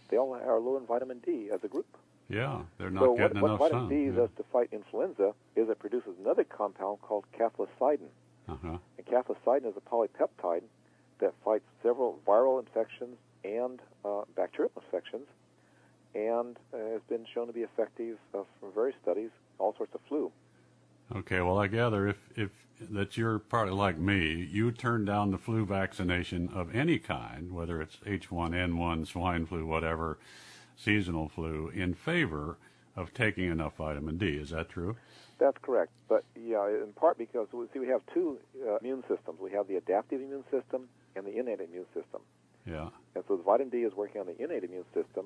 They 0.09 0.17
all 0.17 0.33
are 0.33 0.59
low 0.59 0.77
in 0.77 0.85
vitamin 0.85 1.19
D 1.19 1.49
as 1.53 1.59
a 1.63 1.67
group. 1.67 1.85
Yeah. 2.29 2.61
They're 2.77 2.89
not 2.89 3.03
so 3.03 3.11
what, 3.11 3.17
getting 3.17 3.41
what 3.41 3.47
enough 3.49 3.59
vitamin 3.59 3.83
sun. 3.83 3.89
D 3.89 4.05
yeah. 4.05 4.11
does 4.19 4.29
to 4.37 4.43
fight 4.53 4.69
influenza 4.71 5.33
is 5.55 5.69
it 5.69 5.79
produces 5.79 6.13
another 6.23 6.43
compound 6.45 7.01
called 7.01 7.25
cathelicidin. 7.37 8.09
Uh-huh. 8.47 8.77
And 8.97 9.05
cathelicidin 9.05 9.65
is 9.71 9.75
a 9.77 9.81
polypeptide 9.81 10.63
that 11.19 11.33
fights 11.43 11.65
several 11.83 12.19
viral 12.25 12.59
infections 12.59 13.17
and 13.43 13.79
uh, 14.05 14.21
bacterial 14.35 14.71
infections. 14.77 15.27
and 16.15 16.57
uh, 16.73 16.77
has 16.93 17.01
been 17.09 17.25
shown 17.33 17.45
to 17.47 17.53
be 17.53 17.61
effective 17.61 18.17
uh, 18.33 18.39
from 18.59 18.71
various 18.73 18.97
studies, 19.03 19.29
all 19.59 19.75
sorts 19.77 19.93
of 19.93 20.01
flu. 20.07 20.31
Okay, 21.15 21.41
well, 21.41 21.57
I 21.57 21.67
gather 21.67 22.07
if, 22.07 22.17
if 22.35 22.49
that 22.79 23.17
you're 23.17 23.39
partly 23.39 23.73
like 23.73 23.97
me, 23.97 24.47
you 24.51 24.71
turn 24.71 25.05
down 25.05 25.31
the 25.31 25.37
flu 25.37 25.65
vaccination 25.65 26.49
of 26.53 26.73
any 26.75 26.99
kind, 26.99 27.51
whether 27.51 27.81
it's 27.81 27.97
H1N1, 28.05 29.07
swine 29.07 29.45
flu, 29.45 29.65
whatever, 29.65 30.17
seasonal 30.77 31.27
flu, 31.27 31.69
in 31.69 31.93
favor 31.93 32.57
of 32.95 33.13
taking 33.13 33.49
enough 33.49 33.77
vitamin 33.77 34.17
D. 34.17 34.27
Is 34.37 34.51
that 34.51 34.69
true? 34.69 34.95
That's 35.39 35.57
correct. 35.61 35.91
But 36.07 36.23
yeah, 36.35 36.67
in 36.67 36.91
part 36.95 37.17
because 37.17 37.47
we 37.53 37.65
see 37.73 37.79
we 37.79 37.87
have 37.87 38.01
two 38.13 38.37
uh, 38.67 38.77
immune 38.77 39.03
systems. 39.07 39.39
We 39.39 39.51
have 39.51 39.67
the 39.67 39.77
adaptive 39.77 40.21
immune 40.21 40.43
system 40.51 40.87
and 41.15 41.25
the 41.25 41.37
innate 41.37 41.61
immune 41.61 41.85
system. 41.93 42.21
Yeah. 42.65 42.89
And 43.15 43.23
so 43.27 43.37
the 43.37 43.43
vitamin 43.43 43.69
D 43.69 43.79
is 43.79 43.93
working 43.95 44.21
on 44.21 44.27
the 44.27 44.41
innate 44.41 44.63
immune 44.63 44.85
system, 44.93 45.25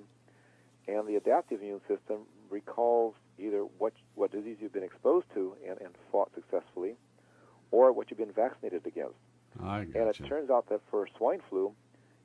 adaptive 1.26 1.62
immune 1.62 1.82
system 1.88 2.22
recalls 2.50 3.16
either 3.40 3.62
what 3.78 3.94
what 4.16 4.32
disease 4.32 4.58
you've 4.60 4.74
been 4.74 4.84
exposed 4.84 5.26
to 5.34 5.56
and, 5.68 5.80
and 5.82 5.90
fought 6.12 6.32
successfully, 6.36 6.96
or 7.72 7.92
what 7.92 8.10
you've 8.10 8.20
been 8.20 8.32
vaccinated 8.32 8.86
against. 8.86 9.16
I 9.62 9.80
and 9.82 9.96
it 9.96 10.18
turns 10.28 10.50
out 10.50 10.70
that 10.70 10.82
for 10.90 11.08
swine 11.18 11.42
flu, 11.50 11.74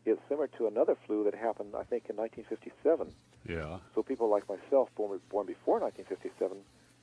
it's 0.05 0.21
similar 0.29 0.49
to 0.59 0.67
another 0.67 0.97
flu 1.07 1.25
that 1.25 1.35
happened, 1.35 1.75
I 1.75 1.85
think, 1.85 2.07
in 2.09 2.17
1957. 2.17 3.13
Yeah. 3.49 3.79
So 3.95 4.03
people 4.03 4.29
like 4.29 4.49
myself, 4.49 4.89
born 4.97 5.21
born 5.31 5.47
before 5.47 5.81
1957, 5.81 6.59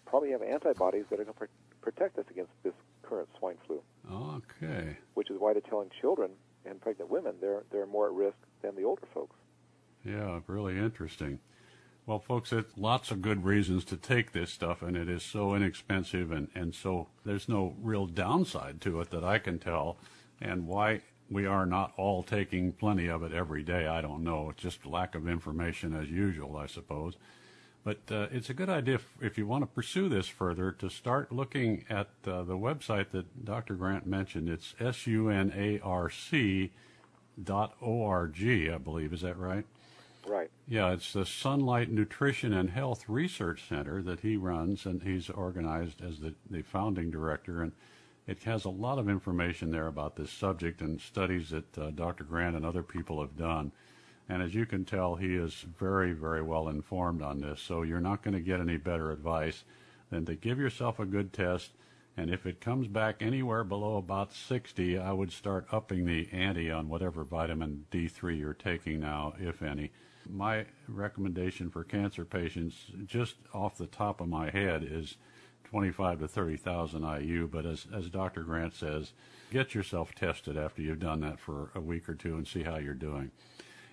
probably 0.05 0.31
have 0.31 0.41
antibodies 0.41 1.05
that 1.09 1.19
are 1.19 1.23
going 1.23 1.33
to 1.33 1.39
pr- 1.39 1.81
protect 1.81 2.17
us 2.17 2.25
against 2.29 2.51
this 2.63 2.73
current 3.03 3.29
swine 3.37 3.57
flu. 3.65 3.81
Okay. 4.11 4.97
Which 5.13 5.29
is 5.29 5.37
why 5.39 5.53
they're 5.53 5.61
telling 5.61 5.89
children 6.01 6.31
and 6.65 6.81
pregnant 6.81 7.11
women 7.11 7.35
they're 7.41 7.63
they're 7.71 7.85
more 7.85 8.07
at 8.07 8.13
risk 8.13 8.37
than 8.61 8.75
the 8.75 8.83
older 8.83 9.05
folks. 9.13 9.35
Yeah, 10.03 10.39
really 10.47 10.77
interesting. 10.77 11.39
Well, 12.07 12.19
folks, 12.19 12.53
it's 12.53 12.77
lots 12.77 13.09
of 13.09 13.23
good 13.23 13.43
reasons 13.43 13.83
to 13.85 13.97
take 13.97 14.31
this 14.31 14.51
stuff, 14.51 14.83
and 14.83 14.95
it 14.95 15.09
is 15.09 15.23
so 15.23 15.55
inexpensive, 15.55 16.31
and, 16.31 16.49
and 16.53 16.75
so 16.75 17.07
there's 17.25 17.49
no 17.49 17.73
real 17.81 18.05
downside 18.05 18.79
to 18.81 19.01
it 19.01 19.09
that 19.09 19.23
I 19.23 19.39
can 19.39 19.57
tell. 19.57 19.97
And 20.39 20.67
why 20.67 21.01
we 21.31 21.47
are 21.47 21.65
not 21.65 21.93
all 21.97 22.21
taking 22.21 22.73
plenty 22.73 23.07
of 23.07 23.23
it 23.23 23.33
every 23.33 23.63
day, 23.63 23.87
I 23.87 24.01
don't 24.01 24.23
know. 24.23 24.51
It's 24.51 24.61
just 24.61 24.85
lack 24.85 25.15
of 25.15 25.27
information 25.27 25.95
as 25.95 26.11
usual, 26.11 26.57
I 26.57 26.67
suppose. 26.67 27.15
But 27.83 28.01
uh, 28.11 28.27
it's 28.31 28.51
a 28.51 28.53
good 28.53 28.69
idea 28.69 28.95
if, 28.95 29.07
if 29.19 29.37
you 29.39 29.47
want 29.47 29.63
to 29.63 29.67
pursue 29.67 30.07
this 30.07 30.27
further 30.27 30.71
to 30.73 30.89
start 30.91 31.31
looking 31.31 31.85
at 31.89 32.09
uh, 32.27 32.43
the 32.43 32.57
website 32.57 33.09
that 33.11 33.43
Dr. 33.43 33.73
Grant 33.73 34.05
mentioned. 34.05 34.47
It's 34.47 34.75
sunarc 34.79 36.69
dot 37.43 37.75
org, 37.81 38.37
I 38.39 38.77
believe. 38.77 39.11
Is 39.11 39.21
that 39.21 39.37
right? 39.39 39.65
Right. 40.27 40.49
Yeah, 40.67 40.91
it's 40.91 41.13
the 41.13 41.25
Sunlight 41.25 41.91
Nutrition 41.91 42.51
and 42.53 42.69
Health 42.69 43.07
Research 43.07 43.67
Center 43.69 44.01
that 44.01 44.21
he 44.21 44.37
runs, 44.37 44.85
and 44.85 45.03
he's 45.03 45.29
organized 45.29 46.01
as 46.01 46.19
the, 46.19 46.33
the 46.49 46.63
founding 46.63 47.11
director. 47.11 47.61
And 47.61 47.73
it 48.27 48.41
has 48.43 48.65
a 48.65 48.69
lot 48.69 48.97
of 48.97 49.07
information 49.07 49.71
there 49.71 49.87
about 49.87 50.15
this 50.15 50.31
subject 50.31 50.81
and 50.81 50.99
studies 50.99 51.51
that 51.51 51.77
uh, 51.77 51.91
Dr. 51.91 52.23
Grant 52.23 52.55
and 52.55 52.65
other 52.65 52.81
people 52.81 53.21
have 53.21 53.37
done. 53.37 53.71
And 54.27 54.41
as 54.41 54.55
you 54.55 54.65
can 54.65 54.85
tell, 54.85 55.15
he 55.15 55.35
is 55.35 55.53
very, 55.77 56.13
very 56.13 56.41
well 56.41 56.69
informed 56.69 57.21
on 57.21 57.39
this. 57.39 57.61
So 57.61 57.83
you're 57.83 57.99
not 57.99 58.23
going 58.23 58.33
to 58.33 58.39
get 58.39 58.59
any 58.59 58.77
better 58.77 59.11
advice 59.11 59.63
than 60.09 60.25
to 60.25 60.35
give 60.35 60.57
yourself 60.57 60.99
a 60.99 61.05
good 61.05 61.33
test. 61.33 61.71
And 62.17 62.31
if 62.31 62.47
it 62.47 62.61
comes 62.61 62.87
back 62.87 63.17
anywhere 63.19 63.63
below 63.63 63.97
about 63.97 64.33
60, 64.33 64.97
I 64.97 65.11
would 65.11 65.31
start 65.31 65.67
upping 65.71 66.05
the 66.05 66.27
ante 66.31 66.71
on 66.71 66.89
whatever 66.89 67.23
vitamin 67.23 67.85
D3 67.91 68.39
you're 68.39 68.53
taking 68.53 69.01
now, 69.01 69.33
if 69.39 69.61
any. 69.61 69.91
My 70.29 70.65
recommendation 70.87 71.69
for 71.69 71.83
cancer 71.83 72.25
patients, 72.25 72.91
just 73.05 73.35
off 73.53 73.77
the 73.77 73.87
top 73.87 74.21
of 74.21 74.27
my 74.27 74.49
head, 74.49 74.83
is 74.83 75.17
25 75.65 76.19
to 76.19 76.27
30,000 76.27 77.03
IU. 77.03 77.47
But 77.47 77.65
as, 77.65 77.87
as 77.93 78.09
Dr. 78.09 78.43
Grant 78.43 78.73
says, 78.73 79.13
get 79.51 79.75
yourself 79.75 80.13
tested 80.15 80.57
after 80.57 80.81
you've 80.81 80.99
done 80.99 81.21
that 81.21 81.39
for 81.39 81.71
a 81.75 81.81
week 81.81 82.07
or 82.07 82.15
two 82.15 82.35
and 82.35 82.47
see 82.47 82.63
how 82.63 82.77
you're 82.77 82.93
doing. 82.93 83.31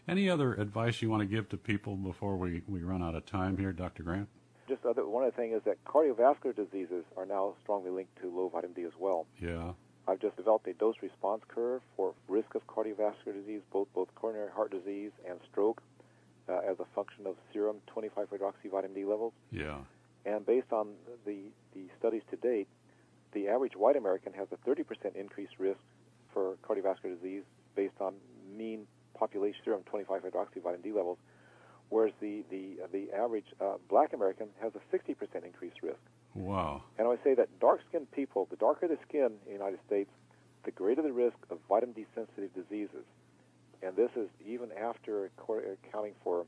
Any 0.09 0.29
other 0.29 0.55
advice 0.55 1.01
you 1.01 1.11
want 1.11 1.21
to 1.21 1.27
give 1.27 1.49
to 1.51 1.57
people 1.57 1.97
before 1.97 2.37
we, 2.37 2.63
we 2.67 2.83
run 2.83 3.03
out 3.03 3.15
of 3.15 3.25
time 3.25 3.57
here, 3.57 3.73
Dr. 3.73 4.03
Grant? 4.03 4.29
Just 4.69 4.85
other, 4.85 5.07
one 5.07 5.23
other 5.23 5.33
thing 5.33 5.53
is 5.53 5.63
that 5.65 5.85
cardiovascular 5.85 6.55
diseases 6.55 7.05
are 7.17 7.27
now 7.27 7.55
strongly 7.63 7.91
linked 7.91 8.21
to 8.21 8.35
low 8.35 8.49
vitamin 8.49 8.75
D 8.75 8.83
as 8.83 8.93
well. 8.99 9.27
Yeah. 9.41 9.73
I've 10.09 10.21
just 10.21 10.37
developed 10.37 10.67
a 10.67 10.73
dose 10.75 10.97
response 11.01 11.43
curve 11.47 11.81
for 11.97 12.15
risk 12.27 12.55
of 12.55 12.67
cardiovascular 12.67 13.35
disease, 13.35 13.61
both 13.73 13.87
both 13.95 14.09
coronary 14.17 14.51
heart 14.51 14.73
disease 14.73 15.13
and 15.29 15.39
stroke, 15.51 15.81
uh, 16.49 16.61
as 16.69 16.79
a 16.81 16.85
function 16.95 17.27
of 17.27 17.37
serum 17.53 17.77
25-hydroxyvitamin 17.95 18.95
D 18.95 19.05
levels. 19.05 19.33
Yeah. 19.51 19.79
And 20.25 20.45
based 20.47 20.73
on 20.73 20.93
the 21.27 21.39
the 21.75 21.87
studies 21.99 22.23
to 22.31 22.37
date, 22.37 22.69
the 23.33 23.49
average 23.49 23.77
white 23.77 23.97
American 23.97 24.33
has 24.35 24.49
a 24.53 24.69
30% 24.69 25.17
increased 25.17 25.55
risk 25.59 25.81
for 26.33 26.57
cardiovascular 26.63 27.15
disease 27.21 27.43
based 27.75 28.01
on 28.01 28.15
mean 28.57 28.87
population 29.15 29.61
serum 29.65 29.83
25-hydroxyvitamin 29.93 30.83
D 30.83 30.93
levels, 30.93 31.19
whereas 31.89 32.13
the 32.21 32.45
the 32.51 32.83
uh, 32.83 32.87
the 32.93 33.11
average 33.13 33.47
uh, 33.61 33.75
black 33.89 34.13
American 34.13 34.49
has 34.61 34.73
a 34.75 34.97
60% 34.97 35.45
increased 35.45 35.83
risk. 35.83 35.99
Wow. 36.35 36.83
And 36.99 37.07
I 37.07 37.11
would 37.11 37.23
say 37.23 37.35
that 37.35 37.49
dark-skinned 37.61 38.11
people, 38.13 38.47
the 38.51 38.57
darker 38.57 38.89
the 38.89 38.99
skin 39.07 39.33
in 39.47 39.47
the 39.47 39.53
United 39.53 39.79
States, 39.87 40.11
the 40.65 40.71
greater 40.71 41.03
the 41.03 41.13
risk 41.13 41.37
of 41.51 41.59
vitamin 41.69 41.95
D 41.95 42.07
sensitive 42.15 42.55
diseases. 42.55 43.05
And 43.83 43.97
this 43.97 44.11
is 44.17 44.29
even 44.47 44.69
after 44.73 45.31
accounting 45.85 46.15
for 46.23 46.47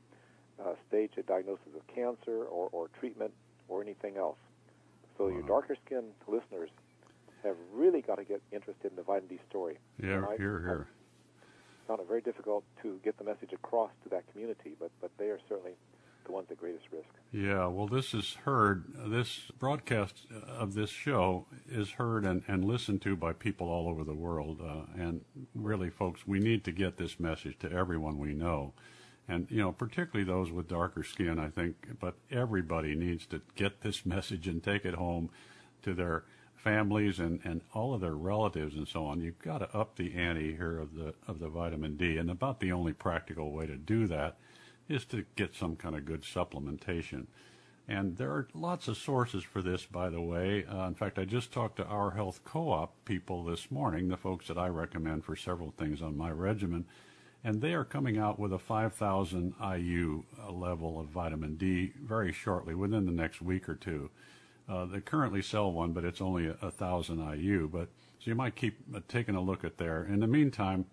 uh, 0.63 0.73
stage 0.87 1.11
of 1.17 1.25
diagnosis 1.25 1.67
of 1.75 1.85
cancer 1.93 2.45
or, 2.45 2.69
or 2.71 2.87
treatment 2.99 3.31
or 3.67 3.81
anything 3.81 4.17
else. 4.17 4.37
So 5.17 5.25
Wow. 5.27 5.33
your 5.33 5.43
darker 5.43 5.75
skinned 5.85 6.13
listeners 6.27 6.69
have 7.43 7.55
really 7.73 8.01
got 8.01 8.15
to 8.15 8.23
get 8.23 8.41
interested 8.51 8.91
in 8.91 8.95
the 8.95 9.03
vitamin 9.03 9.29
D 9.35 9.39
story. 9.49 9.77
Yeah, 10.01 10.25
I- 10.27 10.37
here, 10.37 10.59
here. 10.61 10.87
I 11.83 11.87
found 11.87 11.99
it 12.01 12.07
very 12.07 12.21
difficult 12.21 12.63
to 12.81 12.99
get 13.03 13.17
the 13.17 13.23
message 13.23 13.53
across 13.53 13.91
to 14.03 14.09
that 14.09 14.23
community, 14.31 14.75
but, 14.79 14.91
but 15.01 15.11
they 15.19 15.25
are 15.25 15.39
certainly 15.47 15.73
the 16.25 16.31
ones 16.31 16.47
at 16.51 16.57
greatest 16.57 16.85
risk. 16.91 17.07
Yeah, 17.31 17.67
well, 17.67 17.87
this 17.87 18.13
is 18.13 18.35
heard, 18.45 18.85
this 19.07 19.51
broadcast 19.59 20.25
of 20.47 20.73
this 20.73 20.89
show 20.89 21.45
is 21.69 21.91
heard 21.91 22.25
and, 22.25 22.43
and 22.47 22.63
listened 22.65 23.01
to 23.03 23.15
by 23.15 23.33
people 23.33 23.67
all 23.67 23.87
over 23.87 24.03
the 24.03 24.13
world. 24.13 24.61
Uh, 24.61 24.83
and 24.99 25.21
really, 25.53 25.89
folks, 25.89 26.27
we 26.27 26.39
need 26.39 26.63
to 26.65 26.71
get 26.71 26.97
this 26.97 27.19
message 27.19 27.57
to 27.59 27.71
everyone 27.71 28.17
we 28.17 28.33
know. 28.33 28.73
And, 29.27 29.47
you 29.49 29.61
know, 29.61 29.71
particularly 29.71 30.23
those 30.23 30.51
with 30.51 30.67
darker 30.67 31.03
skin, 31.03 31.39
I 31.39 31.49
think, 31.49 31.99
but 31.99 32.15
everybody 32.31 32.95
needs 32.95 33.25
to 33.27 33.41
get 33.55 33.81
this 33.81 34.05
message 34.05 34.47
and 34.47 34.63
take 34.63 34.85
it 34.85 34.95
home 34.95 35.29
to 35.83 35.93
their 35.93 36.23
families 36.55 37.19
and, 37.19 37.39
and 37.43 37.61
all 37.73 37.93
of 37.93 38.01
their 38.01 38.15
relatives 38.15 38.75
and 38.75 38.87
so 38.87 39.05
on. 39.05 39.21
You've 39.21 39.39
got 39.39 39.59
to 39.59 39.77
up 39.77 39.97
the 39.97 40.15
ante 40.15 40.55
here 40.55 40.79
of 40.79 40.95
the, 40.95 41.13
of 41.27 41.39
the 41.39 41.49
vitamin 41.49 41.95
D. 41.95 42.17
And 42.17 42.29
about 42.29 42.59
the 42.59 42.71
only 42.71 42.93
practical 42.93 43.51
way 43.51 43.67
to 43.67 43.75
do 43.75 44.07
that 44.07 44.37
is 44.87 45.05
to 45.05 45.25
get 45.35 45.55
some 45.55 45.75
kind 45.75 45.95
of 45.95 46.05
good 46.05 46.21
supplementation. 46.21 47.27
And 47.87 48.17
there 48.17 48.31
are 48.31 48.47
lots 48.53 48.87
of 48.87 48.97
sources 48.97 49.43
for 49.43 49.61
this, 49.61 49.85
by 49.85 50.09
the 50.09 50.21
way. 50.21 50.65
Uh, 50.65 50.87
in 50.87 50.95
fact, 50.95 51.19
I 51.19 51.25
just 51.25 51.51
talked 51.51 51.77
to 51.77 51.85
our 51.85 52.11
health 52.11 52.41
co-op 52.43 52.93
people 53.05 53.43
this 53.43 53.69
morning, 53.69 54.07
the 54.07 54.17
folks 54.17 54.47
that 54.47 54.57
I 54.57 54.67
recommend 54.67 55.23
for 55.23 55.35
several 55.35 55.71
things 55.71 56.01
on 56.01 56.17
my 56.17 56.31
regimen, 56.31 56.85
and 57.43 57.61
they 57.61 57.75
are 57.75 57.85
coming 57.85 58.17
out 58.17 58.39
with 58.39 58.51
a 58.51 58.59
5,000 58.59 59.53
IU 59.61 60.23
uh, 60.41 60.51
level 60.51 60.99
of 60.99 61.09
vitamin 61.09 61.57
D 61.57 61.93
very 62.03 62.33
shortly, 62.33 62.73
within 62.73 63.05
the 63.05 63.11
next 63.11 63.39
week 63.39 63.69
or 63.69 63.75
two. 63.75 64.09
Uh, 64.67 64.85
they 64.85 64.99
currently 64.99 65.43
sell 65.43 65.71
one, 65.71 65.91
but 65.91 66.03
it's 66.03 66.21
only 66.21 66.47
a, 66.47 66.57
a 66.63 66.71
thousand 66.71 67.19
IU. 67.19 67.69
But 67.71 67.89
so 68.17 68.31
you 68.31 68.35
might 68.35 68.55
keep 68.55 68.79
uh, 68.95 69.01
taking 69.07 69.35
a 69.35 69.41
look 69.41 69.63
at 69.63 69.77
there. 69.77 70.05
In 70.05 70.21
the 70.21 70.27
meantime, 70.27 70.85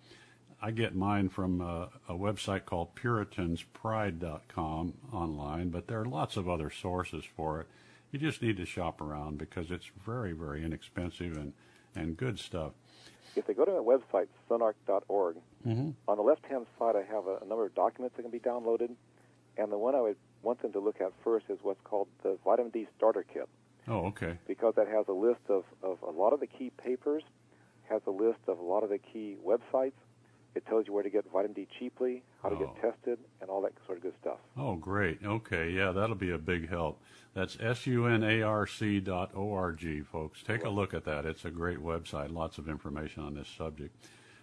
I 0.65 0.71
get 0.71 0.95
mine 0.95 1.29
from 1.29 1.61
uh, 1.61 1.87
a 2.09 2.15
website 2.15 2.65
called 2.67 2.95
PuritansPride.com 2.95 4.95
online, 5.13 5.71
but 5.71 5.89
there 5.89 6.01
are 6.01 6.05
lots 6.05 6.37
of 6.37 6.49
other 6.49 6.71
sources 6.71 7.25
for 7.37 7.61
it. 7.61 7.67
You 8.13 8.19
just 8.19 8.43
need 8.43 8.57
to 8.59 8.67
shop 8.67 9.01
around 9.01 9.39
because 9.39 9.71
it's 9.73 9.91
very, 10.07 10.33
very 10.33 10.63
inexpensive 10.65 11.37
and, 11.37 11.53
and 11.97 12.17
good 12.17 12.39
stuff. 12.39 12.73
If 13.35 13.47
they 13.47 13.55
go 13.55 13.65
to 13.65 13.73
my 13.73 13.79
website, 13.79 14.29
sunarc.org, 14.49 15.37
Mm-hmm. 15.67 15.91
on 16.09 16.17
the 16.17 16.23
left-hand 16.25 16.67
side 16.77 16.97
I 16.97 17.03
have 17.13 17.29
a, 17.29 17.37
a 17.41 17.45
number 17.47 17.65
of 17.67 17.75
documents 17.77 18.17
that 18.17 18.23
can 18.23 18.33
be 18.33 18.41
downloaded, 18.41 18.91
and 19.57 19.71
the 19.71 19.79
one 19.79 19.95
I 19.95 20.01
would 20.01 20.17
want 20.43 20.61
them 20.61 20.73
to 20.73 20.81
look 20.81 21.01
at 21.01 21.13
first 21.23 21.47
is 21.49 21.57
what's 21.63 21.81
called 21.85 22.09
the 22.25 22.37
Vitamin 22.45 22.73
D 22.73 22.89
Starter 22.97 23.23
Kit, 23.33 23.49
Oh, 23.87 24.07
okay. 24.07 24.39
because 24.49 24.75
that 24.75 24.89
has 24.89 25.07
a 25.09 25.13
list 25.13 25.43
of, 25.49 25.63
of 25.85 26.03
a 26.03 26.11
lot 26.11 26.33
of 26.33 26.41
the 26.41 26.49
key 26.49 26.71
papers, 26.77 27.23
has 27.89 28.03
a 28.09 28.11
list 28.11 28.41
of 28.49 28.59
a 28.59 28.63
lot 28.63 28.83
of 28.83 28.91
the 28.91 28.99
key 28.99 29.37
websites. 29.47 29.93
It 30.55 30.67
tells 30.67 30.87
you 30.87 30.93
where 30.93 31.03
to 31.03 31.09
get 31.11 31.25
vitamin 31.33 31.55
D 31.55 31.67
cheaply, 31.79 32.23
how 32.43 32.51
to 32.51 32.57
Oh. 32.57 32.59
get 32.59 32.77
tested, 32.77 33.19
and 33.41 33.49
all 33.49 33.63
that 33.63 33.73
sort 33.87 33.97
of 33.99 34.03
good 34.03 34.15
stuff. 34.21 34.39
Oh, 34.57 34.77
great. 34.77 35.25
Okay, 35.25 35.71
yeah, 35.71 35.93
that'll 35.93 36.15
be 36.15 36.31
a 36.31 36.39
big 36.39 36.69
help. 36.69 37.01
That's 37.35 37.57
sunarc.org, 37.57 40.07
folks. 40.07 40.43
Take 40.43 40.65
a 40.65 40.69
look 40.69 40.93
at 40.93 41.05
that. 41.05 41.25
It's 41.25 41.45
a 41.47 41.51
great 41.51 41.79
website. 41.79 42.31
Lots 42.33 42.59
of 42.59 42.69
information 42.69 43.23
on 43.23 43.35
this 43.35 43.49
subject. 43.49 43.95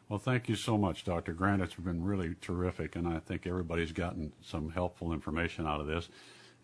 Well, 0.07 0.17
thank 0.17 0.49
you 0.49 0.55
so 0.55 0.75
much, 0.77 1.03
Dr. 1.05 1.33
Grant. 1.33 1.61
It's 1.61 1.75
been 1.75 2.03
really 2.03 2.33
terrific, 2.41 2.95
and 2.95 3.07
I 3.07 3.19
think 3.19 3.45
everybody's 3.45 3.91
gotten 3.91 4.33
some 4.41 4.71
helpful 4.71 5.13
information 5.13 5.67
out 5.67 5.79
of 5.81 5.85
this. 5.87 6.09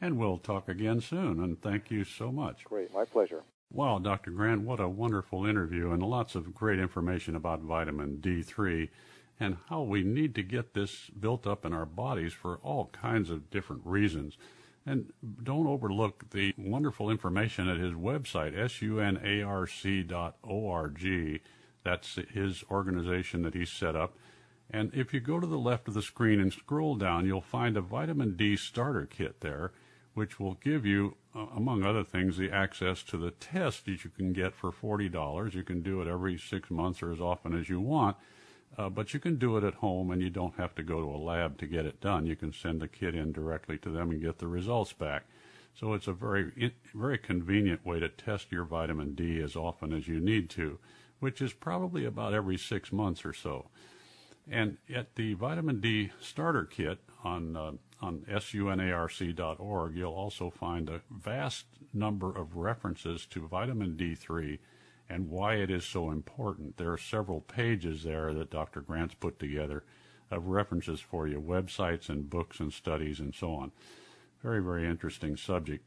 And 0.01 0.17
we'll 0.17 0.39
talk 0.39 0.67
again 0.67 0.99
soon, 0.99 1.39
and 1.41 1.61
thank 1.61 1.91
you 1.91 2.03
so 2.03 2.31
much. 2.31 2.63
Great, 2.65 2.91
my 2.93 3.05
pleasure. 3.05 3.43
Wow, 3.71 3.99
Dr. 3.99 4.31
Grant, 4.31 4.61
what 4.61 4.79
a 4.79 4.89
wonderful 4.89 5.45
interview, 5.45 5.91
and 5.91 6.01
lots 6.01 6.33
of 6.35 6.55
great 6.55 6.79
information 6.79 7.35
about 7.35 7.61
vitamin 7.61 8.17
D3 8.17 8.89
and 9.39 9.57
how 9.69 9.81
we 9.81 10.03
need 10.03 10.35
to 10.35 10.43
get 10.43 10.73
this 10.73 11.09
built 11.09 11.45
up 11.45 11.65
in 11.65 11.73
our 11.73 11.85
bodies 11.85 12.33
for 12.33 12.57
all 12.57 12.85
kinds 12.87 13.29
of 13.29 13.49
different 13.49 13.81
reasons. 13.85 14.37
And 14.85 15.11
don't 15.43 15.67
overlook 15.67 16.29
the 16.29 16.53
wonderful 16.57 17.09
information 17.09 17.67
at 17.67 17.77
his 17.77 17.93
website, 17.93 18.55
sunarc.org. 18.55 19.01
That's 21.83 22.19
his 22.33 22.63
organization 22.69 23.41
that 23.41 23.53
he 23.55 23.65
set 23.65 23.95
up. 23.95 24.17
And 24.69 24.91
if 24.93 25.13
you 25.13 25.19
go 25.19 25.39
to 25.39 25.47
the 25.47 25.57
left 25.57 25.87
of 25.87 25.93
the 25.93 26.01
screen 26.01 26.39
and 26.39 26.51
scroll 26.51 26.95
down, 26.95 27.25
you'll 27.25 27.41
find 27.41 27.77
a 27.77 27.81
vitamin 27.81 28.35
D 28.35 28.55
starter 28.55 29.05
kit 29.05 29.41
there, 29.41 29.71
which 30.13 30.39
will 30.39 30.55
give 30.55 30.85
you, 30.85 31.17
uh, 31.35 31.45
among 31.55 31.83
other 31.83 32.03
things, 32.03 32.37
the 32.37 32.51
access 32.51 33.03
to 33.03 33.17
the 33.17 33.31
test 33.31 33.85
that 33.85 34.03
you 34.03 34.09
can 34.09 34.33
get 34.33 34.55
for 34.55 34.71
$40. 34.71 35.53
You 35.53 35.63
can 35.63 35.81
do 35.81 36.01
it 36.01 36.07
every 36.07 36.37
six 36.37 36.71
months 36.71 37.03
or 37.03 37.11
as 37.11 37.21
often 37.21 37.57
as 37.57 37.69
you 37.69 37.79
want. 37.79 38.17
Uh, 38.77 38.89
but 38.89 39.13
you 39.13 39.19
can 39.19 39.37
do 39.37 39.57
it 39.57 39.63
at 39.63 39.75
home 39.75 40.11
and 40.11 40.21
you 40.21 40.29
don't 40.29 40.55
have 40.57 40.75
to 40.75 40.83
go 40.83 40.99
to 40.99 41.07
a 41.07 41.17
lab 41.17 41.57
to 41.57 41.65
get 41.65 41.85
it 41.85 42.01
done. 42.01 42.25
You 42.25 42.35
can 42.35 42.51
send 42.51 42.81
the 42.81 42.87
kit 42.87 43.15
in 43.15 43.31
directly 43.31 43.77
to 43.79 43.89
them 43.89 44.11
and 44.11 44.21
get 44.21 44.39
the 44.39 44.47
results 44.47 44.91
back. 44.91 45.23
So 45.73 45.93
it's 45.93 46.07
a 46.07 46.13
very, 46.13 46.73
very 46.93 47.17
convenient 47.17 47.85
way 47.85 47.99
to 47.99 48.09
test 48.09 48.51
your 48.51 48.65
vitamin 48.65 49.13
D 49.13 49.41
as 49.41 49.55
often 49.55 49.93
as 49.93 50.07
you 50.07 50.19
need 50.19 50.49
to, 50.51 50.79
which 51.19 51.41
is 51.41 51.53
probably 51.53 52.05
about 52.05 52.33
every 52.33 52.57
six 52.57 52.91
months 52.91 53.25
or 53.25 53.33
so. 53.33 53.67
And 54.49 54.77
at 54.93 55.15
the 55.15 55.33
vitamin 55.33 55.81
D 55.81 56.11
starter 56.19 56.65
kit 56.65 56.99
on 57.23 57.57
uh, 57.57 57.71
on 58.01 58.19
sunarc.org, 58.29 59.95
you'll 59.95 60.13
also 60.13 60.49
find 60.49 60.89
a 60.89 61.01
vast 61.09 61.65
number 61.93 62.37
of 62.37 62.55
references 62.55 63.25
to 63.27 63.47
vitamin 63.47 63.95
D3 63.95 64.59
and 65.09 65.29
why 65.29 65.55
it 65.55 65.69
is 65.69 65.85
so 65.85 66.11
important. 66.11 66.77
There 66.77 66.91
are 66.91 66.97
several 66.97 67.41
pages 67.41 68.03
there 68.03 68.33
that 68.33 68.49
Dr. 68.49 68.81
Grant's 68.81 69.15
put 69.15 69.39
together 69.39 69.83
of 70.31 70.47
references 70.47 70.99
for 70.99 71.27
you, 71.27 71.39
websites 71.39 72.09
and 72.09 72.29
books 72.29 72.59
and 72.59 72.73
studies 72.73 73.19
and 73.19 73.33
so 73.33 73.53
on. 73.53 73.71
Very, 74.41 74.61
very 74.61 74.87
interesting 74.87 75.37
subject. 75.37 75.85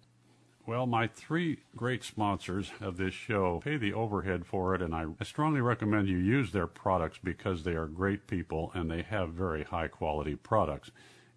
Well, 0.67 0.87
my 0.87 1.07
three 1.07 1.61
great 1.75 2.05
sponsors 2.05 2.73
of 2.81 2.99
this 2.99 3.15
show 3.15 3.63
pay 3.65 3.79
the 3.79 3.95
overhead 3.95 4.45
for 4.45 4.75
it, 4.75 4.83
and 4.83 4.95
I, 4.95 5.07
strongly 5.23 5.63
recommend 5.63 6.09
you 6.09 6.19
use 6.19 6.53
their 6.53 6.67
products 6.67 7.19
because 7.25 7.65
they 7.65 7.73
are 7.73 7.87
great 7.87 8.27
people 8.27 8.71
and 8.75 8.91
they 8.91 9.01
have 9.01 9.31
very 9.31 9.65
high 9.65 9.89
quality 9.89 10.37
products. 10.37 10.91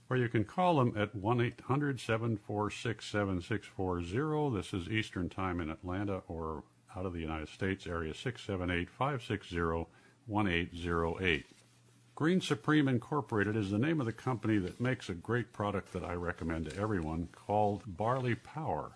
or 0.10 0.18
you 0.18 0.30
can 0.30 0.43
call 0.43 0.78
them 0.78 0.93
at 0.95 1.16
1 1.16 1.41
800 1.41 1.99
746 1.99 3.06
7640. 3.06 4.56
This 4.56 4.74
is 4.74 4.88
Eastern 4.88 5.30
Time 5.30 5.60
in 5.60 5.70
Atlanta 5.70 6.22
or 6.28 6.64
out 6.95 7.06
of 7.06 7.14
the 7.14 7.20
United 7.20 7.49
States, 7.49 7.88
area 7.88 8.14
678 8.14 8.89
560 8.89 9.88
1808. 10.28 11.45
Green 12.16 12.39
Supreme 12.39 12.88
Incorporated 12.88 13.58
is 13.58 13.72
the 13.72 13.78
name 13.78 13.99
of 13.99 14.06
the 14.06 14.14
company 14.14 14.58
that 14.58 14.80
makes 14.80 15.10
a 15.10 15.14
great 15.14 15.51
product 15.51 15.91
that 15.91 16.03
I 16.03 16.14
recommend 16.14 16.70
to 16.70 16.78
everyone 16.80 17.28
called 17.34 17.84
Barley 17.86 18.36
Power. 18.36 18.95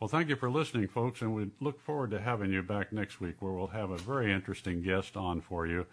Well, 0.00 0.08
thank 0.08 0.28
you 0.28 0.36
for 0.36 0.50
listening, 0.50 0.88
folks, 0.88 1.20
and 1.20 1.34
we 1.34 1.50
look 1.60 1.80
forward 1.80 2.10
to 2.12 2.20
having 2.20 2.52
you 2.52 2.62
back 2.62 2.92
next 2.92 3.20
week 3.20 3.36
where 3.40 3.52
we'll 3.52 3.66
have 3.68 3.90
a 3.90 3.98
very 3.98 4.32
interesting 4.32 4.82
guest 4.82 5.16
on 5.16 5.40
for 5.40 5.66
you, 5.66 5.86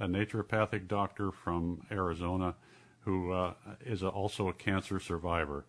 a 0.00 0.06
naturopathic 0.06 0.88
doctor 0.88 1.30
from 1.30 1.86
Arizona 1.90 2.54
who 3.00 3.32
uh, 3.32 3.54
is 3.84 4.02
a, 4.02 4.08
also 4.08 4.48
a 4.48 4.52
cancer 4.52 4.98
survivor. 4.98 5.64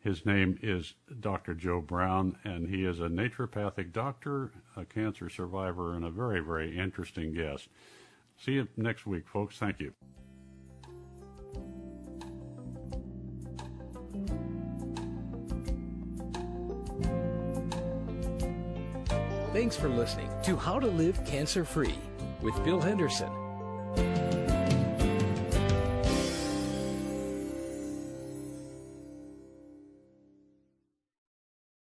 His 0.00 0.26
name 0.26 0.58
is 0.62 0.94
Dr. 1.20 1.54
Joe 1.54 1.80
Brown, 1.80 2.36
and 2.42 2.68
he 2.68 2.84
is 2.84 3.00
a 3.00 3.08
naturopathic 3.08 3.92
doctor, 3.92 4.50
a 4.76 4.84
cancer 4.84 5.30
survivor, 5.30 5.94
and 5.94 6.04
a 6.04 6.10
very, 6.10 6.40
very 6.40 6.76
interesting 6.76 7.32
guest. 7.32 7.68
See 8.36 8.52
you 8.52 8.68
next 8.76 9.06
week, 9.06 9.28
folks. 9.28 9.58
Thank 9.58 9.78
you. 9.78 9.92
Thanks 19.62 19.76
for 19.76 19.88
listening 19.88 20.28
to 20.42 20.56
How 20.56 20.80
to 20.80 20.88
Live 20.88 21.24
Cancer 21.24 21.64
Free 21.64 21.94
with 22.42 22.52
Bill 22.64 22.80
Henderson 22.80 23.30